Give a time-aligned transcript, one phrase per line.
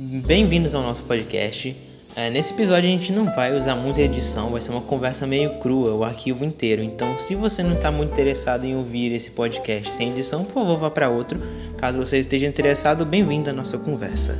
[0.00, 1.76] Bem-vindos ao nosso podcast.
[2.14, 5.58] É, nesse episódio a gente não vai usar muita edição, vai ser uma conversa meio
[5.58, 6.84] crua, o arquivo inteiro.
[6.84, 10.78] Então, se você não está muito interessado em ouvir esse podcast sem edição, por favor,
[10.78, 11.42] vá para outro.
[11.78, 14.38] Caso você esteja interessado, bem-vindo à nossa conversa.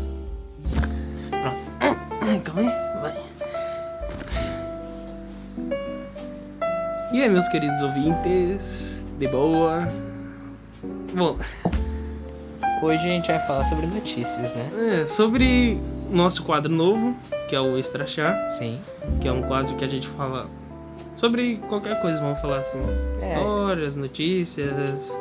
[2.44, 3.16] Calma aí, vai.
[7.12, 9.88] E aí, meus queridos ouvintes, de boa?
[11.12, 11.36] Bom,
[12.82, 15.00] Hoje a gente vai falar sobre notícias, né?
[15.02, 15.78] é, sobre
[16.10, 17.14] nosso quadro novo,
[17.48, 18.78] que é o Extra Chá, Sim.
[19.20, 20.46] que é um quadro que a gente fala
[21.14, 22.80] sobre qualquer coisa, vamos falar assim,
[23.20, 23.34] É.
[23.34, 25.18] histórias, notícias.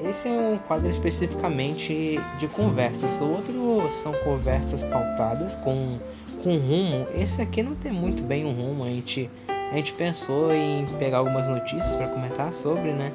[0.00, 3.20] Esse é um quadro especificamente de conversas.
[3.20, 5.98] O outro são conversas pautadas com,
[6.42, 7.06] com rumo.
[7.14, 8.84] Esse aqui não tem muito bem um rumo.
[8.84, 13.12] A gente, a gente pensou em pegar algumas notícias para comentar sobre, né?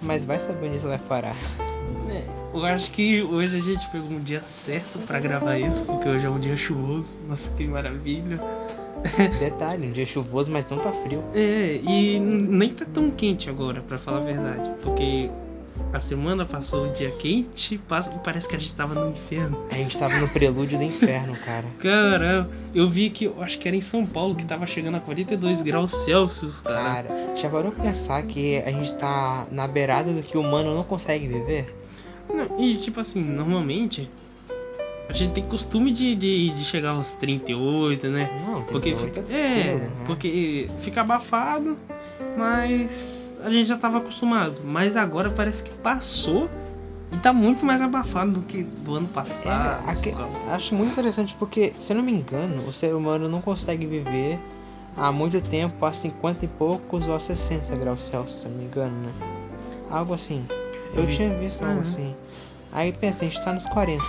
[0.00, 1.36] Mas vai saber onde isso vai parar.
[2.10, 2.22] É,
[2.54, 6.26] eu acho que hoje a gente pegou um dia certo pra gravar isso, porque hoje
[6.26, 7.18] é um dia chuvoso.
[7.28, 8.40] Nossa, que maravilha.
[9.38, 11.22] Detalhe, um dia chuvoso, mas não tá frio.
[11.34, 14.70] É, e nem tá tão quente agora, pra falar a verdade.
[14.82, 15.28] Porque
[15.92, 17.80] a semana passou um dia quente e
[18.24, 19.66] parece que a gente tava no inferno.
[19.70, 21.64] A gente tava no prelúdio do inferno, cara.
[21.80, 25.00] Caramba, eu vi que, eu acho que era em São Paulo, que tava chegando a
[25.00, 26.82] 42 graus Celsius, cara.
[26.82, 30.84] Cara, já parou pensar que a gente tá na beirada do que o humano não
[30.84, 31.81] consegue viver?
[32.28, 34.08] Não, e tipo assim, normalmente
[35.08, 38.30] a gente tem costume de, de, de chegar aos 38, né?
[38.46, 39.90] Não, tem Porque que fica, é, né?
[40.06, 41.76] porque fica abafado,
[42.36, 44.60] mas a gente já tava acostumado.
[44.64, 46.48] Mas agora parece que passou
[47.12, 49.86] e tá muito mais abafado do que do ano passado.
[49.86, 50.14] É, aque-
[50.50, 54.38] acho muito interessante porque, se não me engano, o ser humano não consegue viver
[54.96, 58.64] há muito tempo a 50 e poucos ou a 60 graus Celsius, se não me
[58.64, 59.12] engano, né?
[59.90, 60.42] Algo assim.
[60.94, 61.16] Eu, Eu vi.
[61.16, 61.82] tinha visto algo Uhum.
[61.84, 62.14] assim.
[62.72, 64.02] Aí pensei, a gente tá nos 40.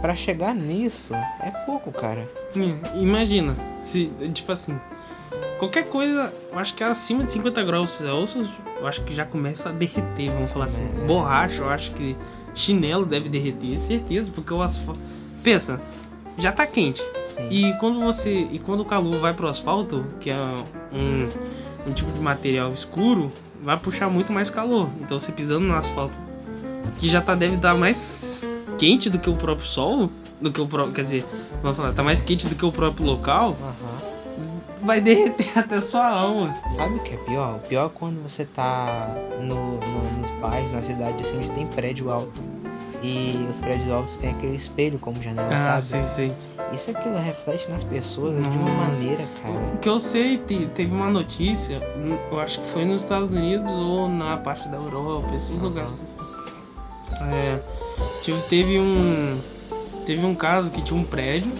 [0.00, 2.28] Pra chegar nisso, é pouco, cara.
[2.56, 4.78] É, imagina, se, tipo assim,
[5.58, 8.48] qualquer coisa, eu acho que é acima de 50 graus Celsius,
[8.78, 10.84] eu acho que já começa a derreter, vamos falar assim.
[10.84, 11.06] É.
[11.06, 12.14] Borracha, eu acho que
[12.54, 15.00] chinelo deve derreter, certeza, porque o asfalto.
[15.42, 15.80] Pensa,
[16.36, 17.02] já tá quente.
[17.26, 17.48] Sim.
[17.50, 18.30] E quando você.
[18.50, 20.36] E quando o calor vai pro asfalto, que é
[20.92, 21.28] um,
[21.88, 23.32] um tipo de material escuro,
[23.64, 24.88] vai puxar muito mais calor.
[25.00, 26.16] Então você pisando no asfalto,
[26.98, 28.48] que já tá, deve dar mais
[28.78, 30.10] quente do que o próprio sol,
[30.40, 30.94] do que o próprio.
[30.94, 31.26] Quer dizer,
[31.62, 34.44] vamos falar, tá mais quente do que o próprio local, Aham.
[34.82, 36.54] vai derreter até sua alma.
[36.76, 37.56] Sabe o que é pior?
[37.56, 39.08] O pior é quando você tá
[39.40, 42.32] no, no- nos bairros, na cidade, assim, onde tem prédio alto.
[43.02, 46.06] E os prédios altos têm aquele espelho como janela, Ah, sabe?
[46.06, 46.32] sei, sei.
[46.72, 48.74] Isso aquilo reflete nas pessoas de uma Nossa.
[48.90, 49.54] maneira, cara.
[49.74, 51.80] O que eu sei, te- teve uma notícia,
[52.32, 55.92] eu acho que foi nos Estados Unidos ou na parte da Europa, esses lugares.
[55.92, 56.16] assim.
[57.32, 57.60] É,
[58.22, 59.38] tive- teve um.
[60.04, 61.50] Teve um caso que tinha um prédio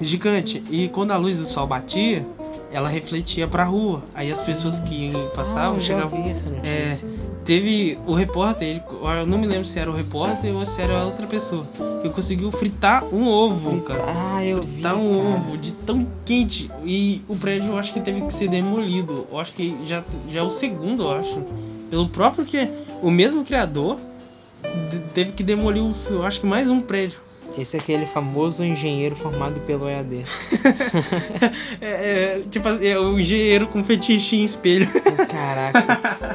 [0.00, 0.62] gigante.
[0.70, 2.24] E quando a luz do sol batia,
[2.70, 4.02] ela refletia pra rua.
[4.14, 6.22] Aí as pessoas que passavam Ah, eu já chegavam.
[6.22, 7.08] vi essa É, notícia.
[7.46, 8.82] Teve o repórter, ele-
[9.20, 11.64] eu não me lembro se era o repórter ou se era outra pessoa,
[12.02, 14.02] que conseguiu fritar um ovo, cara.
[14.06, 14.82] Ah, eu vi.
[14.82, 15.34] Tá um cara.
[15.36, 16.70] ovo de tão quente.
[16.84, 19.26] E o prédio eu acho que teve que ser demolido.
[19.30, 21.42] Eu acho que já, já é o segundo, eu acho.
[21.88, 22.68] Pelo próprio que.
[23.02, 23.98] O mesmo criador
[25.14, 27.18] teve que demolir, o, eu acho que mais um prédio.
[27.56, 30.24] Esse é aquele famoso engenheiro formado pelo EAD.
[31.80, 34.88] É, é, tipo assim, é o engenheiro com fetiche em espelho.
[35.28, 36.18] Caraca.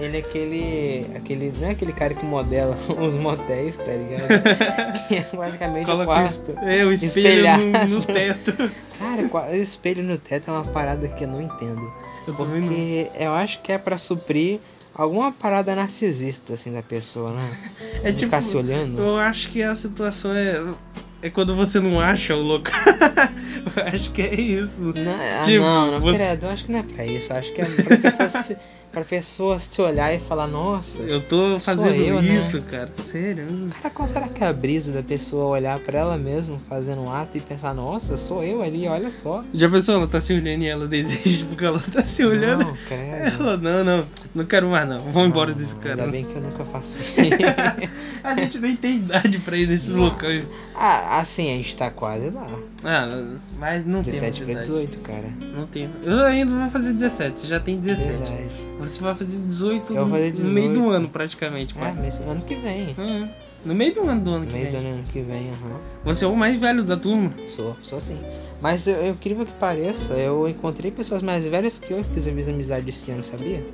[0.00, 1.06] Ele é aquele.
[1.16, 1.52] aquele.
[1.60, 5.06] Não é aquele cara que modela os motéis, tá ligado?
[5.08, 6.54] Que é basicamente o Coloca o, quarto.
[6.62, 7.44] é, o espelho
[7.88, 8.52] no, no teto.
[9.00, 11.90] Cara, o espelho no teto é uma parada que eu não entendo.
[12.28, 12.34] Eu.
[12.34, 14.60] Porque eu acho que é pra suprir
[14.94, 17.56] alguma parada narcisista, assim, da pessoa, né?
[18.04, 18.30] É De tipo.
[18.30, 19.00] ficar se olhando.
[19.00, 20.62] Eu acho que a situação é.
[21.22, 22.74] É quando você não acha o local.
[23.76, 24.80] eu acho que é isso.
[24.96, 27.32] Não, ah, Tipo, não, não, você- credo, eu acho que não é pra isso.
[27.32, 28.56] Eu acho que é pra pessoa se,
[28.90, 32.34] pra pessoa se olhar e falar, nossa, Eu tô fazendo eu, né?
[32.34, 32.90] isso, cara.
[32.92, 33.46] Sério.
[33.80, 37.12] cara, qual será que é a brisa da pessoa olhar pra ela mesma fazendo um
[37.12, 39.44] ato e pensar, nossa, sou eu ali, olha só.
[39.54, 42.64] Já pensou, ela tá se olhando e ela deseja porque ela tá se olhando?
[42.64, 43.42] Não, credo.
[43.42, 44.98] Ela, não, não, não quero mais não.
[45.00, 46.10] Vamos embora desse Ainda cara.
[46.10, 48.20] bem que eu nunca faço isso.
[48.24, 50.50] A gente nem tem idade pra ir nesses locais.
[50.74, 52.48] ah, assim, a gente tá quase lá.
[52.84, 53.08] Ah,
[53.58, 54.66] mas não tem 17 pra idade.
[54.66, 55.28] 18, cara.
[55.54, 55.88] Não tem.
[56.04, 58.18] Eu ainda vou fazer 17, você já tem 17.
[58.18, 58.69] Verdade.
[58.80, 60.90] Você vai fazer 18, Eu vou fazer no meio do 18.
[60.90, 61.74] ano, praticamente.
[61.76, 61.94] Ah, pai.
[61.98, 62.94] mas ano que vem.
[62.98, 63.28] É,
[63.64, 64.90] No meio do ano do ano No que meio do vem.
[64.92, 65.76] ano que vem, aham.
[66.04, 67.32] Você é o mais velho da turma.
[67.48, 68.18] Sou, sou sim.
[68.60, 72.28] Mas eu, eu incrível que pareça, eu encontrei pessoas mais velhas que eu e fiz
[72.48, 73.64] amizade esse ano, sabia?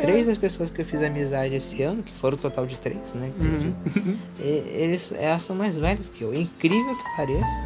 [0.00, 2.98] Três das pessoas que eu fiz amizade esse ano, que foram o total de três,
[3.14, 3.32] né?
[3.40, 4.16] Uhum.
[4.40, 6.32] Eles, elas são mais velhas que eu.
[6.32, 7.64] Incrível que pareça,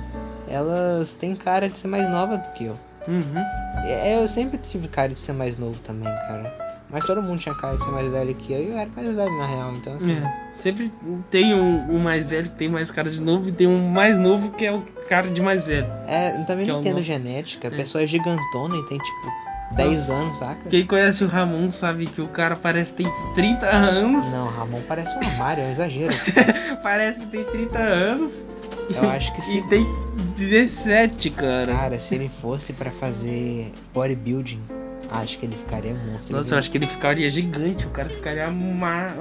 [0.48, 2.78] elas têm cara de ser mais nova do que eu.
[3.08, 3.38] Uhum.
[3.84, 6.62] É, Eu sempre tive cara de ser mais novo também, cara.
[6.90, 9.10] Mas todo mundo tinha cara de ser mais velho que eu e eu era mais
[9.14, 10.12] velho na real, então assim.
[10.12, 10.92] É, sempre
[11.30, 14.18] tem um, um mais velho que tem mais cara de novo e tem um mais
[14.18, 15.86] novo que é o cara de mais velho.
[16.06, 17.68] É, também é não o entendo genética.
[17.68, 19.32] A pessoa é gigantona e tem tipo
[19.74, 20.68] 10 anos, saca?
[20.68, 24.30] Quem conhece o Ramon sabe que o cara parece que tem 30 anos.
[24.34, 26.12] Não, Ramon parece um armário, é um exagero.
[26.82, 28.42] Parece que tem 30 anos.
[28.94, 29.62] Eu acho que E se.
[29.62, 29.86] tem
[30.48, 31.72] 17, cara.
[31.72, 34.60] Cara, se ele fosse pra fazer bodybuilding,
[35.12, 36.36] acho que ele ficaria monstro.
[36.36, 37.86] Nossa, eu acho que ele ficaria gigante.
[37.86, 39.12] O cara ficaria ma...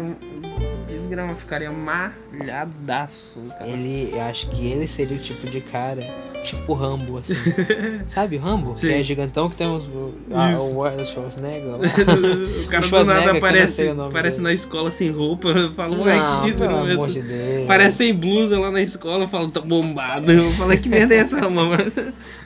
[0.87, 3.69] Desgrama, ficaria malhadaço, cara.
[3.69, 6.01] Ele, eu acho que ele seria o tipo de cara,
[6.43, 7.35] tipo Rambo, assim.
[8.05, 8.75] Sabe o Rambo?
[8.75, 8.87] Sim.
[8.87, 9.89] Que é gigantão que tem uns.
[10.31, 14.43] Ah, o Schwarzenegger o cara O do nada aparece, aparece dele.
[14.49, 15.71] na escola sem roupa.
[15.75, 17.67] Fala, ué, que pelo é amor isso?" de Deus.
[17.67, 20.29] Parece sem blusa lá na escola, fala, tá bombado.
[20.31, 21.91] Eu falei, que merda é essa, mamãe?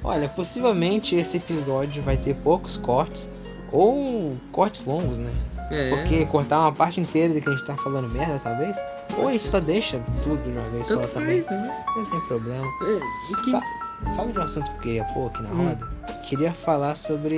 [0.04, 3.32] Olha, possivelmente esse episódio vai ter poucos cortes
[3.76, 5.32] ou cortes longos, né?
[5.72, 5.90] É.
[5.90, 8.78] Porque cortar uma parte inteira de que a gente tá falando merda, talvez.
[9.18, 11.42] Ou a gente só deixa tudo de uma vez só Tanto também.
[11.42, 11.84] faz, né?
[11.96, 12.66] Não tem problema.
[12.66, 13.62] É, que- Sa-
[14.10, 15.68] Sabe de um assunto que eu queria pôr aqui na Hum.
[15.70, 15.88] roda?
[16.28, 17.38] Queria falar sobre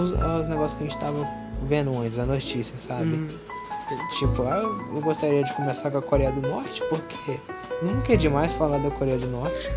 [0.00, 1.26] os, os negócios que a gente tava
[1.62, 3.14] vendo antes, a notícia, sabe?
[3.14, 3.26] Hum,
[4.18, 4.60] Tipo, ah,
[4.94, 7.38] eu gostaria de começar com a Coreia do Norte, porque
[7.82, 9.68] nunca é demais falar da Coreia do Norte.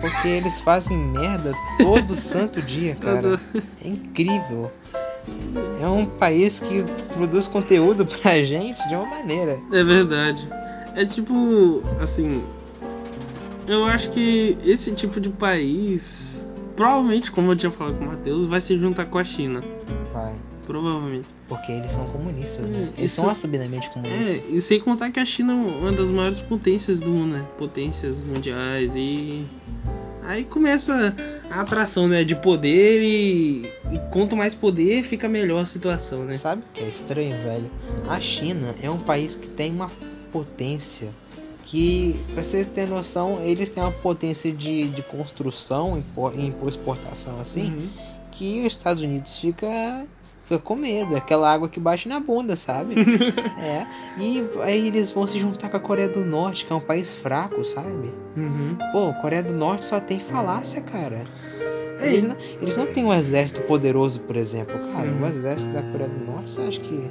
[0.00, 3.38] Porque eles fazem merda todo santo dia, cara.
[3.84, 4.72] É incrível.
[5.80, 6.84] É um país que
[7.14, 9.58] produz conteúdo pra gente de uma maneira.
[9.72, 10.48] É verdade.
[10.94, 12.42] É tipo, assim.
[13.66, 18.46] Eu acho que esse tipo de país, provavelmente, como eu tinha falado com o Matheus,
[18.46, 19.62] vai se juntar com a China.
[20.12, 20.34] Vai.
[20.66, 21.28] Provavelmente.
[21.48, 22.90] Porque eles são comunistas, né?
[22.96, 24.50] É, Eles isso- são assumidamente É, comunistas.
[24.50, 27.44] e sem contar que a China é uma das maiores potências do mundo, né?
[27.58, 29.44] Potências mundiais e.
[30.26, 31.14] Aí começa
[31.50, 32.24] a atração, né?
[32.24, 36.36] De poder e, e quanto mais poder, fica melhor a situação, né?
[36.38, 37.70] Sabe o que é estranho, velho?
[38.08, 39.90] A China é um país que tem uma
[40.32, 41.08] potência
[41.66, 46.68] que, pra você ter noção, eles têm uma potência de, de construção e por- por
[46.68, 47.88] exportação assim, Uhum.
[48.32, 50.04] que os Estados Unidos fica,
[50.44, 52.94] fica com medo, aquela água que bate na bunda, sabe?
[53.60, 53.86] é.
[54.18, 57.12] E aí eles vão se juntar com a Coreia do Norte, que é um país
[57.12, 58.12] fraco, sabe?
[58.36, 58.76] Uhum.
[58.92, 61.24] Pô, Coreia do Norte só tem falácia, cara.
[62.00, 64.74] É, Eles não, eles não têm um exército poderoso, por exemplo.
[64.92, 65.22] Cara, Uhum.
[65.22, 67.10] o exército da Coreia do Norte, você acha que.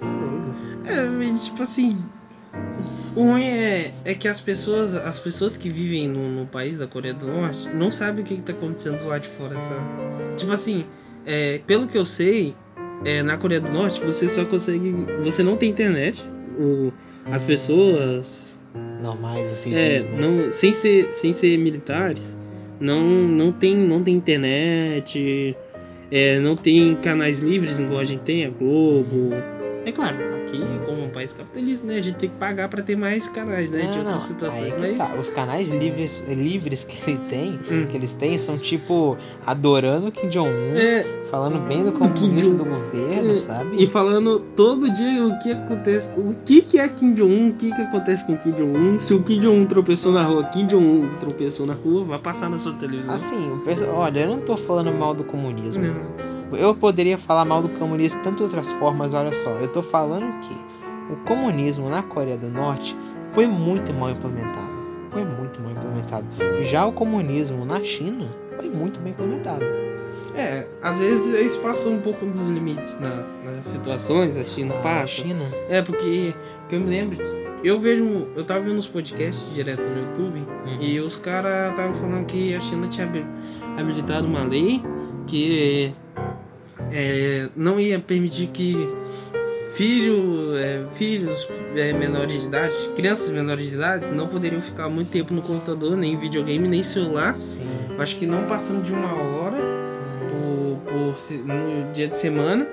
[0.00, 1.32] Tá doido?
[1.34, 1.96] É, tipo assim.
[3.14, 6.86] O ruim é, é que as pessoas, as pessoas que vivem no, no país da
[6.86, 10.36] Coreia do Norte não sabem o que, que tá acontecendo lá de fora, sabe?
[10.36, 10.86] Tipo assim,
[11.26, 12.54] é, pelo que eu sei,
[13.04, 14.92] é, na Coreia do Norte você só consegue.
[15.22, 16.24] Você não tem internet.
[16.58, 16.92] O,
[17.30, 18.56] as pessoas.
[19.02, 20.20] Normais, assim, É, né?
[20.20, 22.36] não, sem, ser, sem ser militares,
[22.80, 25.56] não, não, tem, não tem internet.
[26.10, 29.30] É, não tem canais livres igual a gente tem, a Globo.
[29.88, 31.96] É claro, aqui, como um país capitalista, né?
[31.96, 33.80] A gente tem que pagar pra ter mais canais, né?
[33.80, 34.72] de Não, outras não, situações.
[34.72, 34.96] que Mas.
[35.08, 35.14] tá.
[35.16, 37.86] Os canais livres, livres que ele tem, Hum.
[37.90, 42.64] que eles têm, são tipo adorando o Kim Jong-un, É, falando bem do comunismo do
[42.66, 43.82] governo, é, sabe?
[43.82, 47.72] E falando todo dia o que acontece, o que que é Kim Jong-un, o que
[47.74, 48.98] que acontece com Kim Jong-un.
[48.98, 52.58] Se o Kim Jong-un tropeçou na rua, Kim Jong-un tropeçou na rua, vai passar na
[52.58, 53.14] sua televisão.
[53.14, 53.50] Assim,
[53.94, 55.82] olha, eu não tô falando mal do comunismo.
[55.84, 56.27] Não.
[56.52, 59.50] Eu poderia falar mal do comunismo de tantas outras formas, olha só.
[59.50, 60.54] Eu tô falando que
[61.12, 64.78] o comunismo na Coreia do Norte foi muito mal implementado.
[65.10, 66.26] Foi muito mal implementado.
[66.62, 69.64] Já o comunismo na China foi muito bem implementado.
[70.34, 74.82] É, às vezes eles passam um pouco dos limites na- nas situações, a China A
[74.82, 75.08] passa.
[75.08, 77.16] China, É, porque, porque eu me lembro,
[77.64, 80.76] eu vejo, eu tava vendo uns podcasts direto no YouTube Uhum.
[80.80, 83.26] e os caras estavam falando que a China tinha habi-
[83.76, 84.80] habilitado uma lei
[85.26, 85.92] que
[86.92, 88.76] é, não ia permitir que
[89.72, 95.10] filho, é, filhos é, menores de idade, crianças menores de idade, não poderiam ficar muito
[95.10, 97.38] tempo no computador, nem videogame, nem celular.
[97.38, 97.60] sim.
[97.98, 99.56] Acho que não passando de uma hora
[100.30, 101.14] por, por
[101.44, 102.66] no dia de semana.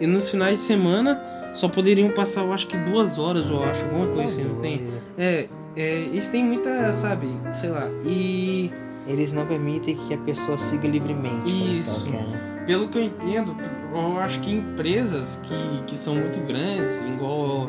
[0.00, 1.20] E nos finais de semana
[1.54, 4.80] só poderiam passar, eu acho que duas horas, eu acho, alguma coisa assim, não tem?
[5.18, 7.88] É, é, isso tem muita, sabe, sei lá.
[8.04, 8.70] E
[9.08, 11.78] Eles não permitem que a pessoa siga livremente.
[11.78, 12.06] Isso.
[12.06, 12.47] ela quer, né?
[12.68, 13.56] Pelo que eu entendo,
[13.94, 17.66] eu acho que empresas que, que são muito grandes, igual.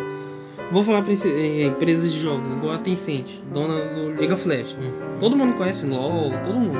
[0.71, 4.75] Vou falar é, empresas de jogos, igual a Tencent, dona do League of Legends.
[4.75, 5.17] Uhum.
[5.17, 6.77] Todo mundo conhece LOL, todo mundo.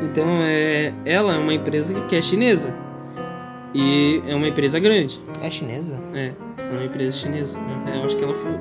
[0.00, 2.72] Então é, ela é uma empresa que é chinesa.
[3.74, 5.20] E é uma empresa grande.
[5.42, 6.00] É chinesa?
[6.14, 7.58] É, é uma empresa chinesa.
[7.58, 7.92] Uhum.
[7.92, 8.52] É, eu acho que ela foi.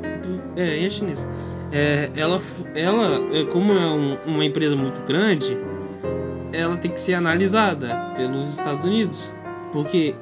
[0.55, 1.29] É, é chinesa.
[1.71, 2.41] É, ela,
[2.73, 5.55] ela, é, como é um- uma empresa muito grande,
[6.53, 9.31] ela tem que ser analisada pelos Estados Unidos.
[9.71, 10.15] Porque,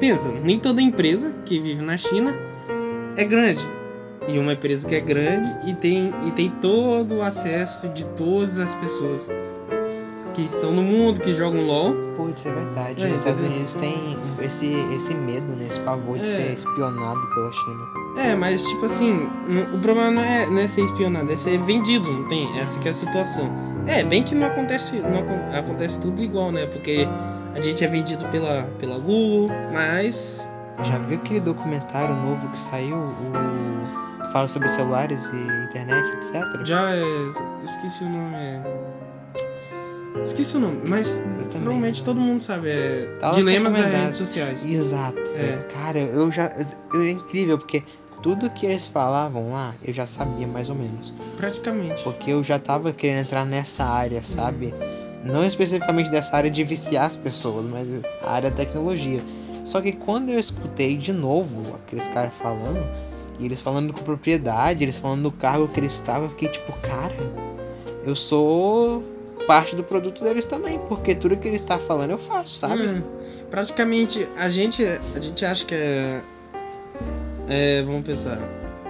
[0.00, 2.34] pensa, nem toda empresa que vive na China
[3.16, 3.66] é grande.
[4.26, 8.58] E uma empresa que é grande e tem, e tem todo o acesso de todas
[8.58, 9.30] as pessoas
[10.32, 11.94] que estão no mundo, que jogam LOL.
[12.16, 13.04] Putz, é verdade.
[13.04, 13.42] É, Os Estados?
[13.42, 15.66] Unidos têm esse, esse medo, né?
[15.68, 16.24] Esse pavor de É.
[16.24, 17.84] ser espionado pela China.
[18.16, 19.28] É, mas tipo assim,
[19.74, 22.58] o problema não é, não é ser espionado, é ser vendido, não tem?
[22.58, 23.50] Essa que é a situação.
[23.86, 26.66] É, bem que não acontece, não acon- acontece tudo igual, né?
[26.66, 27.06] Porque
[27.54, 30.48] a gente é vendido pela, pela Google, mas.
[30.82, 32.96] Já viu aquele documentário novo que saiu?
[32.96, 34.30] O...
[34.32, 35.36] Fala sobre celulares e
[35.66, 36.64] internet, etc?
[36.64, 37.02] Já é.
[37.62, 38.34] Esqueci o nome.
[38.34, 38.62] É...
[40.24, 41.22] Esqueci o nome, mas
[41.54, 42.70] normalmente todo mundo sabe.
[42.70, 44.64] É Tá dilemas das redes sociais.
[44.64, 45.18] Exato.
[45.36, 45.58] É.
[45.74, 46.50] Cara, eu já.
[46.94, 47.84] Eu, é incrível, porque
[48.24, 51.12] tudo que eles falavam lá, eu já sabia mais ou menos.
[51.36, 52.02] Praticamente.
[52.02, 54.72] Porque eu já tava querendo entrar nessa área, sabe?
[55.22, 57.86] Não especificamente dessa área de viciar as pessoas, mas
[58.22, 59.20] a área da tecnologia.
[59.62, 62.82] Só que quando eu escutei de novo aqueles caras falando,
[63.38, 66.72] e eles falando com propriedade, eles falando do cargo que eles estavam, eu fiquei tipo,
[66.80, 67.30] cara,
[68.06, 69.04] eu sou
[69.46, 72.86] parte do produto deles também, porque tudo que eles estão falando eu faço, sabe?
[72.86, 73.02] Hum,
[73.50, 76.22] praticamente a gente a gente acha que é,
[77.48, 78.38] é vamos pensar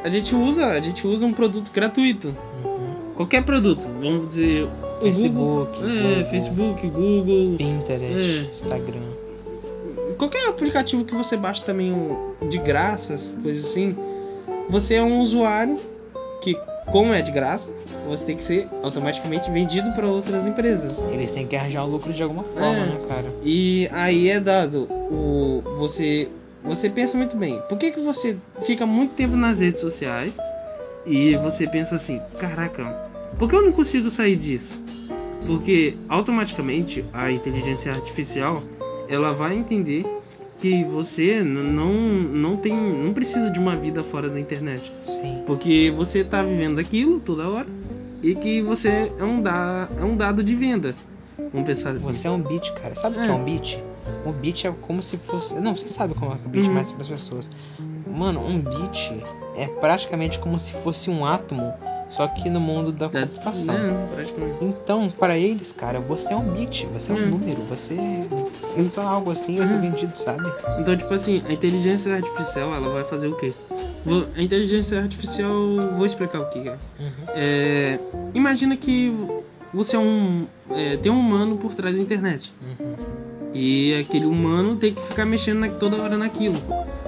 [0.05, 2.35] a gente usa a gente usa um produto gratuito
[3.17, 6.31] qualquer produto vamos dizer o Facebook, Google, é, Google.
[6.31, 8.55] Facebook Google Pinterest, É.
[8.55, 9.01] Instagram.
[10.19, 11.95] qualquer aplicativo que você baixa também
[12.49, 13.97] de graça coisas assim
[14.69, 15.77] você é um usuário
[16.41, 16.57] que
[16.87, 17.71] como é de graça
[18.07, 22.13] você tem que ser automaticamente vendido para outras empresas Eles têm que arranjar o lucro
[22.13, 22.87] de alguma forma, É.
[22.87, 23.33] né, cara?
[23.43, 26.29] E aí é dado o você
[26.65, 27.61] você pensa muito bem.
[27.69, 30.37] Por que que você fica muito tempo nas redes sociais
[31.07, 32.85] e você pensa assim, caraca,
[33.39, 34.81] por que eu não consigo sair disso?
[35.47, 38.63] Porque automaticamente a inteligência artificial
[39.09, 40.05] ela vai entender
[40.59, 44.91] que você não não tem não precisa de uma vida fora da internet.
[45.07, 45.43] Sim.
[45.47, 47.67] Porque você tá vivendo aquilo toda hora
[48.23, 50.95] e que você é um, da, é um dado de venda.
[51.53, 51.99] Vamos pensar assim.
[51.99, 52.95] Você é um beat, cara.
[52.95, 53.29] Sabe o que É.
[53.29, 53.79] é um beat?
[54.27, 55.55] Um beat é como se fosse.
[55.57, 56.75] Não, você sabe como é que é o beat, Uhum.
[56.75, 57.51] mas para as pessoas.
[58.07, 59.13] Mano, um beat
[59.57, 61.73] é praticamente como se fosse um átomo,
[62.09, 63.75] só que no mundo da Da- computação.
[64.15, 64.57] praticamente.
[64.65, 67.31] Então, para eles, cara, você é um bit, você é um Hum.
[67.31, 67.97] número, você
[68.77, 69.81] é só algo assim, ser Uhum.
[69.81, 70.51] vendido, sabe?
[70.79, 73.53] Então, tipo assim, a inteligência artificial, ela vai fazer o quê?
[74.05, 75.51] Vou- A inteligência artificial,
[75.97, 76.77] vou explicar o que é.
[77.35, 77.99] É,
[78.35, 79.13] imagina que
[79.73, 82.53] você é um, é, tem um humano por trás da internet.
[82.63, 82.95] Uhum.
[83.55, 86.57] E aquele humano tem que ficar mexendo na- toda hora naquilo.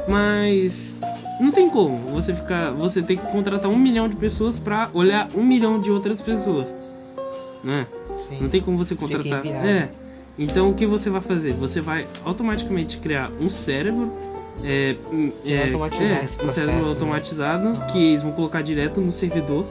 [0.08, 0.98] Mas
[1.40, 2.70] não tem como você ficar.
[2.72, 6.74] Você tem que contratar um milhão de pessoas pra olhar um milhão de outras pessoas.
[7.64, 7.86] Né?
[8.20, 8.38] Sim.
[8.40, 9.44] Não tem como você contratar.
[9.46, 9.88] É.
[10.38, 11.52] Então o que você vai fazer?
[11.54, 14.12] Você vai automaticamente criar um cérebro.
[14.64, 14.96] É,
[15.44, 16.88] é, é, esse um processo, cérebro né?
[16.88, 19.66] automatizado que eles vão colocar direto no servidor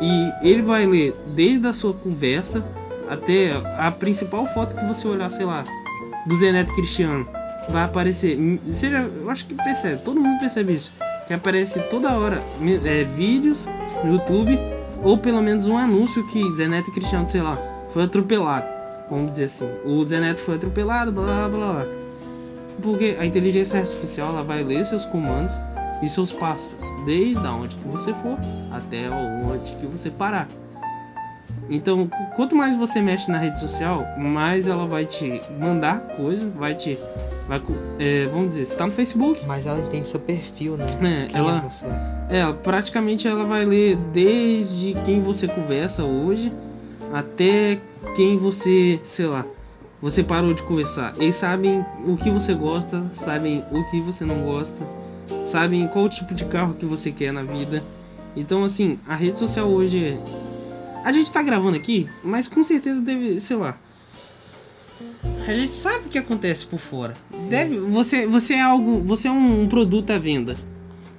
[0.00, 2.64] e ele vai ler desde a sua conversa
[3.10, 5.62] até a principal foto que você olhar, sei lá,
[6.26, 7.26] do Zé Neto Cristiano.
[7.68, 8.38] Vai aparecer.
[8.70, 10.92] Seja, eu acho que percebe, todo mundo percebe isso.
[11.26, 12.42] Que aparece toda hora
[12.84, 13.66] é, vídeos
[14.04, 14.58] no YouTube
[15.02, 17.58] ou pelo menos um anúncio que Zé Neto Cristiano, sei lá,
[17.92, 18.66] foi atropelado.
[19.10, 19.68] Vamos dizer assim.
[19.84, 21.72] O Zé Neto foi atropelado, blá blá.
[21.72, 21.86] blá.
[22.82, 25.54] Porque a inteligência artificial ela vai ler seus comandos
[26.02, 28.38] e seus passos, desde onde que você for
[28.72, 30.48] até onde que você parar.
[31.70, 36.48] Então, qu- quanto mais você mexe na rede social, mais ela vai te mandar coisa,
[36.56, 36.98] vai te.
[37.48, 37.60] Vai,
[37.98, 41.24] é, vamos dizer, você tá no Facebook, Mas ela entende seu perfil, né?
[41.24, 41.86] É, Quem ela- é você?
[42.30, 46.50] é, praticamente ela vai ler desde quem você conversa hoje
[47.12, 47.78] até
[48.16, 49.44] quem você, sei lá,
[50.00, 51.12] você parou de conversar.
[51.18, 54.82] Eles sabem o que você gosta, sabem o que você não gosta,
[55.46, 57.82] sabem qual tipo de carro que você quer na vida.
[58.34, 60.18] Então, assim, a rede social hoje é.
[61.04, 63.76] A gente tá gravando aqui, mas com certeza deve, sei lá.
[65.46, 67.12] A gente sabe o que acontece por fora.
[67.50, 70.56] Deve, você, você é algo, você é um, produto à venda.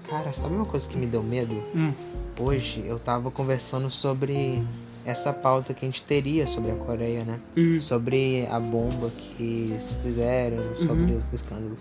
[0.09, 1.53] Cara, sabe uma coisa que me deu medo?
[1.75, 1.91] Hum.
[2.39, 4.63] Hoje eu tava conversando sobre
[5.05, 7.39] essa pauta que a gente teria sobre a Coreia, né?
[7.55, 7.79] Hum.
[7.79, 11.17] Sobre a bomba que eles fizeram, sobre Uhum.
[11.27, 11.79] os escândalos.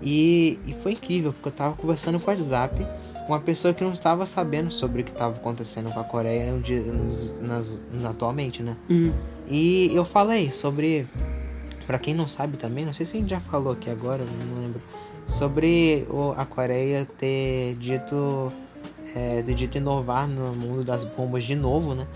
[0.00, 2.86] E, e foi incrível, porque eu tava conversando com o WhatsApp
[3.28, 7.32] uma pessoa que não estava sabendo sobre o que estava acontecendo com a Coreia nos-
[7.40, 8.76] nas- atualmente, né?
[8.90, 9.12] Hum.
[9.48, 11.06] E eu falei sobre
[11.86, 14.62] Pra quem não sabe também, não sei se a gente já falou aqui agora, não
[14.62, 14.80] lembro.
[15.26, 18.52] Sobre o, a Coreia ter dito.
[19.16, 22.06] É, ter dito inovar no mundo das bombas de novo, né?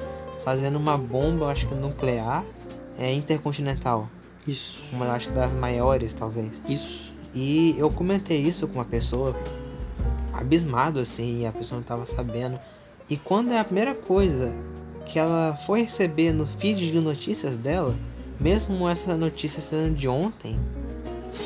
[0.44, 2.44] Fazendo uma bomba, acho que nuclear,
[2.96, 4.08] é, intercontinental.
[4.46, 4.84] Isso.
[4.92, 6.62] Uma, acho que das maiores, talvez.
[6.68, 7.12] Isso.
[7.34, 9.34] E eu comentei isso com uma pessoa
[10.38, 12.58] abismado assim, e a pessoa não estava sabendo.
[13.08, 14.52] E quando é a primeira coisa
[15.06, 17.94] que ela foi receber no feed de notícias dela,
[18.40, 20.56] mesmo essa notícia sendo de ontem,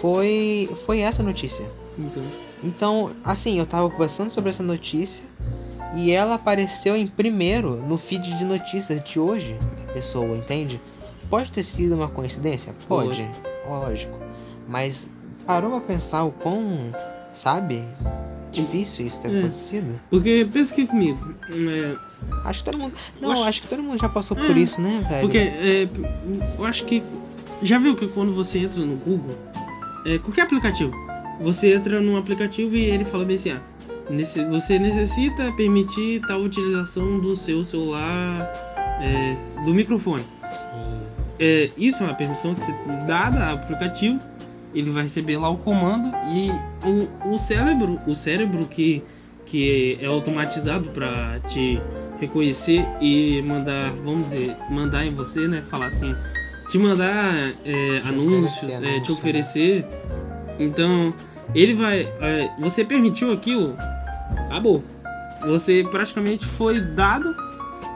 [0.01, 1.65] foi foi essa notícia.
[1.99, 2.23] Então.
[2.63, 5.25] Então, assim, eu tava conversando sobre essa notícia
[5.95, 9.57] e ela apareceu em primeiro no feed de notícias de hoje
[9.87, 10.81] da pessoa, entende?
[11.29, 12.75] Pode ter sido uma coincidência?
[12.87, 13.29] Pode,
[13.67, 14.19] lógico.
[14.69, 15.09] Mas
[15.47, 16.93] parou pra pensar o quão,
[17.33, 17.83] sabe,
[18.51, 19.39] difícil isso ter É.
[19.39, 20.01] acontecido?
[20.11, 21.35] Porque pensa aqui comigo.
[21.53, 21.95] É,
[22.45, 22.95] Acho que todo mundo.
[23.21, 23.63] Não, acho- acho...
[23.63, 25.21] que todo mundo já passou É, por isso, né, velho?
[25.23, 25.89] porque é,
[26.59, 27.03] eu acho que.
[27.63, 29.37] Já viu que quando você entra no Google,
[30.07, 30.93] é, qualquer aplicativo,
[31.41, 33.61] você entra num aplicativo e ele fala bem assim, ah,
[34.09, 38.51] nesse- você necessita permitir tal utilização do seu celular,
[39.03, 40.23] é, do microfone.
[40.53, 40.67] Sim.
[41.39, 42.75] É, isso é uma permissão que você
[43.07, 44.21] dada ao aplicativo,
[44.75, 46.51] ele vai receber lá o comando e
[46.87, 49.03] o, o cérebro, o cérebro que,
[49.47, 51.81] que é automatizado para te
[52.21, 55.63] reconhecer e mandar, vamos dizer, mandar em você, né?
[55.71, 56.15] Falar assim,
[56.71, 59.19] te mandar é, Te anúncios, oferecer é, te né?
[59.19, 59.87] oferecer.
[60.59, 61.15] Então,
[61.55, 62.03] ele vai.
[62.21, 63.77] é, você permitiu aquilo,
[64.47, 64.85] acabou.
[65.47, 67.35] Você praticamente foi dado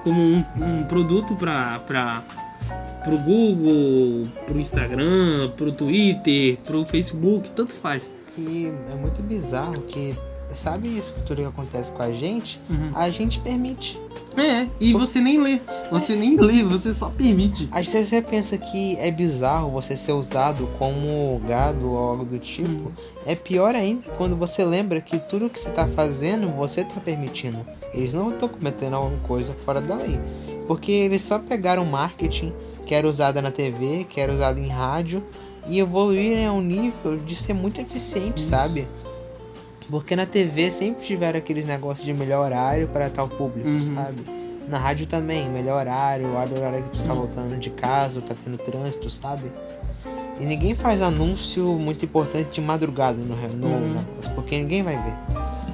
[0.02, 2.22] como um, um produto para
[3.04, 8.10] pro Google, pro Instagram, pro Twitter, pro Facebook, tanto faz.
[8.36, 10.14] E é muito bizarro que.
[10.52, 12.60] Sabe isso que tudo que acontece com a gente?
[12.70, 12.92] Uhum.
[12.94, 14.00] A gente permite.
[14.36, 15.60] É, e você nem lê.
[15.90, 17.68] Você nem lê, você só permite.
[17.72, 22.38] Às vezes você pensa que é bizarro você ser usado como gado ou algo do
[22.38, 22.92] tipo.
[23.26, 27.58] É pior ainda quando você lembra que tudo que você tá fazendo, você tá permitindo.
[27.92, 30.20] Eles não estão cometendo alguma coisa fora da lei.
[30.68, 32.52] Porque eles só pegaram marketing
[32.86, 35.22] que era usado na TV, que era usado em rádio,
[35.66, 38.86] e evoluíram a um nível de ser muito eficiente, sabe?
[39.90, 43.80] Porque na TV sempre tiveram aqueles negócios de melhor horário para tal público, Uhum.
[43.80, 44.22] sabe?
[44.68, 48.34] Na rádio também, melhor horário, hora horário que você tá voltando de casa, ou tá
[48.42, 49.52] tendo trânsito, sabe?
[50.40, 53.88] E ninguém faz anúncio muito importante de madrugada no, no Uhum.
[53.88, 55.14] negócio, porque ninguém vai ver.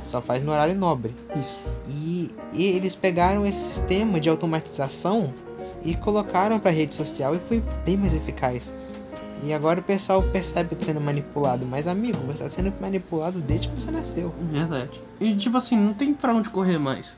[0.05, 1.15] Só faz no horário nobre.
[1.37, 1.59] Isso.
[1.89, 5.33] E, e eles pegaram esse sistema de automatização
[5.85, 8.73] e colocaram pra rede social e foi bem mais eficaz.
[9.43, 13.39] E agora o pessoal percebe que tá sendo manipulado, mas amigo, você tá sendo manipulado
[13.41, 14.35] desde que você nasceu.
[14.53, 15.01] Verdade.
[15.19, 17.17] E tipo assim, não tem pra onde correr mais.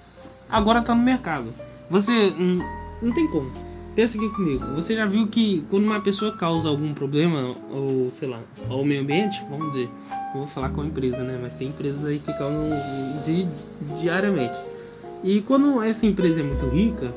[0.49, 1.53] Agora tá no mercado.
[1.91, 2.31] Você.
[2.39, 2.65] Não,
[3.03, 3.51] não tem como.
[3.97, 4.65] Pensa aqui comigo.
[4.77, 9.03] Você já viu que quando uma pessoa causa algum problema, ou sei lá, ao meio
[9.03, 9.91] ambiente, vamos dizer.
[10.33, 11.39] Vou falar com a empresa, né?
[11.43, 12.71] Mas tem empresas aí que causam
[13.23, 13.47] di-
[14.01, 14.57] diariamente.
[15.25, 17.13] E quando essa empresa é muito rica,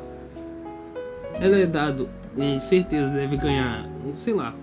[1.39, 4.53] ela é dado, com certeza deve ganhar, sei lá,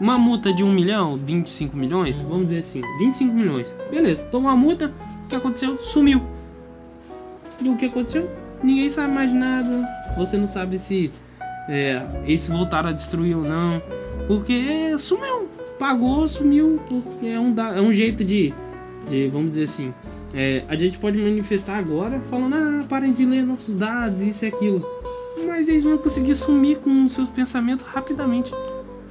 [0.00, 3.74] uma multa de 1 milhão, 25 milhões, vamos dizer assim, 25 milhões.
[3.90, 4.92] Beleza, tomou a multa,
[5.24, 5.78] o que aconteceu?
[5.80, 6.22] Sumiu.
[7.62, 8.28] E o que aconteceu?
[8.62, 9.86] Ninguém sabe mais nada.
[10.16, 11.10] Você não sabe se
[11.68, 13.82] é, eles voltaram a destruir ou não.
[14.26, 15.48] Porque sumiu.
[15.78, 16.80] Pagou, sumiu.
[17.22, 18.52] É um, é um jeito de,
[19.08, 19.94] de, vamos dizer assim,
[20.32, 24.48] é, a gente pode manifestar agora falando, ah, parem de ler nossos dados, isso e
[24.48, 24.84] aquilo.
[25.46, 28.52] Mas eles vão conseguir sumir com seus pensamentos rapidamente.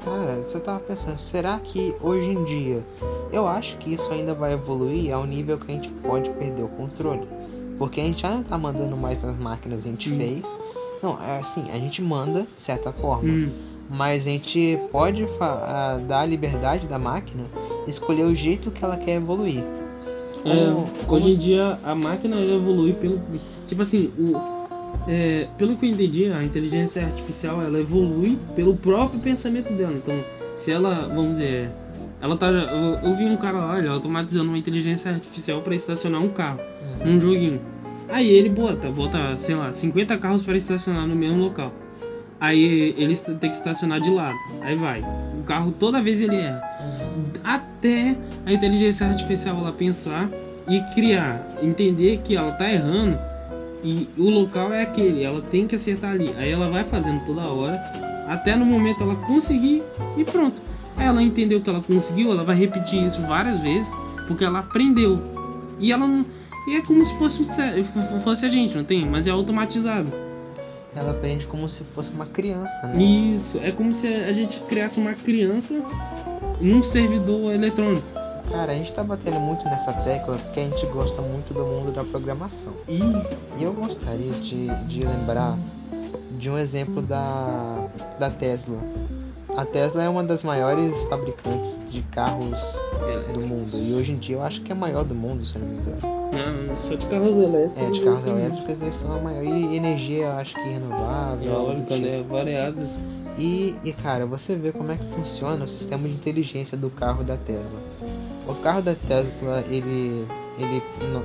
[0.03, 2.83] Cara, você tava pensando, será que hoje em dia
[3.31, 6.67] eu acho que isso ainda vai evoluir ao nível que a gente pode perder o
[6.67, 7.27] controle?
[7.77, 10.17] Porque a gente já não tá mandando mais nas máquinas, a gente Hum.
[10.17, 10.55] fez.
[11.01, 13.29] Não, é assim, a gente manda de certa forma.
[13.29, 13.49] Hum.
[13.89, 15.27] Mas a gente pode
[16.07, 17.43] dar a liberdade da máquina
[17.87, 19.63] escolher o jeito que ela quer evoluir.
[20.45, 23.21] É, Como- como- Hoje em dia a máquina evolui pelo.
[23.67, 24.35] Tipo assim, o,
[25.07, 29.93] é, pelo que eu entendi, a inteligência artificial ela evolui pelo próprio pensamento dela.
[29.93, 30.17] Então,
[30.57, 31.69] se ela, vamos dizer,
[32.21, 32.47] ela tá.
[32.47, 36.59] Eu, eu vi um cara lá, ele automatizando uma inteligência artificial para estacionar um carro
[37.03, 37.59] num joguinho.
[38.07, 41.73] Aí ele bota, bota, sei lá, 50 carros para estacionar no mesmo local.
[42.39, 44.37] Aí ele tem que estacionar de lado.
[44.61, 45.01] Aí vai.
[45.39, 46.61] O carro toda vez ele erra.
[47.43, 50.29] Até a inteligência artificial ela pensar
[50.67, 53.17] e criar, entender que ela tá errando
[53.83, 56.33] e o local é aquele, ela tem que acertar ali.
[56.37, 57.75] Aí ela vai fazendo toda hora,
[58.27, 59.83] até no momento ela conseguir
[60.17, 60.55] e pronto.
[60.95, 63.91] Aí ela entendeu que ela conseguiu, ela vai repetir isso várias vezes,
[64.27, 65.19] porque ela aprendeu.
[65.79, 66.25] E ela não.
[66.67, 69.05] E é como se fosse, um fosse a gente, não tem?
[69.05, 70.11] Mas é automatizado.
[70.95, 73.03] ela aprende como se fosse uma criança, né?
[73.03, 75.75] Isso, é como se a gente criasse uma criança
[76.61, 78.12] num servidor eletrônico.
[78.51, 81.91] Cara, a gente tá batendo muito nessa tecla porque a gente gosta muito do mundo
[81.91, 82.73] da programação.
[82.87, 82.99] E
[83.57, 85.57] E eu gostaria de, de lembrar
[86.37, 87.87] de um exemplo da,
[88.19, 88.77] da Tesla.
[89.55, 92.59] A Tesla é uma das maiores fabricantes de carros
[93.33, 93.77] do mundo.
[93.77, 95.77] E hoje em dia eu acho que é a maior do mundo, se não me
[95.77, 95.99] engano.
[96.33, 97.77] não, só de carros elétricos.
[97.77, 99.43] É, de carros elétricos eles são a maior.
[99.43, 101.51] E energia, eu acho que renovável.
[101.53, 102.07] Eólica, tipo.
[102.07, 102.23] né?
[102.27, 102.89] Variadas.
[103.37, 107.23] E, e cara, você vê como é que funciona o sistema de inteligência do carro
[107.23, 107.79] da Tesla.
[108.53, 110.25] O carro da Tesla, ele,
[110.59, 110.81] ele,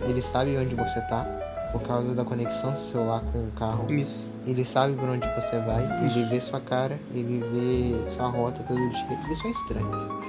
[0.09, 1.25] ele sabe onde você tá
[1.73, 3.87] por causa da conexão do celular com o carro.
[3.93, 4.27] Isso.
[4.47, 8.79] Ele sabe por onde você vai, ele vê sua cara, ele vê sua rota todo
[8.79, 9.19] dia.
[9.31, 10.23] Isso é estranho.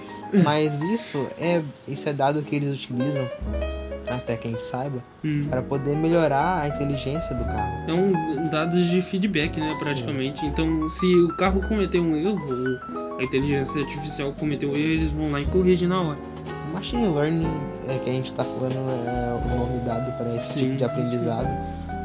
[0.44, 3.28] Mas isso é, isso é dado que eles utilizam,
[4.08, 5.48] até que a gente saiba, Hum.
[5.50, 7.86] para poder melhorar a inteligência do carro.
[7.86, 9.80] São dados de feedback, né, Sim.
[9.84, 10.46] praticamente.
[10.46, 15.12] Então, se o carro cometer um erro, ou a inteligência artificial cometeu um erro, eles
[15.12, 16.18] vão lá e corrigem na hora.
[16.74, 17.48] Machine Learning,
[17.88, 20.60] é que a gente está falando é o nome dado para esse Sim.
[20.60, 21.48] tipo de aprendizado.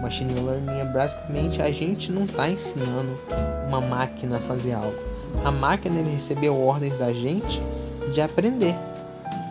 [0.02, 3.18] Machine Learning é basicamente a gente não está ensinando
[3.66, 4.94] uma máquina a fazer algo.
[5.44, 7.60] A máquina recebeu ordens da gente
[8.12, 8.74] de aprender.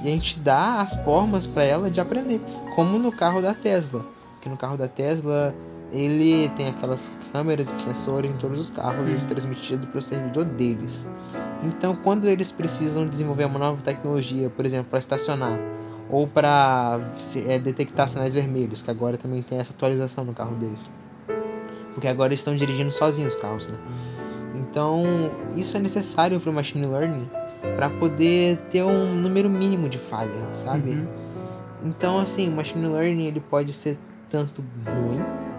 [0.04, 2.42] E a gente dá as formas para ela de aprender,
[2.76, 4.06] como no carro da Tesla.
[4.42, 5.54] Que no carro da Tesla
[5.94, 10.44] ele tem aquelas câmeras e sensores em todos os carros, eles transmitidos para o servidor
[10.44, 11.08] deles.
[11.62, 15.58] Então, quando eles precisam desenvolver uma nova tecnologia, por exemplo, para estacionar
[16.10, 17.00] ou para
[17.64, 20.90] detectar sinais vermelhos, que agora também tem essa atualização no carro deles,
[21.94, 23.78] porque agora eles estão dirigindo sozinhos os carros, né?
[24.56, 25.04] Então,
[25.56, 27.30] isso é necessário para o machine learning
[27.76, 30.92] para poder ter um número mínimo de falha, sabe?
[30.92, 31.08] Uhum.
[31.84, 33.98] Então, assim, o machine learning ele pode ser
[34.30, 35.53] tanto ruim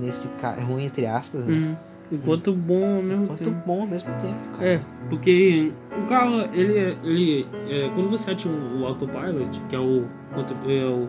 [0.00, 1.54] nesse caso, ruim entre aspas, né?
[1.54, 1.76] Hum.
[2.12, 3.62] Enquanto bom ao mesmo Quanto tempo.
[3.64, 4.64] bom ao mesmo tempo, cara.
[4.68, 9.78] É, porque o carro, ele, é- ele é, quando você ativa o autopilot, que é
[9.78, 11.08] o, é o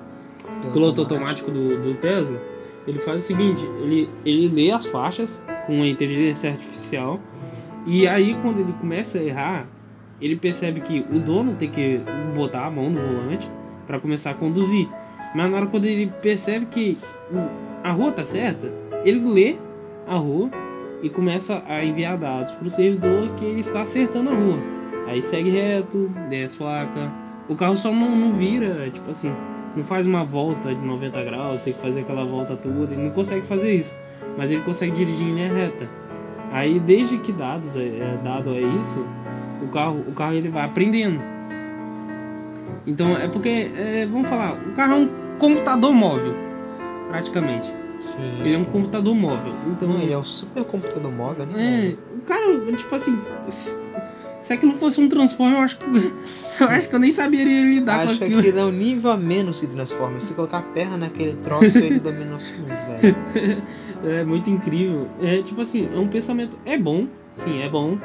[0.61, 2.39] Pelo piloto automático do, do Tesla,
[2.85, 7.19] ele faz o seguinte, ele, ele lê as faixas com a inteligência artificial
[7.87, 9.67] e aí quando ele começa a errar,
[10.21, 11.99] ele percebe que o dono tem que
[12.35, 13.49] botar a mão no volante
[13.87, 14.87] para começar a conduzir.
[15.33, 16.97] Mas na hora quando ele percebe que
[17.83, 18.71] a rua tá certa,
[19.03, 19.55] ele lê
[20.07, 20.49] a rua
[21.01, 24.59] e começa a enviar dados para o servidor que ele está acertando a rua.
[25.07, 27.11] Aí segue reto, desce placa.
[27.49, 29.33] O carro só não, não vira, tipo assim,
[29.75, 33.11] não faz uma volta de 90 graus, tem que fazer aquela volta toda, ele não
[33.11, 33.95] consegue fazer isso.
[34.37, 35.89] Mas ele consegue dirigir em linha reta.
[36.51, 39.03] Aí desde que dados é, é dado é isso,
[39.63, 41.19] o carro, o carro ele vai aprendendo.
[42.85, 45.09] Então é porque, é, vamos falar, o carro é um
[45.39, 46.33] computador móvel,
[47.09, 47.80] praticamente.
[48.01, 48.39] Sim.
[48.39, 48.71] Ele é um sim.
[48.71, 49.53] computador móvel.
[49.67, 51.89] Então Não, ele é um super computador móvel, né?
[51.89, 53.15] é, cara, tipo assim,
[53.47, 55.85] se, aquilo fosse um Transformer, eu acho que
[56.59, 58.39] eu acho que eu nem saberia lidar Acho com que aquilo.
[58.39, 60.19] aquilo é um nível a menos que transforma.
[60.19, 63.63] Se colocar a perna naquele troço, ele domina o nosso mundo, velho.
[64.03, 65.07] É muito incrível.
[65.21, 66.57] É tipo assim, é um pensamento.
[66.65, 67.99] É bom, sim, é bom.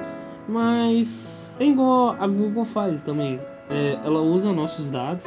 [0.47, 3.41] Mas é igual a Google faz também.
[3.71, 5.25] É, ela usa nossos dados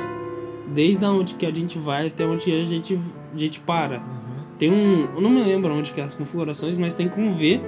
[0.67, 2.99] desde onde que a gente vai até onde a gente,
[3.33, 4.01] a gente para.
[4.59, 5.07] Tem um.
[5.15, 7.61] Eu não me lembro onde que é as configurações, mas tem como ver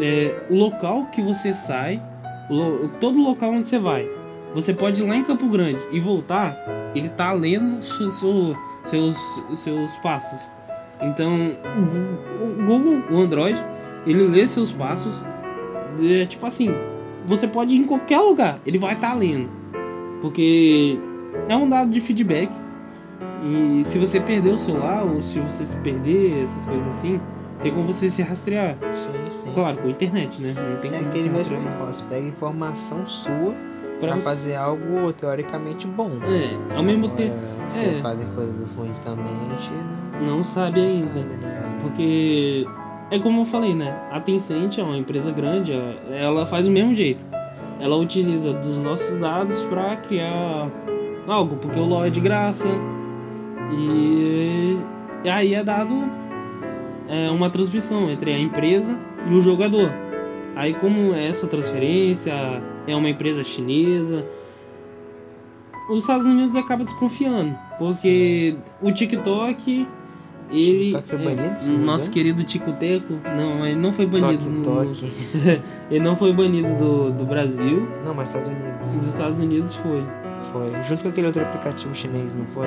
[0.00, 2.02] é, o local que você sai,
[2.50, 4.08] o todo local onde você vai.
[4.54, 6.56] Você pode ir lá em Campo Grande e voltar,
[6.94, 9.16] ele tá lendo su- seus,
[9.56, 10.40] seus passos.
[11.02, 11.50] Então,
[12.40, 13.60] o Google, o Android,
[14.06, 15.22] ele lê seus passos.
[16.02, 16.70] É, tipo assim,
[17.26, 19.48] você pode ir em qualquer lugar, ele vai estar lendo.
[20.22, 20.98] Porque
[21.48, 22.50] é um dado de feedback.
[23.42, 27.20] E se você perder o celular, ou se você se perder, essas coisas assim,
[27.62, 28.76] tem como você se rastrear.
[28.94, 29.52] Sim, sim.
[29.52, 29.82] Claro, sim.
[29.82, 30.54] com a internet, né?
[30.56, 32.06] Não tem É como aquele você mesmo negócio.
[32.08, 33.54] Pega informação sua
[34.00, 36.10] Pra pra você- fazer algo teoricamente bom.
[36.26, 37.36] É, ao mesmo Agora, tempo,
[37.68, 37.84] Se é.
[37.84, 39.70] eles fazem coisas ruins também, a gente
[40.20, 41.06] não, não sabe não ainda.
[41.06, 41.78] sabe, né?
[41.82, 42.66] Porque
[43.10, 43.94] é como eu falei, né?
[44.10, 45.72] A Tencent é uma empresa grande,
[46.10, 47.24] ela- faz do mesmo jeito.
[47.80, 50.68] Ela utiliza dos nossos dados para criar
[51.26, 52.68] algo, porque o LoL é de graça.
[53.72, 54.78] E,
[55.24, 55.94] e aí é dado
[57.08, 58.98] é, uma transmissão entre a empresa
[59.28, 59.90] e o jogador.
[60.56, 62.32] Aí como essa transferência
[62.86, 64.26] é uma empresa chinesa,
[65.90, 69.86] os Estados Unidos acaba desconfiando, porque o TikTok
[70.50, 74.06] ele TikTok foi banido, se não me nosso querido Tico Teco, não, ele não foi
[74.06, 75.12] banido Toque, no, toque.
[75.90, 78.96] ele não foi banido do, do Brasil, Não, mas Estados Unidos.
[78.96, 80.04] dos Estados Unidos foi.
[80.52, 80.82] Foi.
[80.84, 82.66] Junto com aquele outro aplicativo chinês, não foi?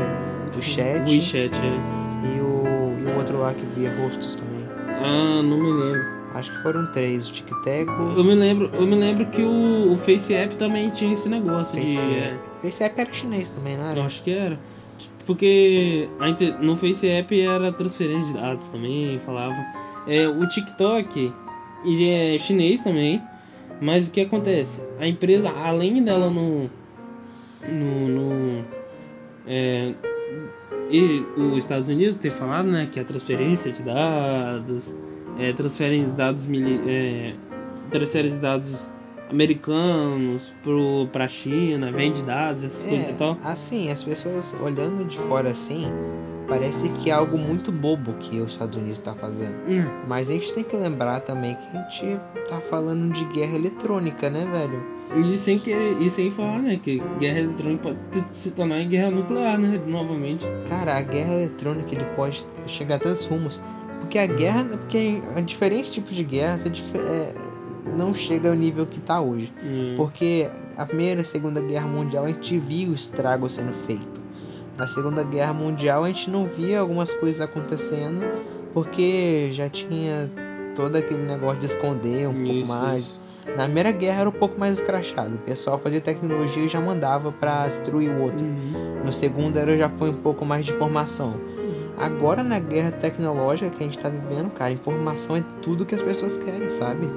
[0.57, 1.01] O chat.
[1.01, 2.27] O WeChat, é.
[2.35, 2.63] E o,
[2.99, 4.65] e o outro lá que via rostos também.
[4.89, 6.17] Ah, não me lembro.
[6.33, 7.85] Acho que foram três, o TikTok.
[8.17, 11.79] Eu me lembro, eu me lembro que o, o Face App também tinha esse negócio
[11.79, 11.97] Face de.
[11.97, 12.09] App.
[12.13, 14.03] é, Face App era chinês também, não eu era?
[14.03, 14.59] acho que era.
[15.25, 19.55] Porque inter- no Face App era transferência de dados também, falava.
[20.07, 21.33] É, o TikTok,
[21.85, 23.21] ele é chinês também,
[23.81, 24.83] mas o que acontece?
[24.99, 26.69] A empresa, além dela no.
[27.67, 28.07] No.
[28.07, 28.65] no
[29.45, 29.93] é,
[30.89, 34.95] e os Estados Unidos ter falado, né, que a transferência de dados,
[35.37, 37.33] é, transferem os dados, mili- é,
[37.91, 38.89] transferem os dados
[39.29, 43.37] americanos pro, pra China, vende dados, essas coisas e tal.
[43.43, 45.87] assim, as pessoas olhando de fora assim,
[46.47, 49.55] parece que é algo muito bobo que os Estados Unidos tá fazendo.
[49.67, 53.55] Hum, Mas a gente tem que lembrar também que a gente tá falando de guerra
[53.57, 54.96] eletrônica, né, velho?
[55.15, 59.09] E sem querer, e sem falar, né, que guerra eletrônica pode se tornar em guerra
[59.11, 60.45] nuclear, né, novamente.
[60.67, 63.61] Cara, a guerra eletrônica ele pode chegar a tantos rumos.
[64.01, 67.33] Porque a guerra, porque a diferentes tipos de guerras é é,
[67.97, 69.51] não chega ao nível que tá hoje.
[69.63, 73.73] Hum, Porque a Primeira e a Segunda Guerra Mundial a gente via o estrago sendo
[73.73, 74.21] feito.
[74.77, 78.23] Na Segunda Guerra Mundial a gente não via algumas coisas acontecendo
[78.73, 80.31] porque já tinha
[80.75, 83.19] todo aquele negócio de esconder um pouco Isso, mais.
[83.55, 85.35] Na Primeira Guerra era um pouco mais escrachado.
[85.35, 88.45] O pessoal fazia tecnologia e já mandava pra destruir o outro.
[88.45, 89.03] uhum.
[89.05, 91.35] No segundo era já foi um pouco mais de informação.
[91.97, 96.01] Agora na guerra tecnológica que a gente tá vivendo, cara, informação é tudo que as
[96.01, 97.07] pessoas querem, sabe?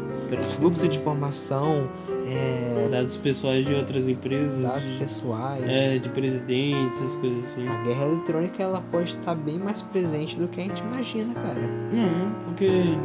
[0.56, 1.88] Fluxo de informação,
[2.26, 5.64] é, Dados pessoais de outras empresas, dados de, pessoais.
[5.68, 7.66] é, de presidentes, essas coisas assim.
[7.66, 11.66] A guerra eletrônica ela pode estar bem mais presente do que a gente imagina, cara.
[11.92, 12.96] Não, porque.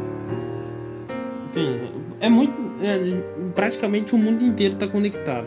[1.52, 2.54] pensa, É muito.
[2.80, 3.22] É,
[3.54, 5.46] praticamente o mundo inteiro está conectado.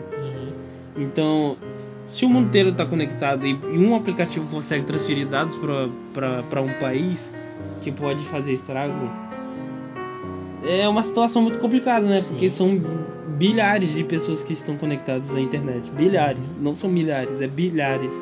[0.96, 1.56] Então,
[2.06, 5.56] se o mundo inteiro está conectado e, e um aplicativo consegue transferir dados
[6.12, 7.32] para um país
[7.80, 9.08] que pode fazer estrago,
[10.62, 12.20] é uma situação muito complicada, né?
[12.20, 12.84] Sim, Porque são sim.
[13.38, 15.90] bilhares de pessoas que estão conectadas à internet.
[15.90, 18.14] Bilhares, não são milhares, é bilhares.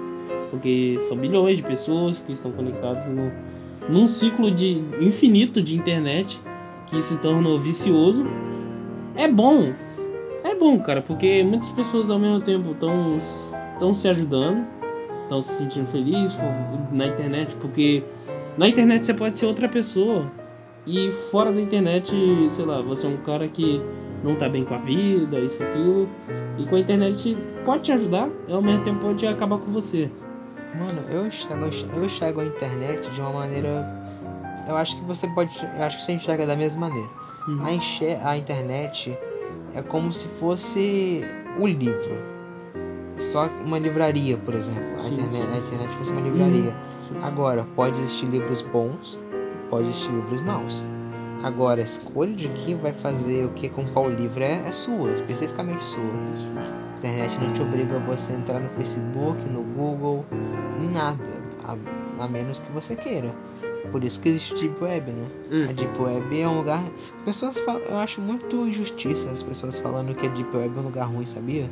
[0.50, 3.30] Porque são bilhões de pessoas que estão conectadas no,
[3.88, 6.40] num ciclo de infinito de internet
[6.86, 8.26] que se tornou vicioso.
[9.18, 9.72] É bom,
[10.44, 14.64] é bom, cara, porque muitas pessoas ao mesmo tempo estão se ajudando,
[15.22, 16.38] estão se sentindo felizes
[16.92, 18.04] na internet, porque
[18.56, 20.30] na internet você pode ser outra pessoa
[20.86, 22.14] e fora da internet,
[22.48, 23.82] sei lá, você é um cara que
[24.22, 26.08] não tá bem com a vida, isso aquilo,
[26.56, 30.08] e com a internet pode te ajudar e ao mesmo tempo pode acabar com você.
[30.78, 31.64] Mano, eu enxergo,
[31.96, 33.84] eu enxergo a internet de uma maneira.
[34.68, 35.50] Eu acho que você pode.
[35.76, 37.17] Eu acho que você enxerga da mesma maneira.
[37.48, 37.62] Uhum.
[37.64, 39.18] A, a internet
[39.74, 41.24] é como se fosse
[41.58, 42.18] o livro.
[43.18, 45.00] Só uma livraria, por exemplo.
[45.02, 46.76] A internet, a internet fosse uma livraria.
[47.08, 47.18] Sim.
[47.22, 50.84] Agora, pode existir livros bons e pode existir livros maus.
[51.42, 55.10] Agora, a escolha de quem vai fazer o que com qual livro é, é sua,
[55.12, 56.02] especificamente sua.
[56.02, 60.26] A internet não te obriga a você entrar no Facebook, no Google,
[60.80, 61.24] em nada,
[61.64, 63.32] a, a menos que você queira.
[63.90, 65.26] Por isso que existe Deep Web, né?
[65.50, 65.66] Hum.
[65.68, 66.82] A Deep Web é um lugar.
[67.24, 70.84] Pessoas falam, eu acho muito injustiça as pessoas falando que a Deep Web é um
[70.84, 71.70] lugar ruim, sabia?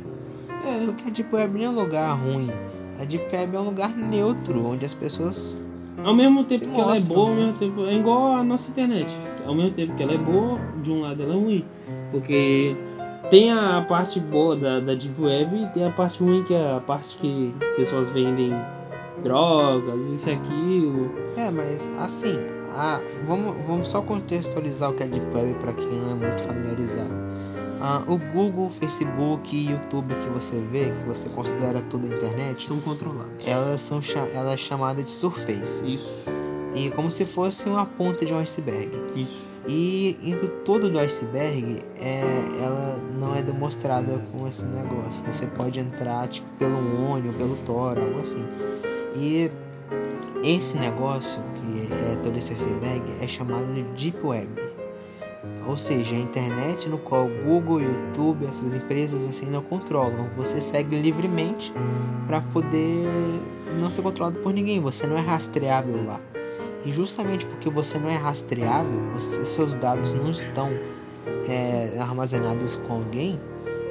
[0.65, 2.51] É, Porque a Deep Web não é um lugar ruim.
[2.99, 5.55] A Deep Web é um lugar neutro, onde as pessoas.
[6.03, 7.41] Ao mesmo tempo que ela é mostram, boa, ao né?
[7.41, 7.85] mesmo tempo.
[7.85, 9.11] É igual a nossa internet.
[9.45, 11.65] Ao mesmo tempo que ela é boa, de um lado ela é ruim.
[12.11, 12.75] Porque
[13.29, 16.75] tem a parte boa da, da Deep Web e tem a parte ruim, que é
[16.75, 18.53] a parte que pessoas vendem
[19.23, 21.11] drogas, isso e aquilo.
[21.35, 22.37] É, mas assim,
[22.73, 22.99] a...
[23.27, 27.27] vamos, vamos só contextualizar o que é Deep Web para quem não é muito familiarizado.
[27.79, 32.67] Ah, o Google, Facebook e YouTube que você vê, que você considera toda a internet,
[32.67, 33.45] São controlados.
[33.45, 33.99] elas são
[34.33, 35.93] ela é chamada de surface.
[35.93, 36.11] Isso,
[36.73, 38.89] E como se fosse uma ponta de um iceberg.
[39.15, 39.45] isso.
[39.67, 42.21] E em todo do iceberg, é,
[42.63, 45.21] ela não é demonstrada com esse negócio.
[45.27, 46.77] Você pode entrar tipo pelo
[47.11, 48.43] ônibus, pelo Tor, algo assim.
[49.17, 49.51] E
[50.43, 54.49] esse negócio, que é todo esse iceberg, é chamado de Deep Web.
[55.67, 60.29] Ou seja, a internet no qual Google, YouTube, essas empresas assim não controlam.
[60.37, 61.73] Você segue livremente
[62.25, 63.05] para poder
[63.79, 64.79] não ser controlado por ninguém.
[64.79, 66.21] Você não é rastreável lá.
[66.85, 70.69] E justamente porque você não é rastreável, você- seus dados não estão
[71.49, 73.39] é, armazenados com alguém,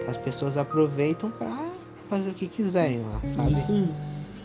[0.08, 1.54] as pessoas aproveitam para
[2.08, 3.52] fazer o que quiserem lá, sabe?
[3.52, 3.88] Isso.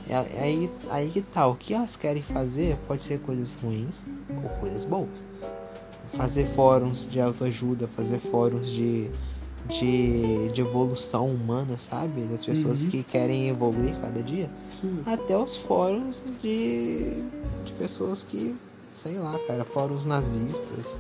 [0.10, 4.06] É, aí, aí que tá, o que elas querem fazer pode ser coisas ruins
[4.44, 5.10] ou coisas boas.
[6.14, 9.10] Fazer fóruns de autoajuda, fazer fóruns de,
[9.70, 12.24] de, de evolução humana, sabe?
[12.24, 12.90] Das pessoas Uhum.
[12.90, 14.50] que querem evoluir cada dia
[14.82, 15.02] Sim.
[15.06, 17.24] até os fóruns de,
[17.66, 18.56] de pessoas que
[18.94, 20.98] sei lá, cara, fóruns nazistas.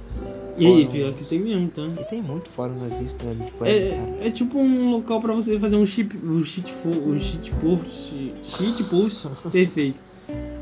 [0.58, 1.82] E aí, pior que tem mesmo, tá?
[2.00, 4.02] E tem muito fórum nazista na Deep Web, cara.
[4.22, 8.34] É, é tipo um local pra você fazer um chip, um fo- um cheat post,
[8.46, 10.00] cheat post perfeito.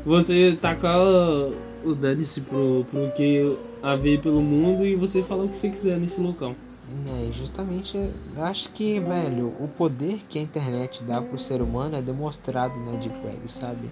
[0.04, 0.98] Você tacar
[1.84, 5.98] o dane-se pro, pro que haver pelo mundo e você falar o que você quiser
[5.98, 6.54] nesse local.
[7.06, 7.96] É, justamente,
[8.38, 12.92] acho que, velho, o poder que a internet dá pro ser humano é demonstrado na
[12.92, 13.88] Deep Web, sabe?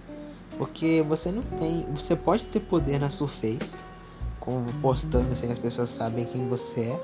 [0.59, 1.87] Porque você não tem.
[1.95, 3.77] Você pode ter poder na Surface,
[4.41, 7.01] como postando sem as pessoas sabem quem você é.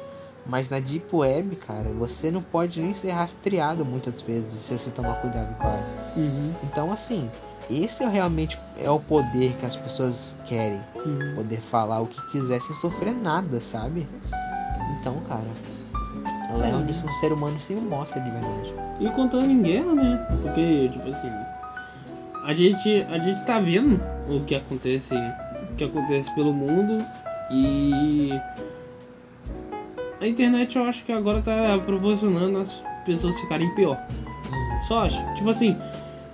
[0.47, 4.91] Mas na Deep Web, cara, você não pode nem ser rastreado muitas vezes, se você
[4.91, 5.83] tomar cuidado, claro.
[6.15, 7.31] Uhum, Então, assim,
[7.71, 10.79] esse é realmente é o poder que as pessoas querem.
[10.97, 11.35] uhum.
[11.37, 14.07] Poder falar o que quiser sem sofrer nada, sabe?
[15.01, 15.49] Então, cara,
[16.59, 18.75] lá é onde um ser humano se mostra de verdade.
[19.01, 20.29] E contando em guerra, né?
[20.43, 21.31] Porque, tipo assim,
[22.45, 27.05] a gente, a gente tá vendo o que acontece, o que acontece pelo mundo
[27.51, 28.31] e
[30.21, 33.99] a internet eu acho que agora tá proporcionando as pessoas ficarem pior.
[34.87, 35.19] Só acho.
[35.37, 35.77] Tipo assim,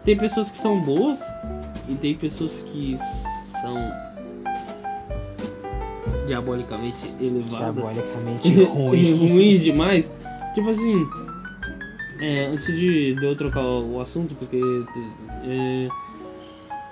[0.04, 1.20] tem pessoas que são boas
[1.88, 2.98] e tem pessoas que
[3.60, 3.76] são
[6.26, 7.74] diabolicamente elevadas.
[7.74, 9.28] Diabolicamente ruim.
[9.28, 10.12] ruins demais.
[10.54, 11.06] Tipo assim,
[12.20, 14.60] é, antes de, de eu trocar o assunto, porque
[15.44, 15.88] é,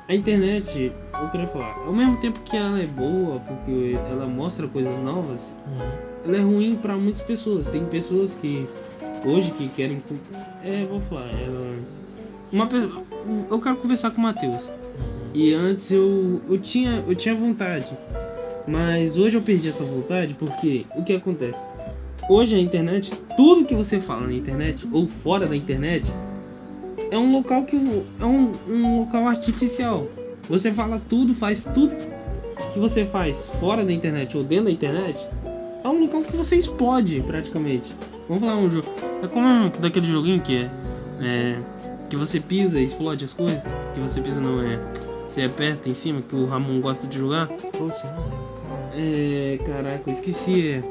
[0.09, 4.67] a internet, eu queria falar, ao mesmo tempo que ela é boa, porque ela mostra
[4.67, 5.89] coisas novas, Uhum.
[6.27, 7.67] ela é ruim pra muitas pessoas.
[7.67, 8.67] Tem pessoas que
[9.27, 10.03] hoje que querem.
[10.65, 11.77] É, vou falar, ela.
[12.51, 12.67] Uma
[13.51, 14.71] Eu quero conversar com o Matheus.
[15.35, 17.87] E antes eu, eu, tinha, eu tinha vontade.
[18.67, 21.63] Mas hoje eu perdi essa vontade porque o que acontece?
[22.29, 26.05] Hoje a internet, tudo que você fala na internet ou fora da internet
[27.11, 27.77] é um local que
[28.21, 30.07] é um, um local artificial.
[30.49, 31.95] Você fala tudo, faz tudo
[32.73, 35.19] que você faz fora da internet ou dentro da internet
[35.85, 37.95] é um local que você explode praticamente.
[38.29, 38.89] Vamos falar um jogo.
[39.23, 40.71] É como daquele joguinho que é,
[41.23, 41.59] é,
[42.11, 43.61] que você pisa e explode as coisas.
[43.95, 44.79] Que você pisa não é.
[45.29, 47.47] Você aperta em cima, que o Ramon gosta de jogar.
[47.47, 48.39] Putz, não lembro.
[48.97, 49.59] É.
[49.67, 50.69] Caraca, eu esqueci.
[50.69, 50.83] É,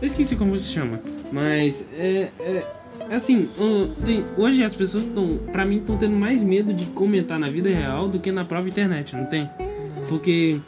[0.00, 1.00] eu esqueci como se chama.
[1.32, 2.64] Mas é é
[3.16, 7.38] assim, o- tem- hoje as pessoas estão, pra mim, estão tendo mais medo de comentar
[7.38, 9.48] na vida real do que na própria internet, não tem?
[10.08, 10.58] Porque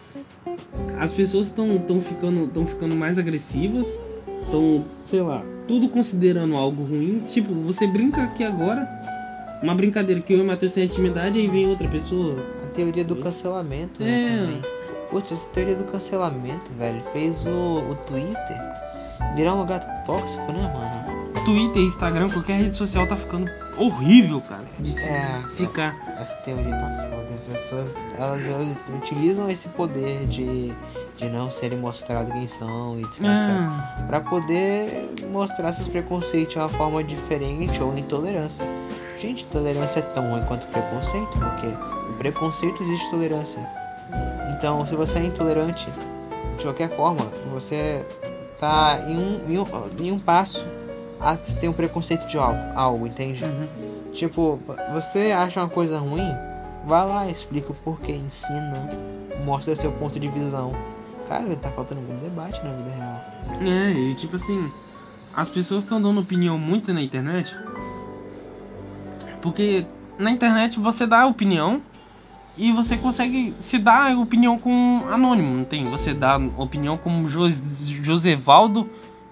[0.98, 3.86] as pessoas estão tão ficando, tão ficando mais agressivas,
[4.42, 7.22] estão, sei lá, tudo considerando algo ruim.
[7.28, 8.88] Tipo, você brinca aqui agora,
[9.62, 12.36] uma brincadeira que eu e o Matheus têm intimidade, aí vem outra pessoa.
[12.64, 14.06] A teoria do cancelamento, É.
[14.06, 14.62] né, também.
[15.10, 17.50] Putz, essa teoria do cancelamento, velho, fez o,
[17.90, 18.56] o Twitter
[19.36, 21.01] virar um lugar tóxico, né, mano?
[21.44, 25.42] Twitter, Instagram, qualquer rede social tá ficando horrível, cara, de se É.
[25.54, 25.94] ficar.
[26.20, 27.28] Essa teoria tá foda.
[27.34, 30.72] As pessoas, elas, elas utilizam esse poder de,
[31.16, 33.24] de não serem mostrados quem são, etc, etc.
[33.26, 38.64] Ah, Pra poder mostrar seus preconceitos de uma forma diferente ou intolerância.
[39.18, 41.66] Gente, tolerância é tão ruim quanto preconceito, porque
[42.10, 43.60] o preconceito existe tolerância.
[44.56, 45.88] Então, se você é intolerante,
[46.58, 48.04] de qualquer forma, você
[48.60, 49.64] tá em um, em um,
[49.98, 50.64] em um passo
[51.22, 53.44] a ter um preconceito de algo, algo entende?
[53.44, 54.12] uhum.
[54.12, 54.60] Tipo,
[54.92, 56.28] você acha uma coisa ruim,
[56.86, 58.88] vai lá, explica o porquê, ensina,
[59.44, 60.74] mostra seu ponto de visão.
[61.28, 63.20] Cara, tá faltando muito debate na vida real.
[63.62, 64.70] É, e tipo assim,
[65.34, 67.56] as pessoas estão dando opinião muito na internet.
[69.40, 69.86] Porque
[70.18, 71.80] na internet você dá opinião
[72.56, 75.84] e você consegue se dar opinião com anônimo, não tem?
[75.84, 78.88] Você dá opinião como Jos Josevaldo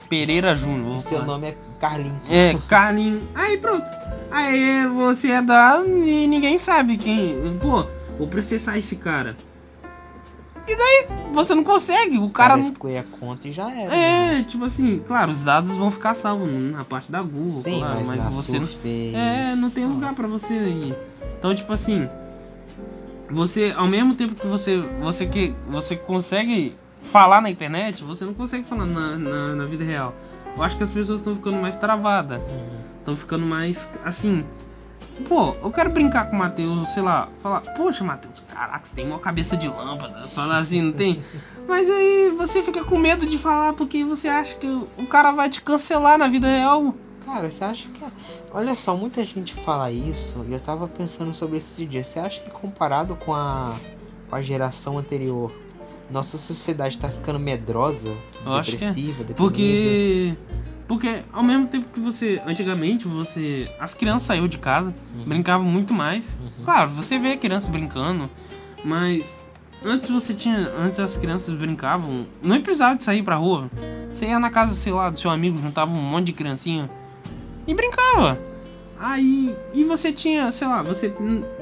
[0.08, 1.00] Pereira Júnior.
[1.00, 2.20] Seu nome é Carlinhos.
[2.28, 3.20] É, Carlin.
[3.34, 3.86] Aí pronto.
[4.30, 7.58] Aí você é da e ninguém sabe quem.
[7.60, 7.84] Pô,
[8.18, 9.34] vou processar esse cara.
[10.68, 11.06] E daí?
[11.32, 12.18] Você não consegue.
[12.18, 12.98] O cara cara não.
[12.98, 13.90] a conta e já era.
[13.90, 14.38] né?
[14.38, 18.04] É, tipo assim, claro, os dados vão ficar salvos na parte da Google, Sim, claro,
[18.06, 18.66] mas, mas, você não.
[18.68, 20.94] Surface, É, não tem lugar pra você ir.
[21.38, 22.08] Então, tipo assim,
[23.30, 28.34] você, ao mesmo tempo que você, você que você consegue falar na internet, você não
[28.34, 30.14] consegue falar na, na, na vida real.
[30.56, 32.68] Eu acho que as pessoas estão ficando mais travadas, Uhum.
[32.98, 34.44] estão ficando mais assim.
[35.28, 39.06] Pô, eu quero brincar com o Matheus, sei lá, falar, poxa, Matheus, caraca, você tem
[39.06, 41.22] uma cabeça de lâmpada, falar assim, não tem?
[41.68, 45.48] Mas aí você fica com medo de falar porque você acha que o cara vai
[45.50, 46.94] te cancelar na vida real.
[47.24, 48.02] Cara, você acha que.
[48.52, 52.02] Olha só, muita gente fala isso e eu tava pensando sobre esse dia.
[52.02, 53.72] Você acha que comparado com a,
[54.28, 55.52] com a geração anterior,
[56.10, 58.62] nossa sociedade tá ficando medrosa, Eu é.
[58.62, 59.34] depressiva, deprimida?
[59.36, 60.36] Porque.
[60.88, 62.42] Porque ao mesmo tempo que você.
[62.46, 63.68] Antigamente você.
[63.78, 64.94] As crianças saíam de casa,
[65.26, 66.36] brincavam muito mais.
[66.64, 68.28] Claro, você vê a criança brincando,
[68.84, 69.40] mas
[69.84, 70.70] Antes você tinha.
[70.78, 72.26] Antes as crianças brincavam.
[72.42, 73.70] Não precisava de sair pra rua.
[74.12, 76.90] Você ia na casa, sei lá, do seu amigo, juntava um monte de criancinha
[77.66, 78.38] e brincava.
[78.98, 79.54] Aí.
[79.72, 81.12] E você tinha, sei lá, você,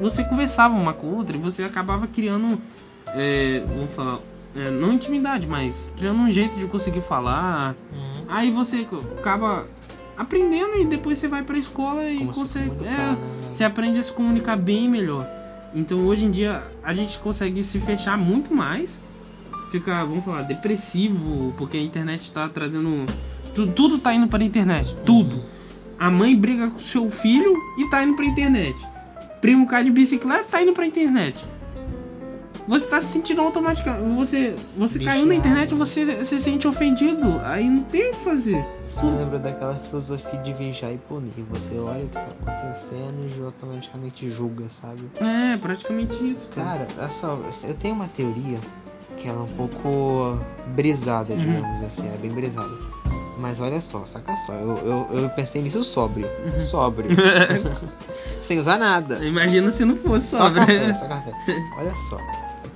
[0.00, 2.60] você conversava uma com outra e você acabava criando.
[3.08, 4.18] É, vamos falar.
[4.56, 7.74] É, não intimidade, mas criando um jeito de conseguir falar.
[7.92, 8.24] Uhum.
[8.28, 8.86] Aí você
[9.18, 9.66] acaba
[10.16, 12.70] aprendendo e depois você vai pra escola e Como se consegue.
[12.84, 13.18] é, né?
[13.54, 15.24] você aprende a se comunicar bem melhor.
[15.74, 18.98] Então hoje em dia a gente consegue se fechar muito mais.
[19.70, 23.04] Fica, vamos falar, depressivo, porque a internet tá trazendo.
[23.54, 24.96] Tudo, tudo tá indo pra internet.
[25.04, 25.42] Tudo.
[25.98, 28.76] A mãe briga com seu filho e tá indo pra internet.
[29.40, 31.36] Primo cai de bicicleta tá indo pra internet.
[32.68, 34.14] Você tá se sentindo automaticamente.
[34.16, 37.40] Você, você caiu na internet você se sente ofendido.
[37.42, 38.62] Aí não tem o que fazer.
[38.86, 41.32] Isso me lembra daquela filosofia de vigiar e punir.
[41.50, 45.00] Você olha o que tá acontecendo e automaticamente julga, sabe?
[45.20, 46.84] É, praticamente isso, cara.
[46.84, 48.58] Cara, olha só, eu tenho uma teoria
[49.16, 50.38] que ela é um pouco
[50.74, 51.40] brisada, Uhum.
[51.40, 52.68] digamos assim, é bem brisada.
[53.38, 56.28] Mas olha só, saca só, eu, eu, eu pensei nisso sóbrio.
[56.44, 56.60] Uhum.
[56.60, 57.10] Sóbrio.
[58.42, 59.24] Sem usar nada.
[59.24, 61.32] Imagina se não fosse Só só, café, só café.
[61.78, 62.18] Olha só.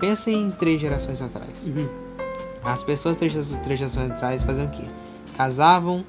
[0.03, 1.65] Pensa em três gerações atrás.
[1.69, 1.89] Uhum.
[2.65, 3.33] As pessoas três,
[3.63, 4.83] três gerações atrás faziam o quê?
[5.37, 6.05] Casavam,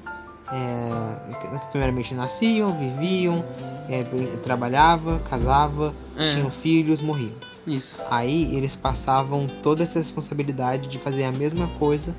[0.52, 3.44] é, primeiramente nasciam, viviam,
[3.88, 4.02] é,
[4.42, 6.32] trabalhava, casava, É.
[6.32, 7.34] tinham filhos, morriam.
[7.64, 8.02] Isso.
[8.10, 12.12] Aí eles passavam toda essa responsabilidade de fazer a mesma coisa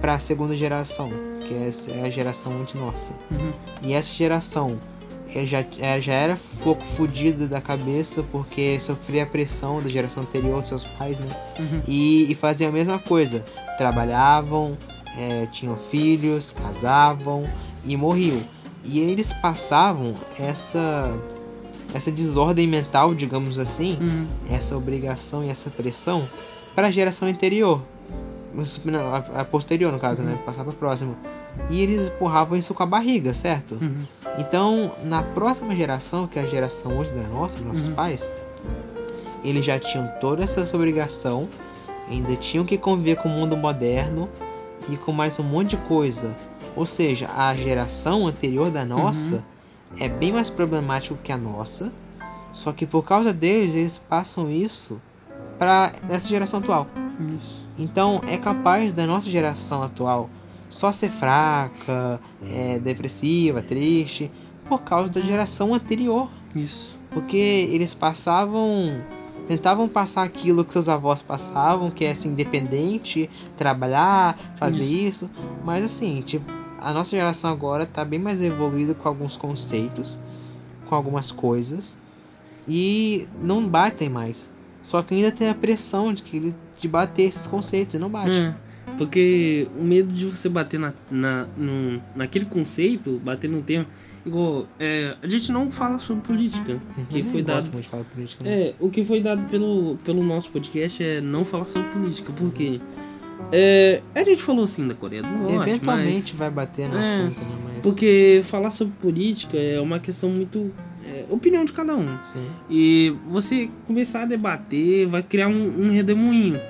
[0.00, 1.10] para a segunda geração,
[1.46, 3.12] que essa é a geração antes nossa.
[3.30, 3.52] Uhum.
[3.82, 4.80] E essa geração
[5.34, 9.88] ele já, é, já era um pouco fodida da cabeça porque sofria a pressão da
[9.88, 11.28] geração anterior dos seus pais, né?
[11.58, 11.82] Uhum.
[11.86, 13.44] E, e faziam a mesma coisa.
[13.78, 14.76] Trabalhavam,
[15.16, 17.46] é, tinham filhos, casavam
[17.84, 18.40] e morriam.
[18.84, 21.12] E eles passavam essa,
[21.94, 24.26] essa desordem mental, digamos assim, Uhum.
[24.50, 26.26] essa obrigação e essa pressão
[26.74, 27.82] para a geração anterior.
[29.36, 30.38] A, posterior, no caso, né?
[30.44, 31.16] Passar para próximo.
[31.68, 33.76] E eles empurravam isso com a barriga, certo?
[33.80, 34.04] Uhum.
[34.38, 37.94] Então, na próxima geração, que é a geração hoje da nossa, dos nossos Uhum.
[37.94, 38.26] pais,
[39.44, 41.48] eles já tinham toda essa obrigação,
[42.08, 44.28] ainda tinham que conviver com o mundo moderno
[44.88, 46.34] e com mais um monte de coisa.
[46.76, 49.42] Ou seja, a geração anterior da nossa
[49.98, 51.90] é bem mais problemático que a nossa,
[52.52, 55.00] só que por causa deles, eles passam isso
[55.58, 56.86] para essa geração atual.
[57.38, 57.66] Isso.
[57.78, 60.30] Então é capaz da nossa geração atual
[60.70, 64.30] só ser fraca, é, depressiva, triste,
[64.68, 66.30] por causa da geração anterior.
[66.54, 66.98] Isso.
[67.10, 69.02] Porque eles passavam.
[69.46, 75.28] Tentavam passar aquilo que seus avós passavam, que é assim, independente, trabalhar, fazer isso.
[75.64, 76.44] Mas assim, tipo,
[76.80, 80.20] a nossa geração agora tá bem mais evoluída com alguns conceitos,
[80.88, 81.98] com algumas coisas.
[82.68, 84.52] E não batem mais.
[84.80, 88.08] Só que ainda tem a pressão de que ele de bater esses conceitos e não
[88.08, 88.30] bate.
[88.40, 88.54] É,
[88.98, 93.86] porque o medo de você bater na, na, no, naquele conceito, bater num tema.
[94.24, 96.78] Igual, é, a gente não fala sobre política.
[97.08, 97.72] que Uhum, foi não dado.
[97.72, 98.50] muito falar política, né?
[98.52, 102.30] É, o que foi dado pelo, pelo nosso podcast é não falar sobre política.
[102.32, 102.78] Por quê?
[103.50, 107.40] É, a gente falou assim da Coreia do Norte, Eventualmente vai bater no É, assunto,
[107.40, 107.46] né?
[107.64, 107.72] Mas.
[107.76, 110.70] mas porque falar sobre política é uma questão muito.
[111.06, 112.06] É, opinião de cada um.
[112.22, 112.46] Sim.
[112.68, 116.60] E você começar a debater, vai criar um, um redemoinho.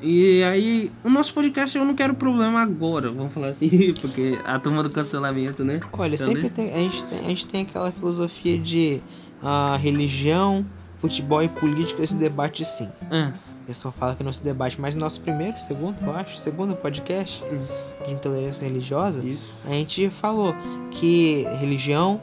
[0.00, 4.58] E aí, o nosso podcast eu não quero problema agora, vamos falar assim, porque a
[4.58, 5.80] turma do cancelamento, né?
[5.92, 6.36] Olha, Também.
[6.36, 7.18] sempre tem a, gente tem.
[7.18, 9.00] a gente tem aquela filosofia de
[9.42, 10.64] ah, religião,
[11.00, 12.88] futebol e política se debate sim.
[13.10, 13.32] É,
[13.62, 16.76] O pessoal fala que não se debate, mas no nosso primeiro, segundo, eu acho, segundo
[16.76, 19.52] podcast isso, de intolerância religiosa, isso.
[19.66, 20.54] a gente falou
[20.92, 22.20] que religião,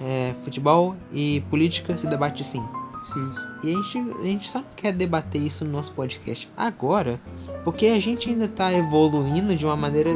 [0.00, 2.62] é, futebol e política se debate sim.
[3.06, 3.30] Sim.
[3.62, 7.20] E a gente, a gente só não quer debater isso no nosso podcast agora,
[7.64, 10.10] porque a gente ainda tá evoluindo de uma maneira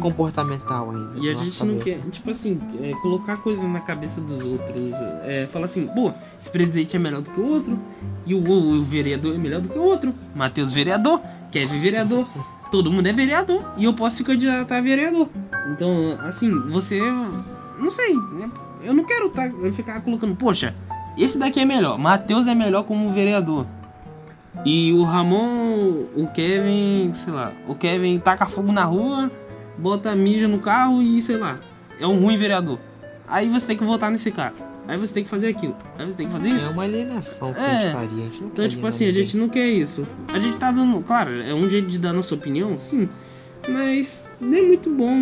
[0.00, 1.18] comportamental ainda.
[1.18, 1.98] E a gente não cabeça.
[1.98, 4.92] quer, tipo assim, é, colocar coisa na cabeça dos outros.
[5.22, 7.78] É, falar assim, pô, esse presidente é melhor do que o outro,
[8.26, 10.14] e o, o, o vereador é melhor do que o outro.
[10.34, 11.20] Matheus vereador,
[11.50, 12.28] Kevin vereador,
[12.70, 15.28] todo mundo é vereador, e eu posso se candidatar a vereador.
[15.72, 17.00] Então, assim, você.
[17.78, 18.50] Não sei, né?
[18.82, 20.74] Eu não quero tá, ficar colocando, poxa,
[21.16, 23.66] esse daqui é melhor, Matheus é melhor como vereador.
[24.64, 29.30] E o Ramon, o Kevin, sei lá, o Kevin taca fogo na rua,
[29.78, 31.58] bota mija no carro e sei lá,
[32.00, 32.78] é um ruim vereador.
[33.28, 34.54] Aí você tem que votar nesse cara.
[34.88, 35.76] Aí você tem que fazer aquilo.
[35.98, 36.70] Aí você tem que fazer É isso.
[36.70, 37.80] uma alienação que a É.
[37.80, 38.08] gente faria.
[38.08, 39.24] A gente não Então, tipo assim, a ninguém.
[39.24, 40.06] gente não quer isso.
[40.32, 41.02] A gente tá dando.
[41.02, 43.08] Claro, é um jeito de dar nossa opinião, sim.
[43.68, 45.12] Mas não é muito bom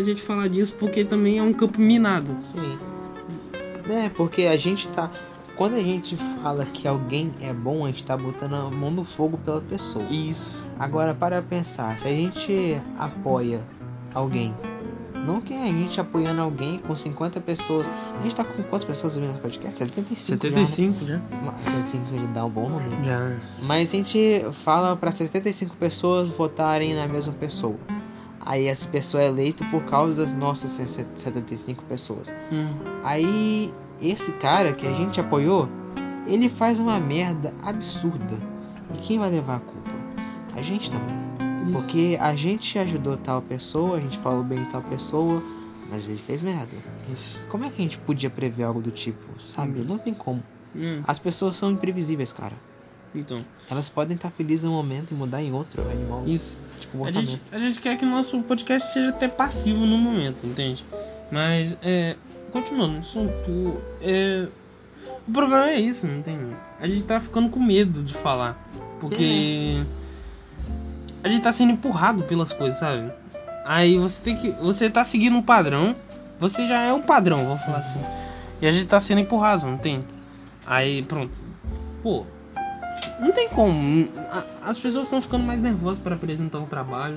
[0.00, 2.34] a gente falar disso porque também é um campo minado.
[2.40, 2.78] Sim.
[3.90, 5.10] É, porque a gente tá.
[5.62, 9.04] Quando a gente fala que alguém é bom, a gente tá botando a mão no
[9.04, 10.04] fogo pela pessoa.
[10.06, 10.66] Isso.
[10.76, 13.62] Agora, para pensar, se a gente apoia
[14.12, 14.52] alguém,
[15.24, 17.88] não que a gente apoiando alguém com 50 pessoas.
[18.18, 19.78] A gente tá com quantas pessoas ouvindo o podcast?
[19.78, 20.42] 75.
[20.42, 21.06] 75 já.
[21.06, 21.54] Já, né?
[21.62, 23.04] 75 já dá um bom número.
[23.04, 23.36] Já.
[23.62, 27.76] Mas a gente fala para 75 pessoas votarem na mesma pessoa.
[28.44, 30.72] Aí essa pessoa é eleita por causa das nossas
[31.14, 32.34] 75 pessoas.
[32.50, 32.74] Hum.
[33.04, 33.72] Aí
[34.02, 35.68] esse cara que a gente apoiou,
[36.26, 38.38] ele faz uma merda absurda.
[38.94, 39.90] E quem vai levar a culpa?
[40.56, 41.22] A gente também.
[41.72, 45.42] Porque a gente ajudou tal pessoa, a gente falou bem de tal pessoa,
[45.90, 46.72] mas ele fez merda.
[47.12, 47.40] Isso.
[47.48, 49.22] Como é que a gente podia prever algo do tipo?
[49.46, 49.80] Sabe?
[49.84, 50.42] Não tem como.
[50.74, 51.00] Hum.
[51.06, 52.54] As pessoas são imprevisíveis, cara.
[53.14, 53.44] Então.
[53.70, 56.56] Elas podem estar felizes em um momento e mudar em outro animal Isso.
[56.80, 60.46] de A gente, a gente quer que o nosso podcast seja até passivo no momento,
[60.46, 60.84] entende?
[61.30, 62.16] Mas, é.
[62.52, 63.80] Continuando, assunto.
[64.02, 64.46] É.
[65.26, 66.38] O problema é isso, não tem.
[66.78, 68.62] A gente tá ficando com medo de falar.
[69.00, 69.82] Porque.
[71.24, 73.10] A gente tá sendo empurrado pelas coisas, sabe?
[73.64, 74.50] Aí você tem que.
[74.50, 75.96] Você tá seguindo um padrão.
[76.38, 78.00] Você já é um padrão, vamos falar assim.
[78.60, 80.04] E a gente tá sendo empurrado, não tem?
[80.66, 81.32] Aí, pronto.
[82.02, 82.26] Pô.
[83.18, 84.08] Não tem como.
[84.64, 87.16] As pessoas estão ficando mais nervosas para apresentar um trabalho.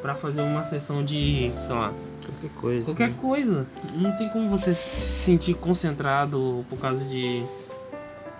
[0.00, 1.92] Pra fazer uma sessão de, sei lá,
[2.26, 2.86] Qualquer coisa.
[2.86, 3.14] Qualquer né?
[3.20, 3.66] coisa.
[3.94, 7.44] Não tem como você se sentir concentrado por causa de.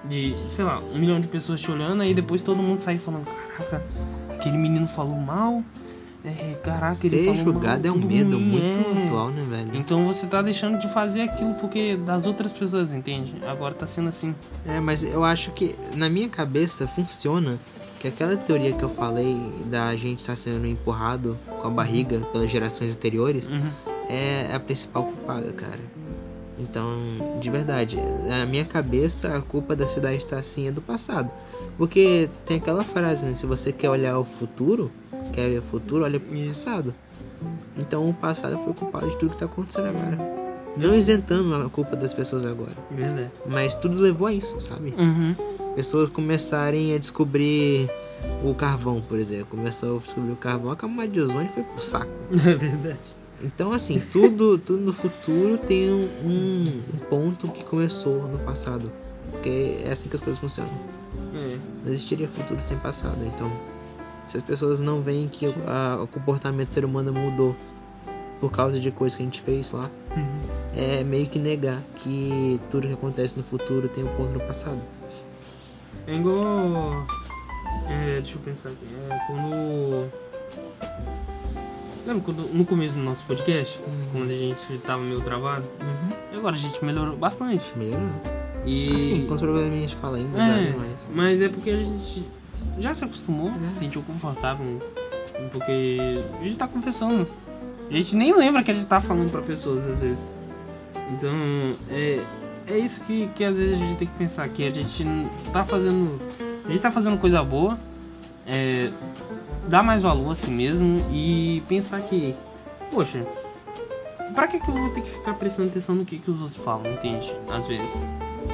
[0.05, 3.25] De, sei lá, um milhão de pessoas te olhando, aí depois todo mundo sai falando:
[3.25, 3.83] Caraca,
[4.31, 5.63] aquele menino falou mal.
[6.25, 9.05] É, caraca, ele Ser falou julgado mal, é um medo ruim, muito é.
[9.05, 9.71] atual, né, velho?
[9.75, 13.35] Então você tá deixando de fazer aquilo porque das outras pessoas, entende?
[13.45, 14.33] Agora tá sendo assim.
[14.65, 17.59] É, mas eu acho que na minha cabeça funciona
[18.03, 19.37] que aquela teoria que eu falei
[19.67, 23.71] da gente estar sendo empurrado com a barriga pelas gerações anteriores Uhum.
[24.09, 25.79] é a principal culpada, cara.
[26.59, 26.85] Então,
[27.41, 27.97] de verdade,
[28.29, 31.33] na minha cabeça a culpa da cidade estar assim é do passado.
[31.79, 33.35] Porque tem aquela frase, né?
[33.37, 34.91] Se você quer olhar o futuro,
[35.33, 36.93] quer ver o futuro, olha pro passado.
[37.79, 40.19] Então o passado foi culpado de tudo que tá acontecendo agora.
[40.77, 42.73] Não isentando a culpa das pessoas agora.
[42.91, 43.31] Verdade.
[43.47, 44.93] Mas tudo levou a isso, sabe?
[44.99, 45.37] Uhum.
[45.75, 47.89] Pessoas começarem a descobrir
[48.45, 49.47] o carvão, por exemplo.
[49.51, 52.11] Começou a descobrir o carvão, a camada de ozônio foi pro saco.
[52.33, 52.99] É verdade.
[53.43, 58.91] Então, assim, tudo, tudo no futuro tem um, um ponto que começou no passado.
[59.31, 60.71] Porque é assim que as coisas funcionam.
[61.35, 61.57] É.
[61.85, 63.19] Não existiria futuro sem passado.
[63.27, 63.51] Então,
[64.29, 67.57] se as pessoas não veem que o, a- o comportamento do ser humano mudou
[68.41, 70.39] por causa de coisas que a gente fez lá, Uhum.
[70.77, 74.79] é meio que negar que tudo que acontece no futuro tem um ponto no passado.
[76.07, 77.07] É igual.
[77.89, 78.87] É, deixa eu pensar aqui.
[79.11, 80.11] É quando.
[82.05, 83.79] Lembra quando, no começo do nosso podcast?
[84.11, 85.69] Quando a gente tava meio travado?
[85.81, 86.09] Uhum.
[86.33, 87.73] E agora a gente melhorou bastante.
[87.77, 88.11] Melhorou.
[88.65, 88.97] E.
[88.97, 90.77] Assim, com os problemas a gente fala ainda, é, sabe?
[90.79, 91.09] Mas.
[91.13, 92.25] mas é porque a gente
[92.79, 94.81] já se acostumou, se sentiu confortável.
[95.53, 97.27] Porque a gente tá confessando.
[97.89, 100.27] A gente nem lembra que a gente tá falando pra pessoas às vezes.
[101.13, 101.33] Então,
[101.91, 102.21] é,
[102.67, 105.05] é isso que, que às vezes a gente tem que pensar, que a gente
[105.53, 106.21] tá fazendo.
[106.65, 107.77] A gente tá fazendo coisa boa,
[108.47, 108.91] é,
[109.85, 112.35] mais valor a si mesmo e pensar que,
[112.91, 113.27] poxa,
[114.35, 116.63] pra que, que eu vou ter que ficar prestando atenção no que, que os outros
[116.63, 117.33] falam, entende?
[117.51, 118.07] Às vezes.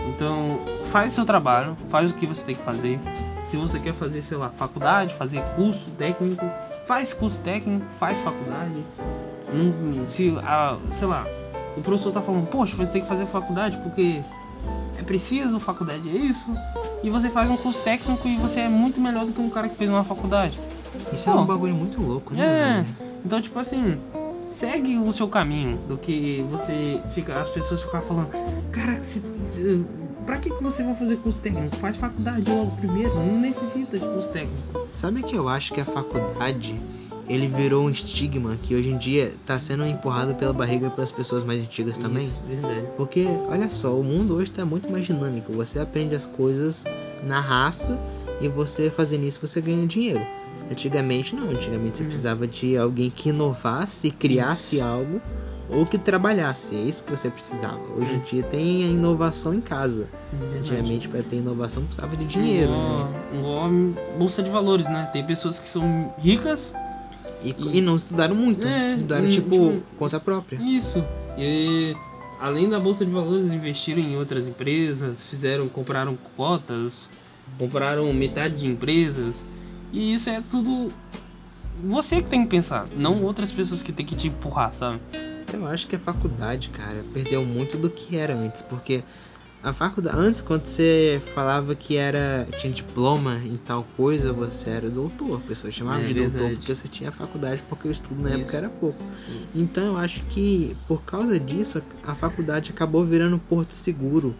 [0.08, 2.98] Então, faz seu trabalho, faz o que você tem que fazer.
[3.44, 6.44] Se você quer fazer, sei lá, faculdade, fazer curso técnico,
[6.86, 8.84] faz curso técnico, faz faculdade.
[10.08, 11.26] Se, a, sei lá,
[11.76, 14.20] o professor tá falando, poxa, você tem que fazer faculdade porque
[14.98, 16.46] é preciso, faculdade é isso.
[17.02, 19.68] E você faz um curso técnico e você é muito melhor do que um cara
[19.68, 20.58] que fez uma faculdade.
[21.12, 21.40] Isso é Pô.
[21.40, 22.84] um bagulho muito louco, né?
[22.86, 23.98] É, então tipo assim,
[24.50, 28.30] segue o seu caminho do que você fica, as pessoas ficam falando,
[28.72, 29.80] caraca, você, você,
[30.26, 31.76] pra que, que você vai fazer curso técnico?
[31.76, 34.88] Faz faculdade logo primeiro, não necessita de curso técnico.
[34.90, 36.80] Sabe que eu acho que a faculdade
[37.28, 41.44] ele virou um estigma que hoje em dia tá sendo empurrado pela barriga pelas pessoas
[41.44, 42.26] mais antigas também?
[42.26, 42.86] Isso, verdade.
[42.96, 45.52] Porque, olha só, o mundo hoje tá muito mais dinâmico.
[45.52, 46.84] Você aprende as coisas
[47.22, 47.98] na raça
[48.40, 50.24] e você fazendo isso você ganha dinheiro.
[50.70, 55.20] Antigamente não, antigamente você precisava de alguém que inovasse, criasse algo
[55.70, 56.76] ou que trabalhasse.
[56.76, 57.80] É isso que você precisava.
[57.96, 60.08] Hoje em dia tem a inovação em casa.
[60.58, 63.08] Antigamente para ter inovação precisava de dinheiro, né?
[63.34, 65.08] Igual a bolsa de valores, né?
[65.12, 66.72] Tem pessoas que são ricas,
[67.42, 68.66] E, e não estudaram muito.
[68.66, 70.56] É, estudaram e, tipo tipo, conta própria.
[70.60, 71.04] Isso.
[71.36, 71.94] E
[72.40, 77.02] além da bolsa de valores, investiram em outras empresas, fizeram, compraram cotas,
[77.58, 79.42] compraram metade de empresas.
[79.92, 80.90] E isso é tudo
[81.82, 85.00] você que tem que pensar, não outras pessoas que tem que te empurrar, sabe?
[85.52, 89.02] Eu acho que a faculdade, cara, perdeu muito do que era antes, porque
[89.62, 94.88] A faculdade, antes, quando você falava que era tinha diploma em tal coisa, você era
[94.88, 95.38] doutor.
[95.38, 96.56] A pessoa chamava É de doutor verdade.
[96.56, 98.38] porque você tinha faculdade, porque o estudo na Isso.
[98.38, 99.02] época era pouco.
[99.54, 104.32] Então eu acho que por causa disso a faculdade acabou virando porto seguro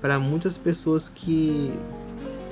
[0.00, 1.70] para muitas pessoas que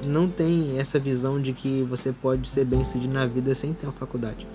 [0.07, 3.87] não têm essa visão de que você pode ser bem sucedido na vida sem ter
[3.87, 4.47] uma faculdade.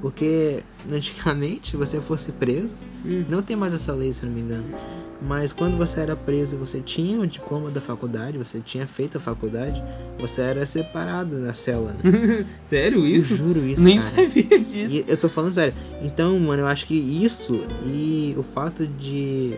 [0.00, 3.24] Porque antigamente, se você fosse preso, Hum.
[3.30, 4.66] não tem mais essa lei, se eu não me engano.
[5.22, 9.20] Mas quando você era preso, você tinha o diploma da faculdade, você tinha feito a
[9.20, 9.82] faculdade,
[10.18, 12.46] você era separado da cela, né?
[12.64, 13.36] Sério Eu isso?
[13.36, 14.10] juro isso, Nem cara.
[14.16, 14.92] sabia disso.
[14.94, 15.74] E eu tô falando sério.
[16.02, 19.54] Então, mano, eu acho que isso e o fato de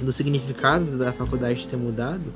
[0.00, 2.32] do significado da faculdade ter mudado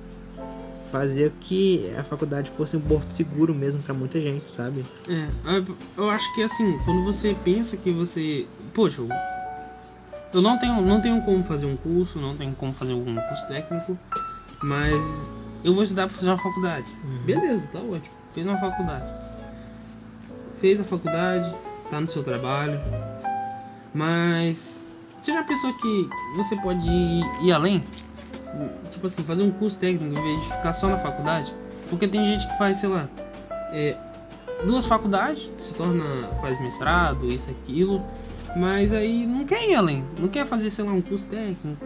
[0.93, 4.85] fazia que a faculdade fosse um porto seguro mesmo pra muita gente, sabe?
[5.09, 5.27] É,
[5.57, 8.47] eu- eu acho que assim, quando você pensa que você.
[8.73, 9.03] Poxa,
[10.35, 13.47] eu- não tenho, não tenho como fazer um curso, não tenho como fazer algum curso
[13.49, 13.97] técnico,
[14.63, 15.33] mas
[15.63, 16.91] eu vou estudar pra fazer uma faculdade.
[17.25, 18.15] Beleza, tá ótimo.
[18.33, 19.05] Fez uma faculdade.
[20.61, 21.55] Fez a faculdade,
[21.91, 22.81] tá no seu trabalho,
[23.93, 24.85] mas
[25.23, 27.83] você já pensou que você pode ir, ir além?
[28.91, 31.53] Tipo assim, fazer um curso técnico em vez de ficar só na faculdade?
[31.91, 33.09] Porque tem gente que faz, sei lá,
[33.73, 33.97] é,
[34.65, 36.05] duas faculdades, se torna,
[36.41, 38.03] faz mestrado, isso, aquilo,
[38.57, 41.85] mas aí não quer ir além, não quer fazer, sei lá, um curso técnico,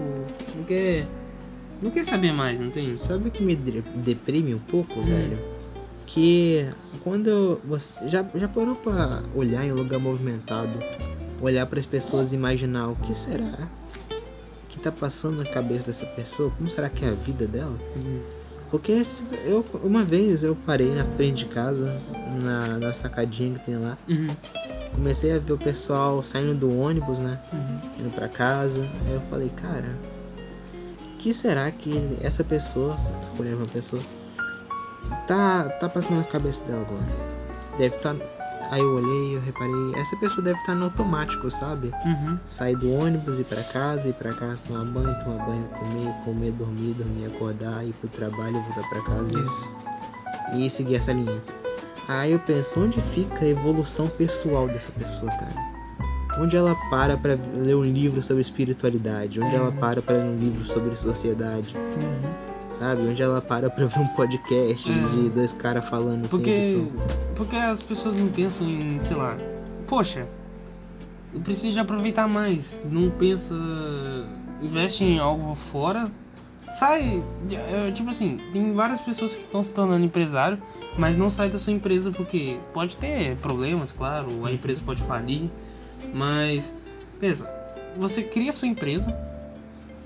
[0.56, 1.06] não quer,
[1.82, 2.96] não quer saber mais, não tem?
[2.96, 5.04] Sabe o que me de- deprime um pouco, Hum.
[5.04, 5.38] velho?
[6.06, 6.66] Que
[7.04, 10.78] quando você já, já parou pra olhar em um lugar movimentado,
[11.40, 13.68] olhar para as pessoas e imaginar o que será
[14.68, 16.50] que tá passando na cabeça dessa pessoa?
[16.56, 17.76] Como será que é a vida dela?
[18.70, 19.02] Porque
[19.44, 21.98] eu, uma vez eu parei na frente de casa,
[22.42, 24.26] na, na sacadinha que tem lá, Uhum,
[24.94, 27.38] comecei a ver o pessoal saindo do ônibus, né?
[27.52, 27.78] uhum.
[28.00, 28.82] Indo pra casa.
[29.06, 29.88] Aí eu falei, cara,
[31.18, 34.02] que será que essa pessoa, tá olhando pra pessoa,
[35.26, 37.06] tá, tá passando na cabeça dela agora?
[37.78, 38.14] Deve estar.
[38.70, 41.90] Aí eu olhei, eu reparei, essa pessoa deve estar no automático, sabe?
[42.04, 42.38] Uhum.
[42.46, 46.52] Sair do ônibus, ir pra casa, ir pra casa, tomar banho, tomar banho, comer, comer,
[46.52, 49.68] dormir, dormir, acordar, ir pro trabalho, voltar pra casa Isso.
[50.54, 51.42] E seguir essa linha.
[52.06, 55.68] Aí eu penso, onde fica a evolução pessoal dessa pessoa, cara?
[56.38, 59.40] Onde ela para pra ler um livro sobre espiritualidade?
[59.40, 61.74] Onde ela para pra ler um livro sobre sociedade?
[61.76, 62.47] Uhum.
[62.70, 63.02] Sabe?
[63.06, 66.88] Onde ela para pra ver um podcast de dois caras falando sem Porque, edição?
[67.34, 69.36] porque as pessoas não pensam em, sei lá,
[69.86, 70.26] poxa,
[71.32, 72.82] eu preciso de aproveitar mais.
[72.90, 73.54] Não pensa,
[74.62, 76.10] investe em algo fora.
[76.74, 80.60] Sai, é, tipo assim, tem várias pessoas que estão se tornando empresário,
[80.98, 85.48] mas não sai da sua empresa porque pode ter problemas, claro, a empresa pode falir,
[86.12, 86.76] mas
[87.18, 87.50] pensa,
[87.96, 89.16] você cria sua empresa,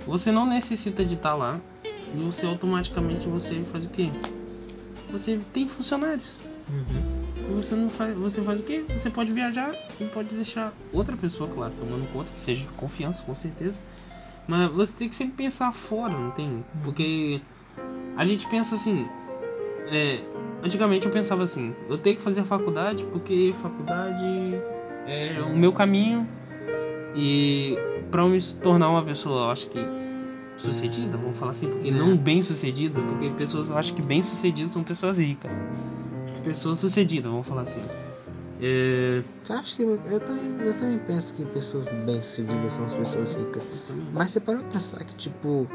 [0.07, 4.11] você não necessita de estar lá e você automaticamente você faz o quê?
[5.11, 6.37] Você tem funcionários.
[6.69, 7.51] Uhum.
[7.51, 8.85] E você não faz, você faz o quê?
[8.89, 13.23] Você pode viajar e pode deixar outra pessoa, claro, tomando conta, que seja de confiança,
[13.23, 13.75] com certeza.
[14.47, 16.65] Mas você tem que sempre pensar fora, não tem?
[16.83, 17.41] Porque
[18.17, 19.07] a gente pensa assim.
[19.91, 20.21] É,
[20.63, 24.25] antigamente eu pensava assim, eu tenho que fazer a faculdade porque faculdade
[25.07, 26.27] é o meu caminho
[27.15, 27.77] e
[28.11, 29.79] pra eu me tornar uma pessoa, eu acho que
[30.63, 34.73] sucedida, vamos falar assim, porque não bem sucedida, porque pessoas, eu acho que bem sucedidas
[34.73, 35.59] são pessoas ricas.
[36.45, 37.83] Pessoas sucedidas, vamos falar assim.
[38.65, 39.83] É, Você acha que.
[39.83, 43.63] Eu também, eu também penso que pessoas bem-sucedidas são as pessoas ricas.
[44.13, 45.67] Mas você parou pra pensar que, tipo,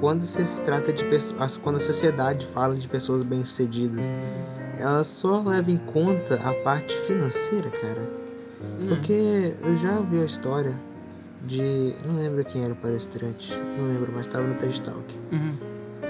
[0.00, 1.58] quando se trata de pessoas.
[1.58, 4.06] Quando a sociedade fala de pessoas bem-sucedidas,
[4.78, 8.10] ela só leva em conta a parte financeira, cara.
[8.88, 10.74] Porque eu já ouvi a história
[11.42, 11.94] de.
[12.06, 15.18] Não lembro quem era o palestrante, não lembro, mas tava no TED Talk.
[15.32, 15.56] Uhum.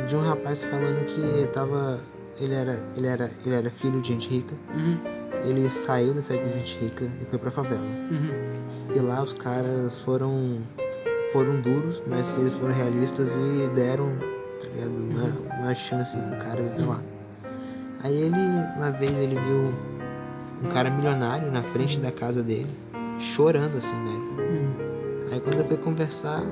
[0.07, 1.99] De um rapaz falando que tava.
[2.41, 4.55] Ele era, ele era, ele era filho de gente rica.
[4.75, 4.99] Uhum.
[5.45, 7.81] Ele saiu dessa de gente rica e foi pra favela.
[7.81, 8.95] Uhum.
[8.95, 10.59] E lá os caras foram
[11.33, 14.09] foram duros, mas eles foram realistas e deram
[14.61, 14.97] tá ligado?
[14.97, 17.01] Uma, uma chance pro cara viver lá.
[18.03, 18.37] Aí ele,
[18.77, 19.75] uma vez ele viu
[20.63, 22.71] um cara milionário na frente da casa dele,
[23.19, 24.50] chorando assim, velho.
[25.31, 26.43] Aí quando eu fui conversar,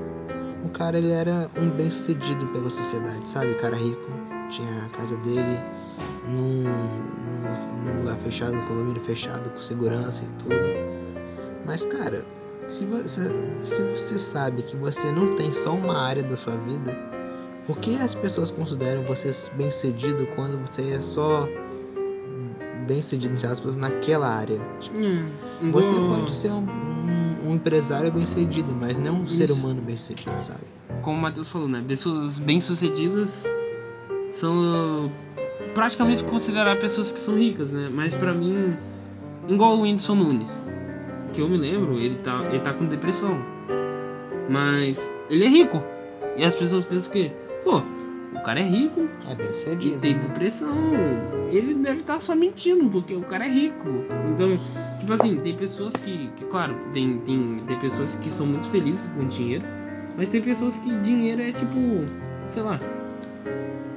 [0.63, 3.51] o cara ele era um bem sucedido pela sociedade, sabe?
[3.51, 4.09] O cara rico,
[4.49, 5.57] tinha a casa dele
[6.27, 10.55] num, num, lugar fechado, num condomínio fechado, com segurança e tudo.
[11.65, 12.25] Mas cara,
[12.67, 13.21] se você,
[13.63, 16.97] se você sabe que você não tem só uma área da sua vida,
[17.65, 21.47] por que as pessoas consideram você bem sucedido quando você é só
[22.87, 24.59] bem sucedido, entre aspas, naquela área?
[24.79, 25.71] Tipo, Uhum.
[25.71, 26.65] você pode ser um,
[27.51, 29.53] um- empresário bem sucedido, mas não um ser Isso.
[29.53, 30.61] humano bem sucedido, sabe?
[31.01, 31.83] como o Matheus falou, né?
[31.87, 33.47] Pessoas bem-sucedidas
[34.33, 35.09] são
[35.73, 37.89] praticamente considerar pessoas que são ricas, né?
[37.93, 38.75] Mas pra mim,
[39.47, 40.51] igual o Whindersson Nunes,
[41.31, 43.37] que eu me lembro, ele tá, ele tá com depressão.
[44.49, 45.81] Mas ele é rico.
[46.35, 47.31] E as pessoas pensam que,
[47.63, 47.77] pô,
[48.35, 49.99] o cara é rico É bem e cedido.
[49.99, 50.21] tem né?
[50.27, 50.75] depressão.
[51.51, 53.87] Ele deve estar só mentindo, porque o cara é rico.
[54.31, 54.59] Então,
[54.99, 59.09] tipo assim, tem pessoas que, que claro, tem, tem, tem pessoas que são muito felizes
[59.15, 59.63] com dinheiro,
[60.15, 62.05] mas tem pessoas que dinheiro é tipo,
[62.47, 62.79] sei lá,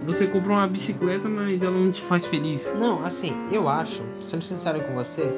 [0.04, 2.72] você compra uma bicicleta, mas ela não te faz feliz.
[2.78, 5.32] Não, assim, eu acho, sendo sincero com você,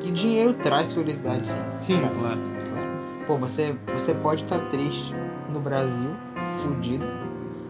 [0.00, 1.62] que dinheiro traz felicidade sim.
[1.80, 2.16] Sim, Traz.
[2.18, 2.40] claro.
[3.26, 5.14] Pô, você, você pode estar triste
[5.52, 6.10] no Brasil,
[6.62, 7.04] fudido,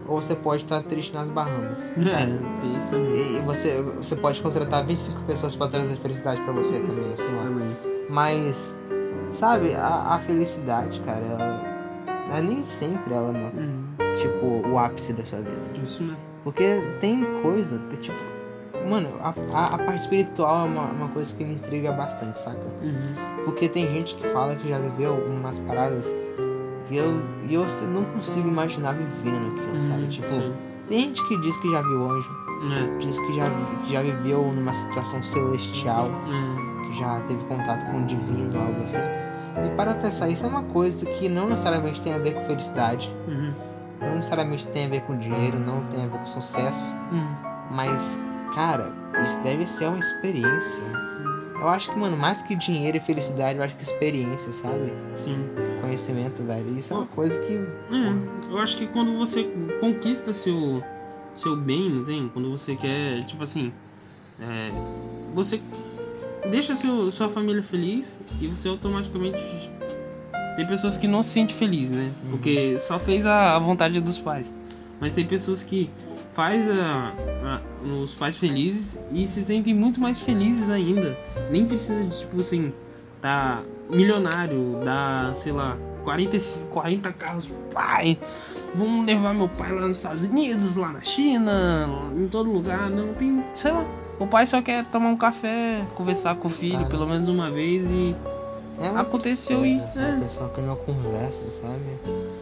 [0.07, 1.91] ou você pode estar triste nas Bahamas.
[1.97, 2.25] É,
[2.61, 3.37] tem isso também.
[3.37, 7.43] E você, você pode contratar 25 pessoas pra trazer felicidade pra você também, sei lá.
[7.43, 7.77] também.
[8.09, 8.77] Mas,
[9.31, 11.61] sabe, a, a felicidade, cara, ela,
[12.29, 13.83] ela nem sempre ela é, Uhum,
[14.15, 15.61] tipo, o ápice da sua vida.
[15.83, 16.17] isso mesmo.
[16.43, 16.63] Porque
[17.01, 18.17] tem coisa que, tipo,
[18.89, 22.57] mano, a, a, a parte espiritual é uma, uma coisa que me intriga bastante, saca?
[22.81, 23.43] Uhum.
[23.43, 26.15] Porque tem gente que fala que já viveu umas paradas
[26.89, 30.03] e eu, e eu não consigo imaginar vivendo aquilo, sabe?
[30.03, 30.53] Uhum, Tipo, sim.
[30.87, 33.45] tem gente que diz que já viu anjo, É, diz que já,
[33.83, 38.81] que já viveu numa situação celestial, é, que já teve contato com o divino, algo
[38.83, 39.01] assim.
[39.63, 43.13] E para pensar, isso é uma coisa que não necessariamente tem a ver com felicidade,
[43.27, 43.53] uhum,
[44.01, 47.27] não necessariamente tem a ver com dinheiro, não tem a ver com sucesso, uhum.
[47.71, 48.19] mas,
[48.55, 50.85] cara, isso deve ser uma experiência.
[51.59, 54.93] Eu acho que, mano, mais que dinheiro e felicidade, eu acho que experiência, sabe?
[55.15, 55.37] Sim.
[55.81, 56.77] Conhecimento, velho.
[56.77, 57.53] Isso é uma coisa que.
[57.55, 59.43] É, eu acho que quando você
[59.79, 60.83] conquista seu,
[61.35, 62.29] seu bem, não tem?
[62.29, 63.73] Quando você quer, tipo assim,
[64.39, 64.71] é,
[65.33, 65.59] você
[66.49, 69.71] deixa seu, sua família feliz e você automaticamente.
[70.55, 72.11] Tem pessoas que não se sentem felizes, né?
[72.29, 74.53] Porque só fez a, a vontade dos pais.
[74.99, 75.89] Mas tem pessoas que
[76.33, 77.13] faz a,
[78.03, 81.17] os pais felizes e se sentem muito mais felizes ainda.
[81.49, 82.71] Nem precisa de, tipo assim,
[83.21, 86.37] tá milionário, dar, sei lá, 40,
[86.69, 88.17] 40 carros, pai.
[88.75, 92.89] Vamos levar meu pai lá nos Estados Unidos, lá na China, em todo lugar.
[92.89, 93.85] Não tem, sei lá.
[94.19, 96.89] O pai só quer tomar um café, conversar com o filho Sabe.
[96.89, 98.15] pelo menos uma vez e.
[98.79, 100.15] É uma Aconteceu e- é.
[100.17, 101.79] A pessoa que não conversa, sabe?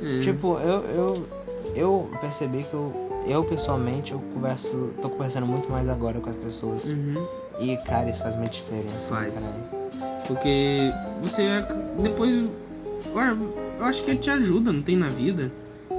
[0.03, 1.27] É, Tipo, eu, eu,
[1.75, 6.35] eu percebi que eu, eu pessoalmente, eu converso, tô conversando muito mais agora com as
[6.35, 6.91] pessoas.
[6.91, 7.25] uhum.
[7.59, 9.33] E, cara, isso faz muita diferença, né, Faz.
[9.33, 10.23] caralho.
[10.27, 12.43] Porque você ac- depois.
[13.79, 15.51] Eu acho que te ajuda, não tem na vida.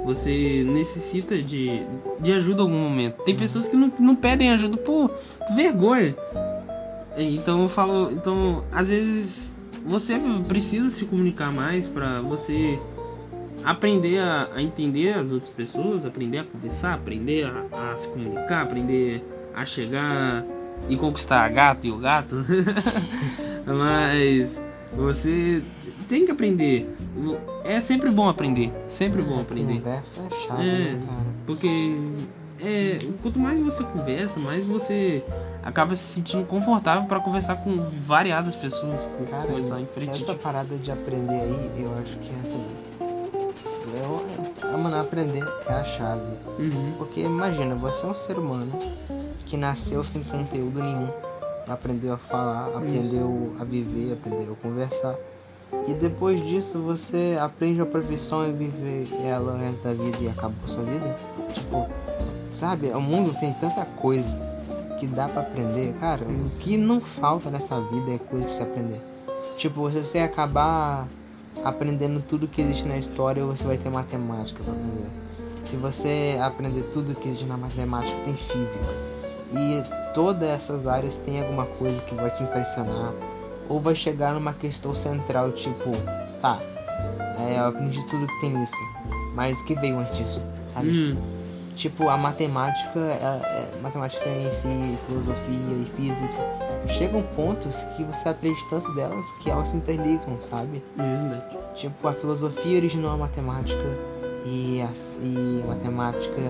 [0.05, 1.81] Você necessita de,
[2.19, 3.23] de ajuda em algum momento.
[3.23, 5.11] Tem pessoas que não, não pedem ajuda por
[5.55, 6.15] vergonha.
[7.17, 8.11] Então eu falo.
[8.11, 9.55] Então, às vezes
[9.85, 12.77] você precisa se comunicar mais pra você
[13.67, 18.63] aprender a, a entender as outras pessoas, aprender a conversar, aprender a, a se comunicar,
[18.63, 19.21] aprender
[19.53, 20.45] a chegar
[20.87, 22.45] e conquistar a gato e o gato.
[23.65, 24.61] Mas
[24.93, 25.61] você
[26.07, 26.89] tem que aprender.
[27.65, 28.71] É sempre bom aprender.
[28.87, 29.81] Sempre bom aprender.
[29.81, 30.73] Conversa é chave, É.
[30.93, 31.25] né, cara?
[31.45, 31.97] Porque
[32.63, 35.23] é, quanto mais você conversa, mais você
[35.61, 39.05] acaba se sentindo confortável para conversar com variadas pessoas.
[39.29, 40.11] Cara, conversar em frente.
[40.21, 42.65] essa parada de aprender aí, eu acho que é assim.
[43.97, 46.21] Eu, mano, aprender é a chave.
[46.59, 46.93] Uhum.
[46.97, 48.71] Porque imagina, você é um ser humano
[49.45, 51.09] que nasceu sem conteúdo nenhum.
[51.67, 55.15] Aprendeu a falar, aprendeu a viver, aprendeu a conversar.
[55.87, 60.29] E depois disso você aprende a profissão e vive ela o resto da vida e
[60.29, 61.17] acaba com a sua vida.
[61.53, 61.87] Tipo,
[62.51, 64.37] sabe, o mundo tem tanta coisa
[64.99, 65.93] que dá pra aprender.
[65.99, 69.01] Cara, o que não falta nessa vida é coisa pra você aprender.
[69.57, 71.07] Tipo, se você acabar
[71.63, 75.09] aprendendo tudo que existe na história, você vai ter matemática pra aprender.
[75.63, 78.85] Se você aprender tudo que existe na matemática, tem física.
[79.53, 79.83] E
[80.13, 83.11] todas essas áreas tem alguma coisa que vai te impressionar.
[83.69, 85.91] Ou vai chegar numa questão central, tipo,
[86.41, 86.57] tá,
[87.39, 88.75] é, eu aprendi tudo que tem nisso.
[89.35, 90.41] Mas o que veio antes disso?
[90.73, 90.89] Sabe?
[90.89, 91.17] Hum,
[91.75, 95.45] Tipo, a matemática, é, é- matemática em si, filosofia
[95.75, 96.33] e física,
[96.89, 100.83] chegam pontos que você aprende tanto delas que elas se interligam, sabe?
[100.97, 101.57] é verdade.
[101.75, 103.77] Tipo, a filosofia originou a matemática
[104.45, 104.89] e a,
[105.21, 106.41] e a matemática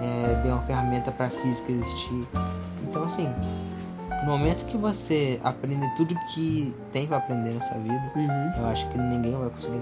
[0.00, 2.26] é, deu uma ferramenta para a física existir.
[2.82, 3.28] Então, assim,
[4.24, 8.52] no momento que você aprende tudo que tem para aprender nessa vida, Uhum.
[8.62, 9.78] eu acho que ninguém vai conseguir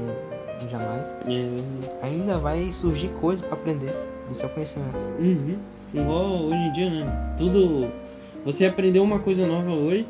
[0.70, 3.92] jamais, É, ainda vai surgir coisa para aprender
[4.28, 4.96] do seu conhecimento.
[5.18, 5.58] Uhum.
[5.94, 7.34] Igual hoje em dia, né?
[7.38, 7.90] Tudo.
[8.45, 10.07] Você aprendeu uma coisa nova hoje,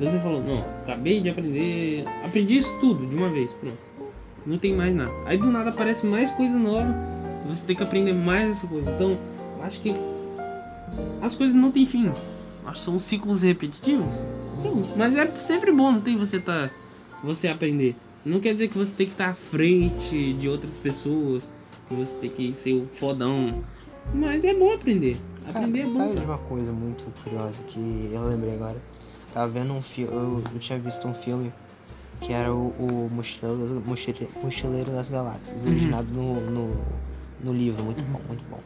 [0.00, 2.04] você falou, não, acabei de aprender.
[2.24, 3.78] Aprendi isso tudo de uma vez, pronto.
[4.46, 5.12] Não tem mais nada.
[5.24, 6.94] Aí do nada aparece mais coisa nova.
[7.48, 8.90] Você tem que aprender mais essa coisa.
[8.90, 9.18] Então,
[9.62, 9.94] acho que
[11.20, 12.10] as coisas não têm fim.
[12.64, 14.22] Acho que são ciclos repetitivos.
[14.58, 16.70] Sim, mas é sempre bom, não tem você tá
[17.22, 17.96] você aprender.
[18.24, 21.42] Não quer dizer que você tem que estar à frente de outras pessoas,
[21.88, 23.62] que você tem que ser o fodão.
[24.14, 25.16] Mas é bom aprender.
[25.46, 25.98] Aprender Cara, é bom.
[25.98, 28.76] sabe de uma coisa muito curiosa que eu lembrei agora?
[29.34, 31.52] Tava vendo um filme, eu, eu tinha visto um filme
[32.20, 35.70] que era o, o Mochileiro, das, Mochile- Mochileiro das Galáxias, Uhum.
[35.70, 36.76] originado no, no,
[37.42, 38.60] no livro, muito bom, muito bom.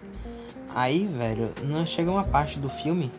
[0.75, 3.11] Aí, velho, não chega uma parte do filme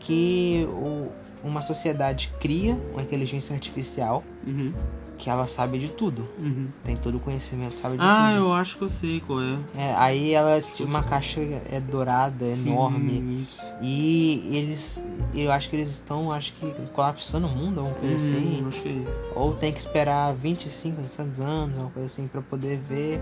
[0.00, 1.08] que o,
[1.42, 4.74] uma sociedade cria uma inteligência artificial Uhum,
[5.22, 6.66] que ela sabe de tudo, uhum.
[6.82, 8.38] tem todo o conhecimento, sabe de Ah, tudo.
[8.44, 9.56] eu acho que eu sei qual é.
[9.76, 13.08] É, aí ela tinha uma caixa é dourada, enorme.
[13.10, 13.62] Sim, isso.
[13.80, 15.06] E eles.
[15.32, 18.64] Eu acho que eles estão, acho que, colapsando o mundo, alguma coisa assim.
[18.66, 19.06] Hum, que
[19.36, 23.20] Ou tem que esperar 25, 600 anos, alguma coisa assim, pra poder ver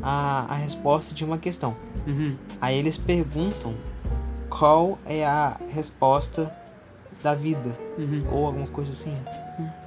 [0.00, 1.74] a, a resposta de uma questão.
[2.06, 2.36] uhum.
[2.60, 3.74] Aí eles perguntam
[4.48, 6.54] qual é a resposta
[7.20, 8.24] da vida, Uhum.
[8.30, 9.14] ou alguma coisa assim.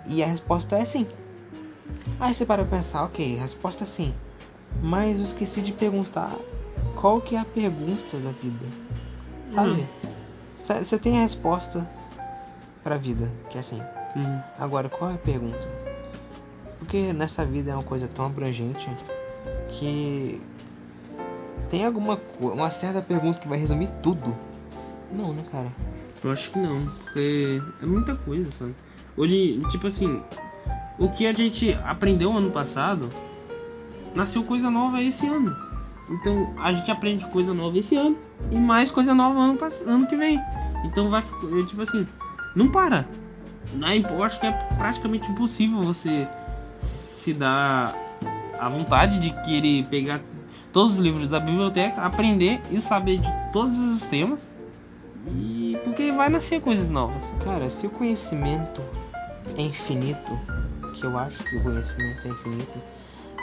[0.05, 1.07] E a resposta é sim.
[2.19, 4.13] Aí você para pra pensar, ok, a resposta é sim.
[4.81, 6.31] Mas eu esqueci de perguntar
[6.95, 8.65] qual que é a pergunta da vida.
[9.49, 9.85] Sabe?
[10.57, 11.87] Você tem a resposta
[12.83, 13.81] pra vida, que é assim.
[14.15, 14.39] Uhum.
[14.59, 15.67] Agora, qual é a pergunta?
[16.79, 18.89] Porque nessa vida é uma coisa tão abrangente
[19.69, 20.41] que
[21.69, 24.35] tem alguma co- uma certa pergunta que vai resumir tudo.
[25.11, 25.71] Não, né, cara?
[26.23, 28.73] Eu acho que não, porque é muita coisa, sabe?
[29.17, 30.21] Hoje, tipo assim,
[30.97, 33.09] o que a gente aprendeu ano passado,
[34.13, 35.55] nasceu coisa nova esse ano.
[36.09, 38.17] Então a gente aprende coisa nova esse ano
[38.51, 40.39] e mais coisa nova ano, ano que vem.
[40.85, 41.23] Então vai,
[41.67, 42.07] tipo assim,
[42.55, 43.05] não para.
[43.73, 46.27] Não é Eu acho que é praticamente impossível você
[46.79, 47.93] se dar
[48.59, 50.21] a vontade de querer pegar
[50.71, 54.49] todos os livros da biblioteca, aprender e saber de todos os temas.
[55.27, 57.33] E porque vai nascer coisas novas.
[57.43, 58.81] Cara, se o conhecimento
[59.57, 60.37] é infinito,
[61.05, 62.81] que eu acho que o conhecimento é infinito,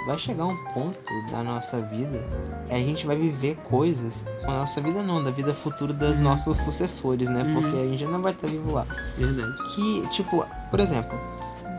[0.06, 0.98] vai chegar um ponto
[1.30, 2.18] da nossa vida
[2.66, 6.16] que a gente vai viver coisas, com a nossa vida não, da vida futura dos
[6.16, 6.22] Uhum.
[6.22, 7.42] nossos sucessores, né?
[7.42, 7.52] Uhum.
[7.54, 8.84] Porque a gente não vai estar vivo lá.
[9.16, 9.52] Verdade.
[9.74, 11.18] Que, tipo, por exemplo,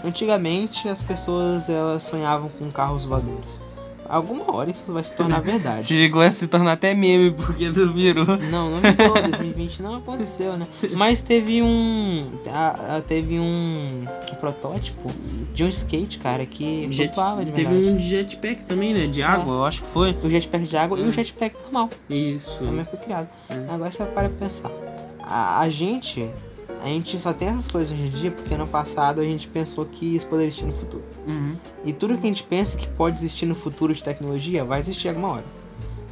[0.06, 3.62] antigamente as pessoas elas sonhavam com carros voadores.
[4.10, 5.86] Alguma hora isso vai se tornar verdade.
[5.88, 8.26] chegou a se tornar até meme porque não virou.
[8.26, 10.68] Não, não virou, 2020 não aconteceu, né?
[10.92, 12.30] Mas teve um.
[12.52, 15.10] a- a- teve um, um protótipo
[15.54, 17.94] de um skate, cara, que Jet- flutuava de teve verdade.
[17.94, 19.08] um de jetpack também, né?
[19.08, 20.16] De água, eu acho que foi.
[20.24, 22.64] O jetpack de água e o jetpack normal Isso.
[22.64, 23.28] também foi criado.
[23.52, 23.66] Hum.
[23.70, 24.72] Agora você para pra pensar.
[25.20, 26.28] A, a gente.
[26.84, 29.86] A gente só tem essas coisas hoje em dia porque no passado a gente pensou
[29.86, 31.04] que isso poderia existir no futuro.
[31.26, 31.56] Uhum.
[31.86, 35.08] E tudo que a gente pensa que pode existir no futuro de tecnologia vai existir
[35.08, 35.46] alguma hora.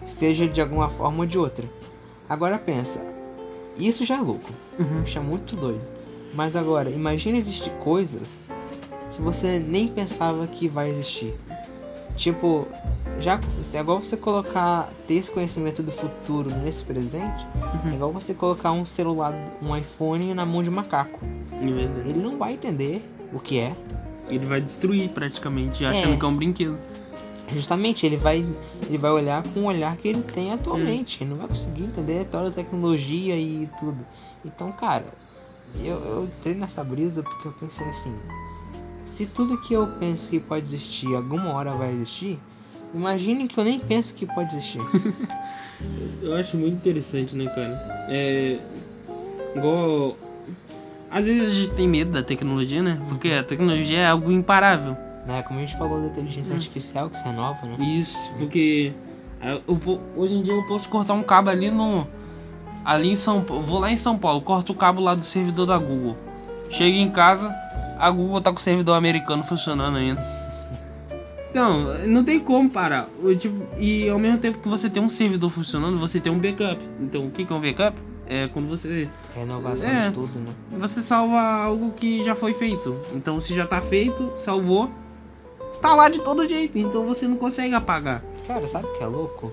[0.05, 1.65] Seja de alguma forma ou de outra.
[2.29, 3.05] Agora pensa,
[3.77, 4.49] isso já é louco.
[4.79, 5.03] Uhum.
[5.03, 5.81] Isso é muito doido.
[6.33, 8.39] Mas agora, imagina existir coisas
[9.13, 11.33] que você nem pensava que vai existir.
[12.21, 12.67] Tipo,
[13.19, 13.39] já
[13.73, 17.47] é igual você colocar ter esse conhecimento do futuro nesse presente,
[17.91, 21.19] é igual você colocar um celular, um iPhone na mão de um macaco.
[21.51, 22.09] É verdade.
[22.09, 23.03] Ele não vai entender
[23.33, 23.75] o que é,
[24.29, 25.87] Ele vai destruir praticamente, É.
[25.87, 26.77] achando que é um brinquedo.
[27.51, 28.45] Justamente, ele vai,
[28.87, 31.23] ele vai olhar com o olhar que ele tem atualmente.
[31.23, 33.97] Ele não vai conseguir entender toda a tecnologia e tudo.
[34.45, 35.05] Então, cara,
[35.79, 38.15] eu, eu entrei nessa brisa porque eu pensei assim:
[39.05, 42.39] se tudo que eu penso que pode existir alguma hora vai existir,
[42.93, 44.81] imagine que eu nem penso que pode existir.
[46.21, 48.05] Eu acho muito interessante, né, cara?
[48.07, 48.59] É.
[49.55, 50.15] Igual.
[51.09, 53.01] Às vezes a gente tem medo da tecnologia, né?
[53.09, 54.95] Porque a tecnologia é algo imparável.
[55.25, 55.41] né?
[55.41, 57.77] Como a gente falou da inteligência artificial, que isso é nova, né?
[57.79, 58.93] Isso, porque
[59.41, 62.07] eu hoje em dia eu posso cortar um cabo ali no.
[62.85, 63.63] Ali em São Paulo.
[63.63, 66.15] Vou lá em São Paulo, corto o cabo lá do servidor da Google.
[66.69, 67.53] Chego em casa,
[68.01, 70.21] a Google tá com o servidor americano funcionando ainda.
[71.49, 73.09] Então, não tem como parar.
[73.21, 76.39] O tipo- e ao mesmo tempo que você tem um servidor funcionando, você tem um
[76.39, 76.79] backup.
[76.99, 77.97] Então, o que que é um backup?
[78.25, 80.07] É quando você Renovação É.
[80.07, 80.53] de tudo, né?
[80.71, 82.95] você salva algo que já foi feito.
[83.13, 84.89] Então, se já tá feito, salvou,
[85.81, 86.77] tá lá de todo jeito.
[86.77, 88.23] Então, você não consegue apagar.
[88.47, 89.51] Cara, sabe o que é louco?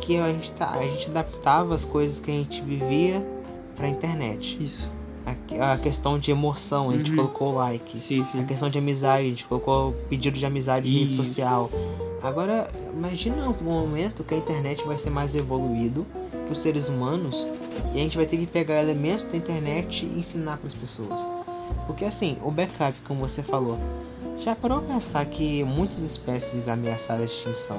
[0.00, 3.26] Que a gente, tá, a gente adaptava as coisas que a gente vivia
[3.74, 4.56] pra internet.
[4.62, 4.88] Isso.
[5.58, 7.16] A, a questão de emoção, a gente Uhum.
[7.16, 8.00] colocou like.
[8.00, 8.44] Sim, A sim.
[8.46, 11.70] questão de amizade, a gente colocou pedido de amizade em rede social.
[12.22, 16.06] Agora, imagina um momento que a internet vai ser mais evoluído
[16.46, 17.46] que os seres humanos
[17.94, 21.20] e a gente vai ter que pegar elementos da internet e ensinar para as pessoas.
[21.86, 23.78] Porque assim, o backup, como você falou,
[24.42, 27.76] Já parou pra pensar que muitas espécies ameaçadas de extinção,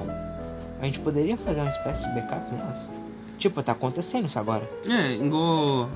[0.80, 2.88] a gente poderia fazer uma espécie de backup nelas?
[3.36, 4.68] Tipo, tá acontecendo isso agora.
[4.88, 5.88] É, igual.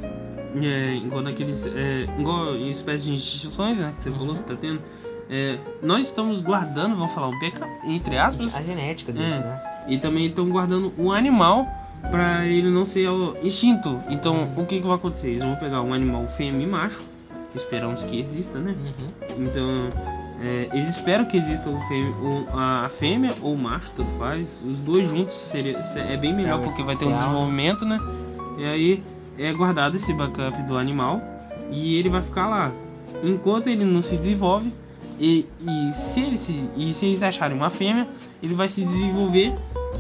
[0.63, 1.67] É, igual naqueles.
[1.67, 3.93] É, igual em espécies de instituições, né?
[3.97, 4.81] Que você falou que tá tendo.
[5.29, 8.55] É, nós estamos guardando, vamos falar, um backup, entre aspas.
[8.57, 9.39] A genética deles, É.
[9.41, 9.61] né?
[9.89, 11.67] E também estão guardando um animal
[12.11, 13.09] pra ele não ser
[13.43, 13.99] extinto.
[14.09, 15.29] Então, o que, que vai acontecer?
[15.31, 17.01] Eles vão pegar um animal fêmea e macho.
[17.55, 18.75] Esperamos que exista, né?
[18.79, 19.45] Uhum.
[19.45, 19.89] Então,
[20.43, 24.61] é, eles esperam que exista o fêmea, o- a fêmea ou o macho, tanto faz.
[24.65, 27.15] Os dois juntos seria, se- é bem melhor É o porque vai ter um né?
[27.15, 27.99] desenvolvimento, né?
[28.59, 29.03] E aí
[29.39, 31.21] é guardado esse backup do animal
[31.71, 32.73] e ele vai ficar lá.
[33.23, 34.73] Enquanto ele não se desenvolve,
[35.19, 38.07] e, e, se, ele se, e se eles acharem uma fêmea,
[38.43, 39.55] ele vai se desenvolver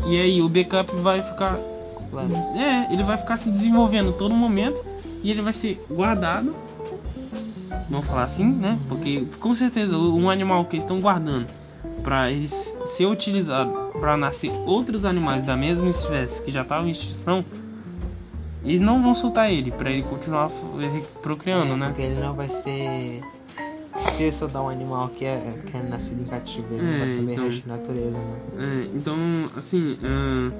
[0.06, 1.58] e aí o backup vai ficar.
[2.10, 2.28] Claro.
[2.54, 4.82] É, ele vai ficar se desenvolvendo todo momento
[5.22, 6.54] e ele vai ser guardado.
[7.88, 8.78] Vamos falar assim, né?
[8.88, 11.46] Porque com certeza um animal que eles estão guardando
[12.02, 16.90] para eles ser utilizado para nascer outros animais da mesma espécie que já estavam em
[16.90, 17.44] extinção,
[18.66, 20.50] eles não vão soltar ele para ele continuar
[21.22, 21.86] procriando, É, né?
[21.88, 23.22] Porque ele não vai ser.
[23.98, 27.08] Se eu soltar um animal que é, que é nascido em cativeiro, ele É, vai
[27.08, 27.74] saber então.
[27.74, 28.36] à natureza, né?
[28.58, 29.16] É, então,
[29.56, 30.52] assim, ah,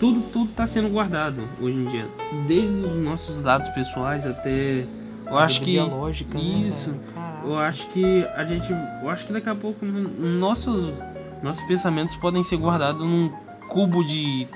[0.00, 2.06] tudo tudo está sendo guardado hoje em dia,
[2.48, 4.84] desde os nossos dados pessoais até,
[5.26, 6.92] eu acho que biológica, né, isso.
[7.14, 7.46] Caraca.
[7.46, 8.68] Eu acho que a gente.
[9.02, 10.92] Eu acho que daqui a pouco nossos,
[11.42, 13.30] nossos pensamentos podem ser guardados num
[13.68, 14.48] cubo de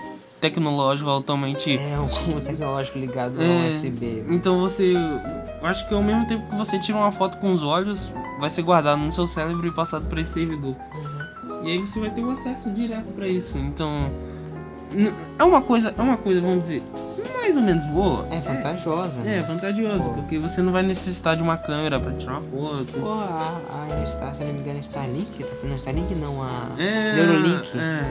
[0.48, 1.78] tecnológico altamente.
[1.78, 3.46] É um cubo tecnológico ligado É.
[3.64, 4.24] ao USB.
[4.28, 4.92] Então você.
[4.94, 8.50] Eu acho que ao mesmo tempo que você tira uma foto com os olhos, vai
[8.50, 10.74] ser guardado no seu cérebro e passado para esse servidor.
[10.94, 11.64] Uhum.
[11.66, 13.56] E aí você vai ter o acesso direto para isso.
[13.58, 14.10] Então.
[15.38, 16.80] É uma coisa, é uma coisa, vamos dizer,
[17.40, 18.24] mais ou menos boa.
[18.30, 19.42] É vantajosa, É, né?
[19.42, 20.10] vantajoso, Pô.
[20.14, 22.92] porque você não vai necessitar de uma câmera para tirar uma foto.
[23.00, 23.60] Pô, a,
[24.00, 27.70] a Star, se não me engano, a Starlink, tá, não, Starlink não, a É, Neurolink.
[27.76, 28.04] É,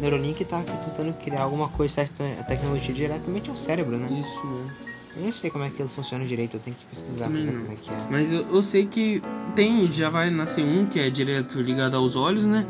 [0.00, 4.06] Neurolink tá aqui tentando criar alguma coisa, essa tecnologia diretamente ao cérebro, né?
[4.06, 4.90] isso mesmo.
[5.16, 7.52] Eu não sei como é que ele funciona direito, eu tenho que pesquisar pra ver
[7.52, 8.06] como é que é.
[8.10, 9.20] Mas eu, eu sei que
[9.54, 12.66] tem, já vai nascer um que é direto ligado aos olhos, né?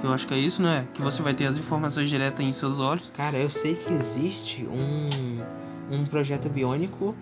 [0.00, 0.86] Que eu acho que é isso, né?
[0.92, 3.10] Que você vai ter as informações diretas em seus olhos.
[3.16, 7.14] Cara, eu sei que existe um, um projeto biônico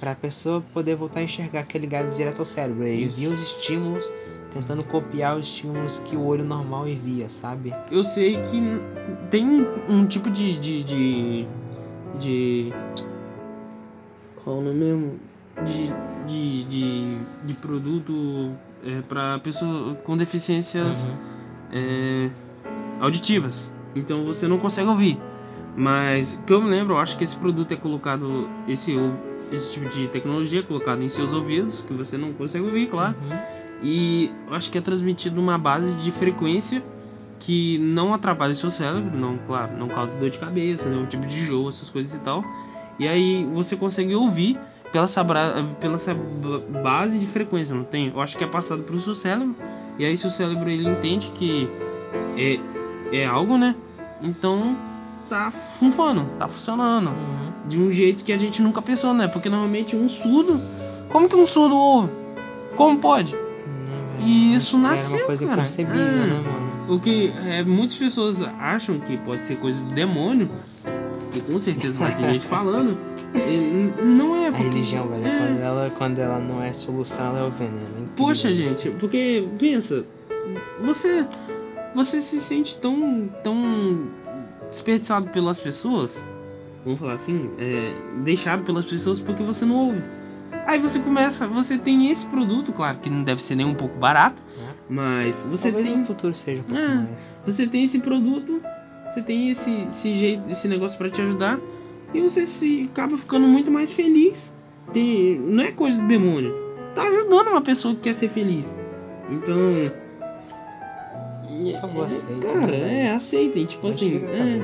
[0.00, 2.82] pra pessoa poder voltar a enxergar que é ligado direto ao cérebro.
[2.84, 3.16] Ele Isso.
[3.16, 4.04] envia os estímulos,
[4.54, 7.74] tentando copiar os estímulos que o olho normal envia, sabe?
[7.90, 8.62] Eu sei que
[9.28, 11.46] tem um, tipo de, de, de.
[12.18, 12.72] de.
[14.42, 15.20] Qual o nome mesmo?
[15.64, 15.92] De.
[16.26, 18.52] de, de, de produto
[18.84, 21.04] é, para pessoas com deficiências.
[21.04, 21.10] Uhum.
[21.72, 22.30] é,
[23.00, 23.70] auditivas.
[23.94, 25.18] Então você não consegue ouvir.
[25.76, 28.94] Mas, que eu me lembro, eu acho que esse produto é colocado, esse,
[29.50, 33.16] esse tipo de tecnologia é colocado em seus ouvidos, que você não consegue ouvir, claro.
[33.20, 33.63] Uhum.
[33.86, 36.82] E acho que é transmitido numa base de frequência
[37.38, 41.26] que não atrapalha o seu cérebro, não, claro, não causa dor de cabeça, nenhum tipo
[41.26, 42.42] de enjoo, essas coisas e tal.
[42.98, 44.58] E aí você consegue ouvir
[44.90, 45.22] pela essa,
[45.78, 48.08] pela essa ba- base de frequência, não tem?
[48.14, 49.54] Eu acho que é passado pro seu cérebro.
[49.98, 51.68] E aí seu cérebro ele entende que
[52.38, 52.58] é,
[53.12, 53.74] é algo, né?
[54.22, 54.74] Então
[55.28, 57.52] tá funcionando, tá funcionando Uhum.
[57.68, 59.28] de um jeito que a gente nunca pensou, né?
[59.28, 60.58] Porque normalmente um surdo,
[61.10, 62.10] como que um surdo ouve?
[62.76, 63.36] Como pode?
[64.24, 65.62] E isso Era nasceu, uma coisa cara.
[65.62, 65.84] É.
[65.84, 66.94] né, mano?
[66.94, 70.50] O que é, muitas pessoas acham que pode ser coisa do demônio,
[71.32, 72.98] que com certeza vai ter gente falando,
[74.02, 77.40] não é A porque, religião, velho, é, quando, ela, quando ela não é solução, ela
[77.40, 77.98] é o veneno.
[77.98, 78.62] É Poxa, isso.
[78.62, 80.04] gente, porque pensa,
[80.80, 81.26] você
[81.94, 84.08] você se sente tão tão
[84.68, 86.22] desperdiçado pelas pessoas,
[86.84, 90.02] vamos falar assim, é, deixado pelas pessoas porque você não ouve.
[90.66, 93.98] Aí você começa, você tem esse produto, claro que não deve ser nem um pouco
[93.98, 94.72] barato, É.
[94.88, 96.88] mas você Talvez tem no futuro seja um pouco É.
[96.94, 97.08] mais.
[97.46, 98.60] você tem esse produto,
[99.08, 101.58] você tem esse, esse jeito, esse negócio pra te ajudar
[102.14, 104.54] e você se acaba ficando muito mais feliz.
[104.92, 106.54] Tem, não é coisa do demônio.
[106.94, 108.76] Tá ajudando uma pessoa que quer ser feliz.
[109.28, 109.82] Então,
[111.72, 112.46] Por favor, aceita.
[112.46, 113.04] cara, né?
[113.06, 114.60] é, aceitem, tipo Mas assim, é,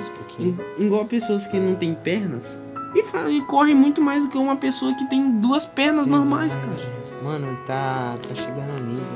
[0.83, 2.61] igual pessoas que não têm pernas
[2.95, 7.01] e, e correm muito mais do que uma pessoa que tem duas pernas normais, cara.
[7.23, 9.07] Mano, tá, tá chegando ao nível.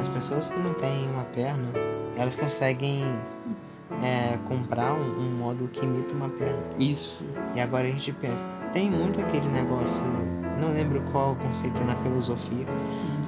[0.00, 1.68] As pessoas que não têm uma perna,
[2.16, 3.04] elas conseguem
[4.02, 6.62] é, comprar um, um módulo que imita uma perna.
[6.78, 7.24] Isso.
[7.54, 10.02] E agora a gente pensa, tem muito aquele negócio,
[10.60, 12.66] não lembro qual o conceito na filosofia,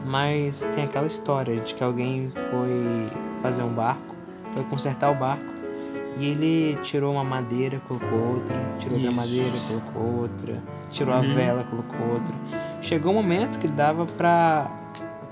[0.06, 3.06] mas tem aquela história de que alguém foi
[3.42, 4.14] fazer um barco,
[4.52, 5.44] foi consertar o barco,
[6.18, 9.16] e ele tirou uma madeira, colocou outra, tirou outra Isso.
[9.16, 11.20] madeira, colocou outra, tirou Uhum.
[11.20, 12.34] a vela, colocou outra.
[12.80, 14.70] Chegou um momento que dava pra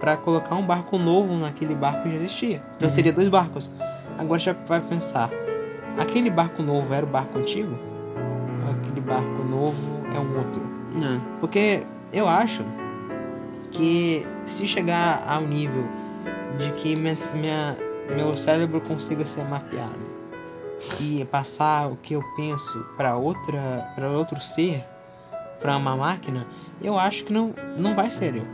[0.00, 2.60] para colocar um barco novo naquele barco que já existia.
[2.76, 2.94] Então Uhum.
[2.94, 3.72] seria dois barcos.
[4.18, 5.30] Agora já vai pensar,
[5.96, 7.78] aquele barco novo era o barco antigo?
[8.66, 9.76] Ou aquele barco novo
[10.12, 10.60] é um outro?
[11.00, 11.20] É.
[11.38, 12.64] Porque eu acho
[13.70, 15.84] que se chegar ao nível
[16.58, 17.76] de que minha, minha-
[18.16, 20.11] meu cérebro consiga ser mapeado
[21.00, 24.84] e passar o que eu penso para outra para outro ser,
[25.60, 26.46] para uma máquina,
[26.82, 28.44] eu acho que não não vai ser eu.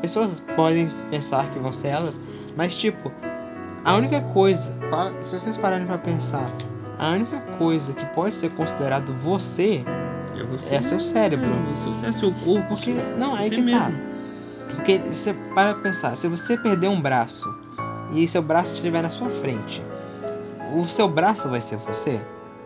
[0.00, 2.22] Pessoas podem pensar que vão ser elas,
[2.56, 3.10] mas tipo,
[3.84, 6.48] a única coisa, para- se vocês pararem para pensar,
[6.98, 9.84] a única coisa que pode ser considerado você
[10.38, 10.74] É você.
[10.76, 11.50] é seu cérebro.
[11.72, 12.68] É, seu, é seu corpo.
[12.68, 13.88] Porque, não, aí você que tá.
[13.88, 14.08] mesmo.
[14.70, 17.52] Porque você para pensar, se você perder um braço
[18.12, 19.82] e seu braço estiver na sua frente,
[20.76, 22.20] o seu braço vai ser você?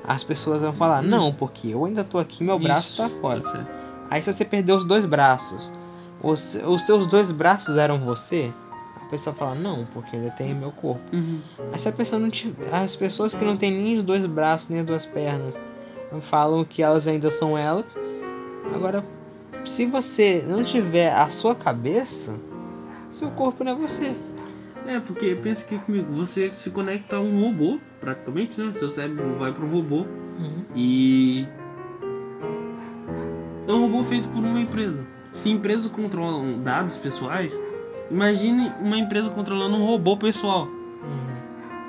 [0.05, 3.43] As pessoas vão falar, não, porque eu ainda tô aqui, meu braço Isso, tá fora.
[4.11, 5.73] Aí se você perder os dois braços,
[6.23, 8.53] os, os seus dois braços eram você?
[9.01, 11.03] A pessoa fala, não, porque ainda tem meu corpo.
[11.15, 11.41] Uhum.
[11.71, 12.73] Mas se a pessoa não tiver.
[12.75, 15.59] As pessoas que não têm nem os dois braços, nem as duas pernas,
[16.21, 17.97] falam que elas ainda são elas.
[18.75, 19.05] Agora,
[19.65, 22.39] se você não tiver a sua cabeça,
[23.09, 24.15] seu corpo não é você.
[24.87, 28.73] É, porque pensa aqui comigo, você se conecta a um robô, praticamente, né?
[28.75, 30.05] Seu cérebro vai pro robô
[30.75, 31.47] e.
[33.67, 35.07] É um robô feito por uma empresa.
[35.31, 37.59] Se empresas controlam dados pessoais,
[38.11, 40.69] imagine uma empresa controlando um robô pessoal.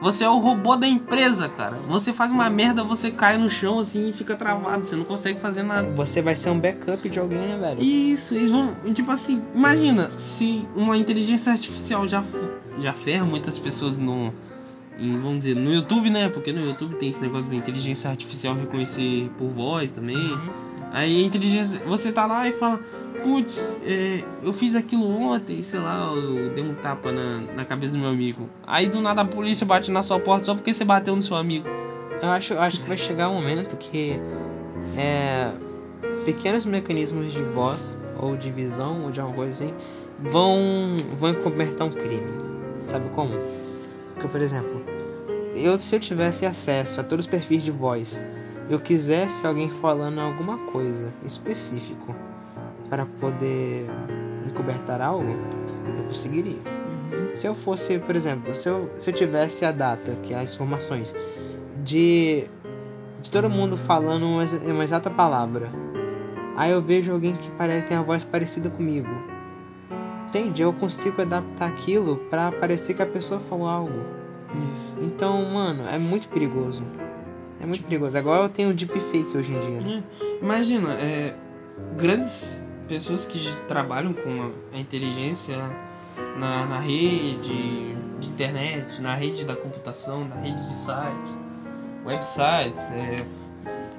[0.04, 1.78] Você é o robô da empresa, cara.
[1.88, 5.40] Você faz uma merda, você cai no chão assim e fica travado, você não consegue
[5.40, 5.90] fazer nada.
[5.92, 7.82] Você vai ser um backup de alguém, né, velho?
[7.82, 8.76] Isso, eles vão.
[8.94, 12.22] Tipo assim, imagina se uma inteligência artificial já,
[12.80, 14.34] já ferra muitas pessoas no.
[15.00, 16.30] Em, vamos dizer, no YouTube, né?
[16.30, 20.38] Porque no YouTube tem esse negócio da inteligência artificial reconhecer por voz também.
[20.92, 21.82] Aí a inteligência.
[21.86, 22.80] Você tá lá e fala,
[23.24, 27.94] putz, é, eu fiz aquilo ontem, sei lá, eu dei um tapa na, na cabeça
[27.94, 28.50] do meu amigo.
[28.66, 31.36] Aí do nada a polícia bate na sua porta só porque você bateu no seu
[31.36, 31.68] amigo.
[32.22, 34.20] Eu acho, eu acho que vai chegar um momento que
[34.96, 35.52] é,
[36.26, 39.74] pequenos mecanismos de voz ou de visão ou de alguma coisa assim
[40.20, 42.32] vão, vão encobertar um crime.
[42.84, 43.34] Sabe como?
[44.14, 44.83] Porque, por exemplo,
[45.56, 48.24] eu, se eu tivesse acesso a todos os perfis de voz,
[48.70, 52.16] eu quisesse alguém falando alguma coisa específico
[52.90, 53.88] para poder
[54.48, 55.30] encobertar algo,
[55.98, 56.60] eu conseguiria.
[57.34, 60.54] Se eu fosse, por exemplo, se eu, se eu tivesse a data, que é as
[60.54, 61.16] informações,
[61.84, 62.46] de,
[63.22, 65.70] de todo mundo falando uma, uma exata palavra,
[66.56, 69.10] aí eu vejo alguém que parece tem a voz parecida comigo.
[70.28, 70.62] Entende?
[70.62, 74.23] Eu consigo adaptar aquilo para parecer que a pessoa falou algo.
[74.72, 74.94] Isso.
[75.00, 76.84] Então, mano, é muito perigoso.
[77.62, 78.18] É muito perigoso.
[78.18, 79.82] Agora eu tenho deepfake hoje em dia.
[79.82, 80.04] né?
[80.22, 81.34] É, Imagina, é,
[81.98, 84.42] grandes pessoas que trabalham com
[84.74, 85.58] a, a inteligência
[86.38, 91.38] na, na rede de internet, na rede da computação, na rede de sites,
[92.06, 93.26] websites, é,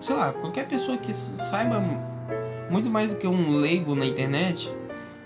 [0.01, 1.83] sei lá, qualquer pessoa que saiba
[2.71, 4.73] muito mais do que um leigo na internet,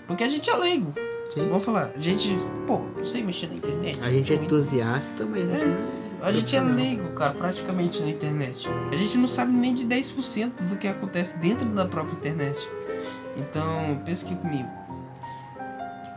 [0.07, 0.93] porque a gente é leigo.
[1.29, 1.47] Sim.
[1.47, 3.99] Vamos falar, a gente, pô, não sei mexer na internet.
[4.01, 8.01] A gente é entusiasta, mas a gente não é a gente é leigo, cara, praticamente
[8.01, 8.67] na internet.
[8.91, 12.67] A gente não sabe nem de 10% do que acontece dentro da própria internet.
[13.37, 14.67] Então, pensa aqui comigo.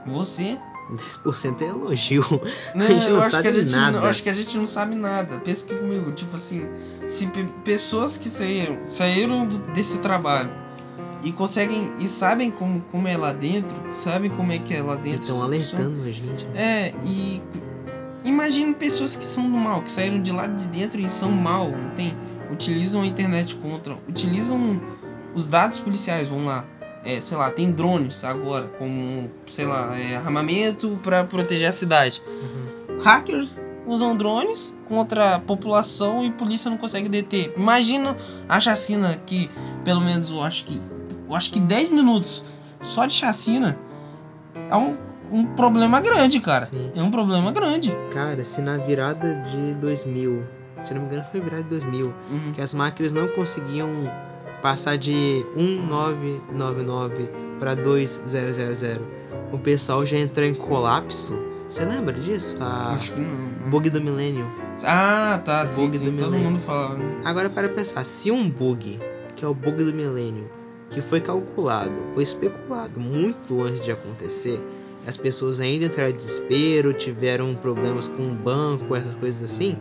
[0.07, 0.59] Você.
[0.93, 2.25] 10% é elogio.
[2.75, 4.01] Né, A gente não sabe gente nada.
[4.01, 5.39] Não, acho que a gente não sabe nada.
[5.39, 6.11] Pensa aqui comigo.
[6.13, 6.67] Tipo assim,
[7.07, 10.51] se pe- pessoas que saíram, saíram do- desse trabalho
[11.23, 11.93] e conseguem.
[11.99, 15.23] e sabem como, como é lá dentro, sabem como é que é lá dentro.
[15.23, 16.47] Estão alertando a gente.
[16.47, 16.61] Né?
[16.61, 17.43] É, e
[18.25, 21.71] imagine pessoas que são do mal, que saíram de lá de dentro e são mal,
[21.71, 22.17] não tem?
[22.51, 24.81] Utilizam a internet contra, utilizam
[25.35, 26.65] os dados policiais, vão lá.
[27.05, 32.23] É, sei lá, tem drones agora, como, sei lá, é, armamento para proteger a cidade.
[33.03, 37.53] Hackers usam drones contra a população e polícia não consegue deter.
[37.57, 38.17] Imagina
[38.49, 39.51] a chacina que,
[39.85, 40.81] pelo menos eu acho que,
[41.33, 42.45] eu acho que 10 minutos
[42.81, 43.79] só de chacina
[44.71, 44.97] é um,
[45.31, 46.67] um problema grande, cara.
[46.67, 46.93] Sim.
[46.95, 47.95] É um problema grande.
[48.13, 50.45] Cara, se na virada de 2000,
[50.81, 52.53] se não me engano foi virada de 2000, Uhum.
[52.53, 53.89] que as máquinas não conseguiam
[54.61, 59.01] passar de 1999 para 2000,
[59.53, 61.37] o pessoal já entrou em colapso.
[61.69, 62.57] Você lembra disso?
[62.61, 63.29] A Acho que não.
[63.63, 63.71] não.
[63.71, 64.51] bug do milênio.
[64.85, 66.05] Ah, tá, sim, Bug sim.
[66.05, 66.51] do Todo milênio.
[66.51, 66.99] mundo fala.
[67.25, 69.01] Agora para pensar, se um bug,
[69.35, 70.51] que é o bug do milênio,
[70.93, 74.61] que foi calculado, foi especulado muito antes de acontecer,
[75.07, 79.77] as pessoas ainda entraram em desespero, tiveram problemas com o banco, essas coisas assim.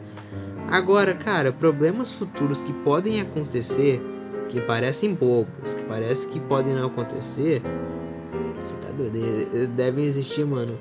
[0.67, 4.01] Agora, cara, problemas futuros que podem acontecer,
[4.49, 7.61] que parecem bobos, que parece que podem não acontecer,
[8.59, 9.19] você tá doido?
[9.75, 10.79] Devem existir, mano,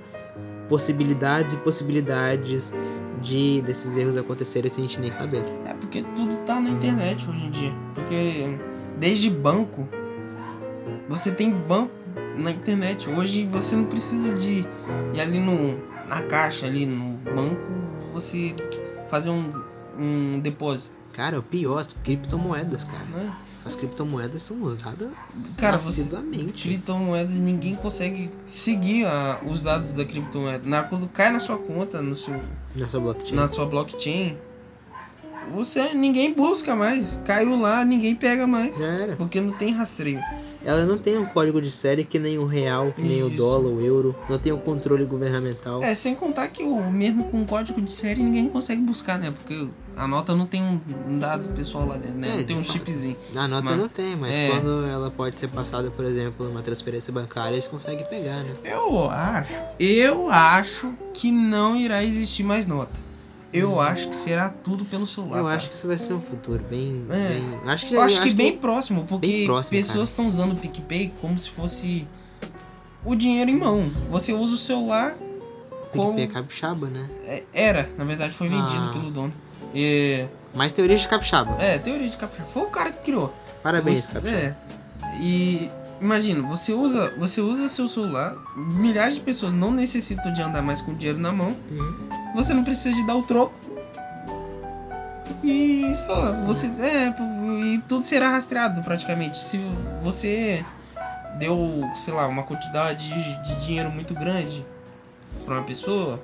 [0.69, 2.75] possibilidades e possibilidades
[3.21, 5.43] de desses erros acontecerem sem a gente nem saber.
[5.67, 7.73] É porque tudo tá na internet hoje em dia.
[7.95, 8.59] Porque
[8.99, 9.89] desde banco,
[11.11, 11.93] você tem banco
[12.37, 13.07] na internet.
[13.11, 14.65] Hoje você não precisa de
[15.13, 15.77] ir ali no,
[16.09, 17.61] na caixa, ali no banco,
[18.13, 18.55] você
[19.11, 19.53] fazer um,
[19.99, 20.93] um depósito.
[21.13, 23.05] Cara, o pior, as criptomoedas, cara.
[23.13, 23.31] Né?
[23.65, 25.11] As criptomoedas são usadas
[25.59, 26.69] Cara, você- assiduamente.
[26.69, 30.67] Criptomoedas ninguém consegue seguir a- os dados da criptomoeda.
[30.67, 32.41] Na, quando cai na sua conta, no seu,
[32.75, 33.37] Nessa blockchain.
[33.37, 34.39] na sua blockchain,
[35.53, 37.21] você ninguém busca mais.
[37.25, 38.75] Caiu lá, ninguém pega mais.
[39.19, 40.21] Porque não tem rastreio.
[40.65, 43.37] Ela não tem um código de série que nem o real, que nem o Isso.
[43.37, 44.15] dólar, o euro.
[44.29, 45.83] Não tem um controle governamental.
[45.83, 49.31] É, sem contar que o mesmo com código de série ninguém consegue buscar, né?
[49.31, 52.29] Porque a nota não tem um, dado pessoal lá dentro, né?
[52.31, 52.73] É, não tem um fato.
[52.73, 53.17] chipzinho.
[53.33, 54.49] Na nota Mas- não tem, mas é.
[54.51, 58.55] quando ela pode ser passada, por exemplo, numa transferência bancária, eles conseguem pegar, né?
[58.65, 59.53] Eu acho.
[59.79, 63.10] Eu acho que não irá existir mais nota.
[63.53, 65.39] Eu acho que será tudo pelo celular.
[65.39, 65.57] Eu cara.
[65.57, 67.05] acho que isso vai ser um futuro bem.
[67.11, 67.29] É.
[67.29, 70.57] bem- acho que, Eu acho que bem próximo, porque bem próximo, pessoas estão usando o
[70.57, 72.07] PicPay como se fosse
[73.05, 73.91] o dinheiro em mão.
[74.11, 75.15] Você usa o celular
[75.93, 76.15] como.
[76.15, 77.11] PicPay é capixaba, né?
[77.25, 78.91] É, Era, na verdade foi vendido Ah.
[78.93, 79.33] pelo dono.
[79.75, 81.61] É, Mais teoria de capixaba.
[81.61, 82.49] é, teoria de capixaba.
[82.53, 83.35] Foi o cara que criou.
[83.63, 84.37] Parabéns, Você- capixaba.
[84.37, 84.57] É.
[85.21, 85.69] E
[86.01, 90.81] imagina, você usa, você usa seu celular, milhares de pessoas não necessitam de andar mais
[90.81, 91.55] com dinheiro na mão.
[91.71, 92.20] Uhum.
[92.35, 93.55] Você não precisa de dar o troco.
[95.43, 95.91] E
[96.47, 96.67] você.
[96.79, 97.09] É,
[97.63, 99.39] e tudo será rastreado praticamente.
[99.39, 99.59] Se
[100.03, 100.65] você
[101.39, 103.09] deu, sei lá, uma quantidade
[103.43, 104.65] de, dinheiro muito grande
[105.45, 106.21] pra uma pessoa,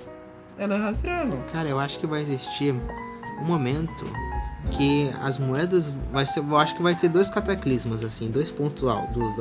[0.59, 1.43] ela é rastreável.
[1.53, 2.75] Cara, eu acho que vai existir
[3.41, 4.05] um momento
[4.73, 8.85] que as moedas vai ser, eu acho que vai ter dois cataclismas assim, dois pontos
[8.85, 9.37] altos,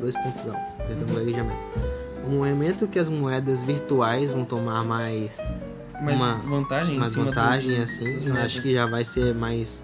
[0.00, 2.34] dois pontos altos, perdão, Uhum.
[2.34, 5.38] Um momento que as moedas virtuais vão tomar mais
[6.00, 9.34] Mais Uma- vantagem em mais cima do- vantagem assim, eu acho que já vai ser
[9.34, 9.82] mais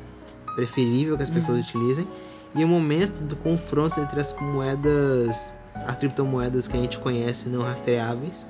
[0.54, 1.64] preferível que as pessoas Uhum.
[1.64, 2.08] utilizem.
[2.54, 7.60] E o momento do confronto entre as moedas, as criptomoedas que a gente conhece não
[7.60, 8.46] rastreáveis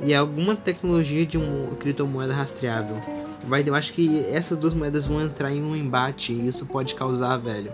[0.00, 2.96] e alguma tecnologia de uma criptomoeda rastreável.
[3.44, 6.94] Vai, eu acho que essas duas moedas vão entrar em um embate e isso pode
[6.94, 7.72] causar, velho,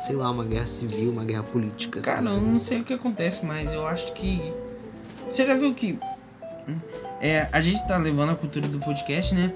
[0.00, 2.00] sei lá, uma guerra civil, uma guerra política.
[2.00, 4.52] Cara, eu não sei o que acontece, mas eu acho que.
[5.30, 5.96] Você já viu que.
[7.20, 9.52] É, a gente tá levando a cultura do podcast, né?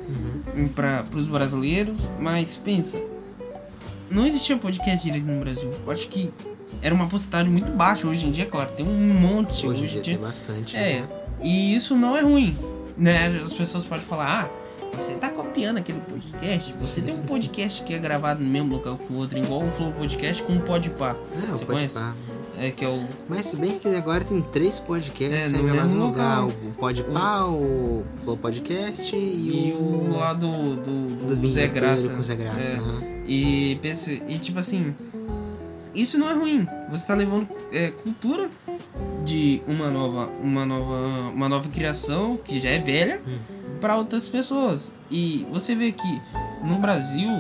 [0.55, 0.69] Uhum.
[0.69, 3.03] Para pros brasileiros, mas pensa.
[4.11, 5.71] Não existia podcast direito no Brasil.
[5.87, 6.31] Eu acho que
[6.83, 8.07] era uma porcentagem muito baixa.
[8.07, 9.67] Hoje em dia, claro, tem um monte.
[9.67, 10.77] Hoje em dia tem bastante.
[10.77, 10.83] né?
[10.83, 11.05] É,
[11.43, 12.57] e isso não é ruim,
[12.99, 13.29] né?
[13.45, 16.73] As pessoas podem falar, ah, você tá copiando aquele podcast?
[16.81, 19.71] Você tem um podcast que é gravado no mesmo local que o outro, igual o
[19.73, 21.17] Flow Podcast com o Podpah.
[21.33, 22.15] É, o Você Podpah.
[22.59, 23.03] É, que é o...
[23.29, 26.43] Mas se bem que agora tem três podcasts É, no mesmo mesmo lugar.
[26.43, 26.49] local.
[26.69, 29.77] O Podpah, o Flow Podcast e, E o
[30.13, 30.17] o...
[30.17, 32.09] lá do, do, do do Zé Graça.
[32.11, 32.75] com o Zé Graça.
[32.75, 32.79] É.
[32.79, 33.03] aham.
[33.27, 34.95] E, pensa, e tipo assim,
[35.95, 36.67] isso não é ruim.
[36.91, 38.49] Você tá levando é, cultura
[39.25, 43.21] de uma nova, uma nova, uma nova criação que já é velha
[43.81, 44.93] para outras pessoas.
[45.11, 46.21] E você vê que
[46.63, 47.31] no Brasil,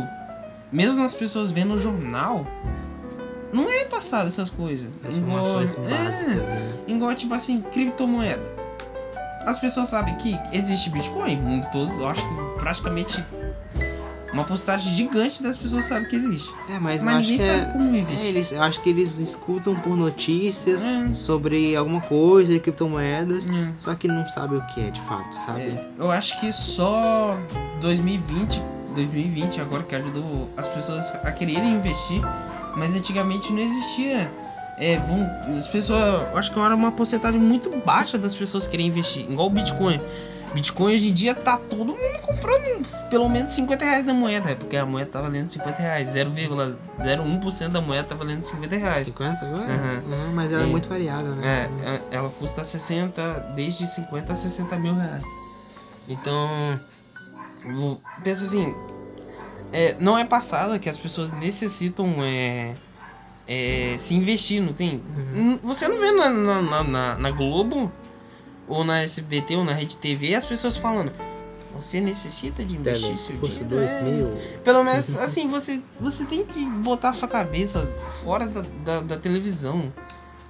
[0.73, 2.47] mesmo as pessoas vendo o jornal,
[3.55, 4.87] não é passado essas coisas.
[5.07, 6.73] As informações Igual- básicas, é, né?
[6.89, 8.43] Igual, tipo assim, criptomoeda.
[9.47, 11.63] As pessoas sabem que existe Bitcoin.
[11.71, 13.23] Todos, eu acho que praticamente
[14.33, 16.51] uma postagem gigante das pessoas sabem que existe.
[16.69, 17.65] É, mas, Mas ninguém sabe é...
[17.67, 18.27] como É, investir.
[18.27, 21.13] eles, eu acho que eles escutam por notícias É.
[21.15, 23.69] sobre alguma coisa de criptomoedas, É.
[23.77, 25.63] só que não sabem o que é de fato, sabe?
[25.63, 27.39] É, eu acho que só
[27.81, 28.61] 2020,
[28.95, 32.21] 2020 agora que ajudou as pessoas a quererem investir,
[32.77, 34.31] mas antigamente não existia.
[34.77, 36.01] É, vão, as pessoas,
[36.33, 40.01] eu acho que era uma porcentagem muito baixa das pessoas querem investir, igual o Bitcoin.
[40.53, 44.55] Bitcoin hoje em dia tá todo mundo comprando pelo menos 50 reais da moeda, é
[44.57, 49.07] porque a moeda tá valendo 50 reais, 0,01% da moeda tá valendo 50 reais.
[49.07, 49.65] 50 agora?
[49.73, 50.03] Aham.
[50.07, 51.69] Uhum, mas ela é E- muito variável, né?
[51.85, 55.23] É, é- ela custa 60, desde 50 a 60 mil reais.
[56.09, 56.49] Então,
[58.23, 58.75] pensa assim,
[59.73, 62.75] é, não é passada que as pessoas necessitam é,
[63.47, 65.03] é, se investir, não tem?
[65.35, 67.91] N- Você não vê na, na, na- na- Globo,
[68.69, 71.13] ou na SBT, ou na Rede TV, as pessoas falando,
[71.75, 73.65] você necessita de investir Tele, seu dinheiro.
[73.67, 74.03] 2 É.
[74.03, 74.37] mil.
[74.65, 77.81] Pelo menos, assim, você, você tem que botar sua cabeça
[78.23, 79.93] fora da, da, da televisão.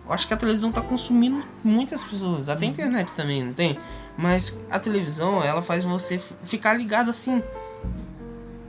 [0.06, 2.50] Eu acho que a televisão tá consumindo muitas pessoas.
[2.50, 3.78] Até a internet também, não tem?
[4.18, 7.42] Mas a televisão, ela faz você ficar ligado assim.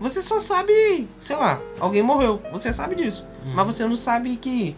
[0.06, 2.40] Você só sabe, sei lá, alguém morreu.
[2.52, 3.26] Você sabe disso.
[3.56, 4.76] Mas você não sabe que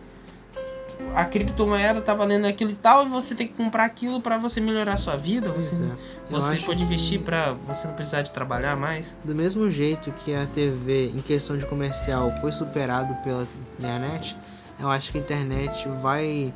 [1.14, 4.62] a criptomoeda tá valendo aquilo e tal, e você tem que comprar aquilo para você
[4.62, 5.52] melhorar a sua vida.
[5.52, 5.88] Você, é.
[6.30, 9.16] Você pode que- investir para você não precisar de trabalhar mais.
[9.24, 13.46] Do mesmo jeito que a TV, em questão de comercial, foi superado pela
[13.78, 14.36] internet,
[14.80, 16.54] eu acho que a internet vai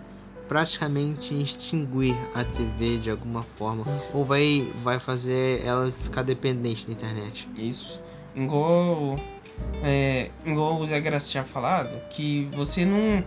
[0.47, 3.83] praticamente extinguir a TV de alguma forma.
[3.97, 4.15] Isso.
[4.17, 7.49] Ou vai, vai fazer ela ficar dependente da internet.
[7.57, 7.99] Isso.
[8.35, 9.15] Igual,
[9.83, 13.23] é, igual o Zé Graça tinha falado, que você não.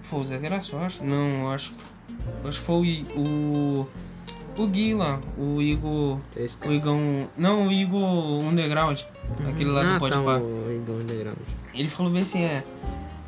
[0.00, 1.04] Foi o Zé Graça, eu acho?
[1.04, 1.74] Não, eu acho.
[2.44, 3.86] Acho que foi o.
[4.56, 6.18] O Gui lá, o Igor.
[6.36, 6.68] 3K.
[6.68, 7.28] O Igão.
[7.36, 9.00] Não, o Igor Underground.
[9.48, 11.38] Aquele lá ah, do Pode tá, o Igor Underground.
[11.72, 12.64] Ele falou bem assim, é.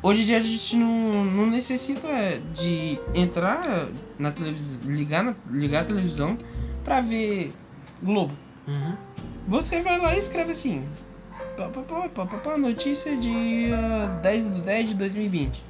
[0.01, 2.09] Hoje em dia a gente não, não necessita
[2.53, 3.87] de entrar
[4.19, 6.37] na televisão, ligar, na, ligar a televisão
[6.83, 7.53] pra ver
[8.01, 8.33] Globo.
[8.67, 8.95] Uhum.
[9.47, 10.87] Você vai lá e escreve assim.
[11.57, 15.63] Pá, pá, pá, pá, pá, pá, notícia dia 10 de 10 de 2020.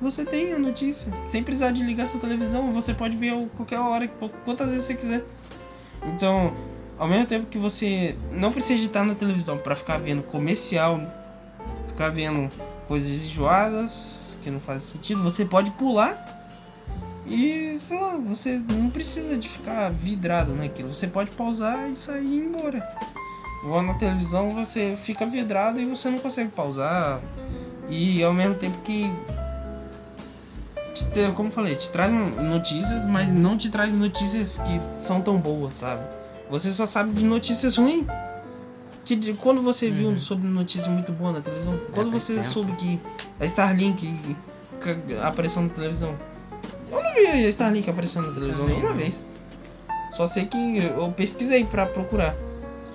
[0.00, 1.12] Você tem a notícia.
[1.26, 4.08] Sem precisar de ligar sua televisão, você pode ver qualquer hora,
[4.44, 5.24] quantas vezes você quiser.
[6.06, 6.54] Então,
[6.98, 11.00] ao mesmo tempo que você não precisa de estar na televisão para ficar vendo comercial,
[11.86, 12.48] ficar vendo
[12.88, 16.16] coisas enjoadas que não fazem sentido, você pode pular
[17.26, 20.94] e, sei lá, você não precisa de ficar vidrado naquilo.
[20.94, 22.86] Você pode pausar e sair e ir embora.
[23.64, 27.20] Igual na televisão você fica vidrado e você não consegue pausar.
[27.88, 29.10] E ao mesmo tempo que.
[30.94, 35.36] te Como eu falei, te traz notícias, mas não te traz notícias que são tão
[35.38, 36.02] boas, sabe?
[36.50, 38.06] Você só sabe de notícias ruins.
[39.04, 41.74] Que de- quando você viu sobre notícia muito boa na televisão?
[41.92, 42.46] Quando faz você tempo.
[42.48, 43.00] soube que
[43.40, 44.14] a Starlink
[45.22, 46.14] apareceu na televisão?
[46.90, 49.00] Eu não vi a Starlink aparecendo na televisão Também nenhuma não.
[49.00, 49.22] vez.
[50.10, 52.34] Só sei que eu pesquisei pra procurar.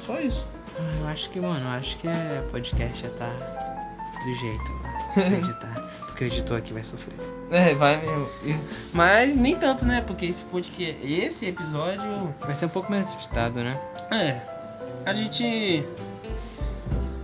[0.06, 0.46] Só isso.
[0.78, 3.30] Ah, eu acho que, mano, eu acho que é podcast já tá
[4.26, 5.24] do jeito lá.
[5.38, 5.90] editar.
[6.08, 7.16] Porque o editor aqui vai sofrer.
[7.52, 8.28] É, vai mesmo.
[8.94, 10.02] Mas nem tanto, né?
[10.06, 13.80] Porque esse podcast, esse episódio, Vai ser um pouco menos editado, né?
[14.12, 14.42] é,
[15.06, 15.86] a gente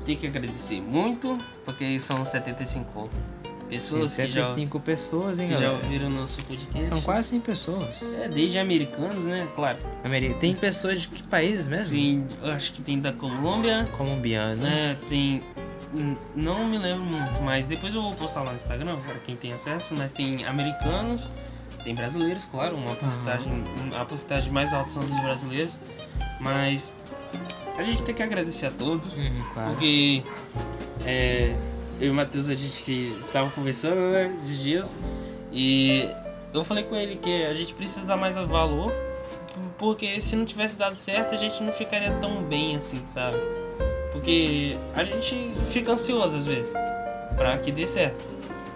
[0.06, 3.10] tem que agradecer muito, porque são 75
[3.72, 5.84] pessoas que já, 75 pessoas, hein, que já galera?
[5.84, 6.88] ouviram o nosso podcast.
[6.88, 8.04] São quase 100 pessoas.
[8.22, 9.48] É, desde americanos, né?
[9.56, 9.78] Claro.
[10.04, 11.96] Ameri- Tem pessoas de que países mesmo?
[11.96, 14.64] Tem, eu acho que tem da Colômbia, Colombianos.
[14.64, 14.98] né?
[15.08, 15.42] Tem.
[16.36, 19.52] Não me lembro muito, mas depois eu vou postar lá no Instagram para quem tem
[19.52, 19.94] acesso.
[19.98, 21.28] Mas tem americanos,
[21.84, 23.52] tem brasileiros, claro, uma postagem,
[24.00, 25.76] a postagem mais alta são dos brasileiros.
[26.40, 26.94] Mas
[27.78, 29.70] a gente tem que agradecer a todos, Uhum, claro.
[29.72, 30.24] porque
[31.06, 31.56] é,
[32.02, 35.00] eu e o Matheus a gente tava conversando né, esses dias
[35.52, 36.10] e
[36.52, 38.92] eu falei com ele que a gente precisa dar mais valor,
[39.78, 43.38] porque se não tivesse dado certo a gente não ficaria tão bem assim, sabe?
[44.12, 46.74] Porque a gente fica ansioso às vezes
[47.38, 48.20] pra que dê certo.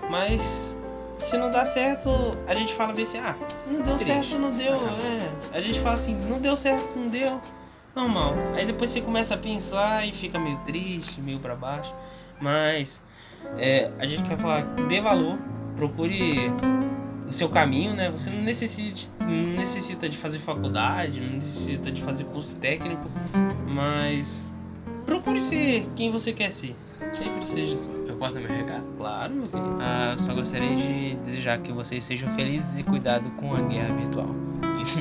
[0.09, 0.73] Mas
[1.17, 2.09] se não dá certo,
[2.47, 3.35] a gente fala bem assim, ah,
[3.67, 4.05] não deu Triste.
[4.05, 4.73] certo, não deu.
[4.73, 5.57] É.
[5.57, 7.41] A gente fala assim, não deu certo, não deu.
[7.95, 8.33] Normal.
[8.53, 11.93] Aí depois você começa a pensar e fica meio triste, meio pra baixo.
[12.39, 13.01] Mas
[13.57, 15.37] é, a gente quer falar, dê valor,
[15.75, 16.51] procure
[17.27, 18.09] o seu caminho, né?
[18.09, 23.09] Você não necessita, não necessita de fazer faculdade, não necessita de fazer curso técnico,
[23.67, 24.53] mas
[25.05, 26.75] procure ser quem você quer ser.
[27.09, 27.91] Sempre seja assim.
[28.07, 28.85] Eu posso dar meu recado?
[28.97, 29.77] Claro, meu querido.
[29.79, 33.93] Ah, eu só gostaria de desejar que vocês sejam felizes e cuidado com a guerra
[33.95, 34.29] virtual.
[34.81, 34.99] Isso.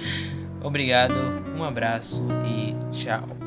[0.62, 1.14] Obrigado,
[1.56, 3.39] um abraço e tchau.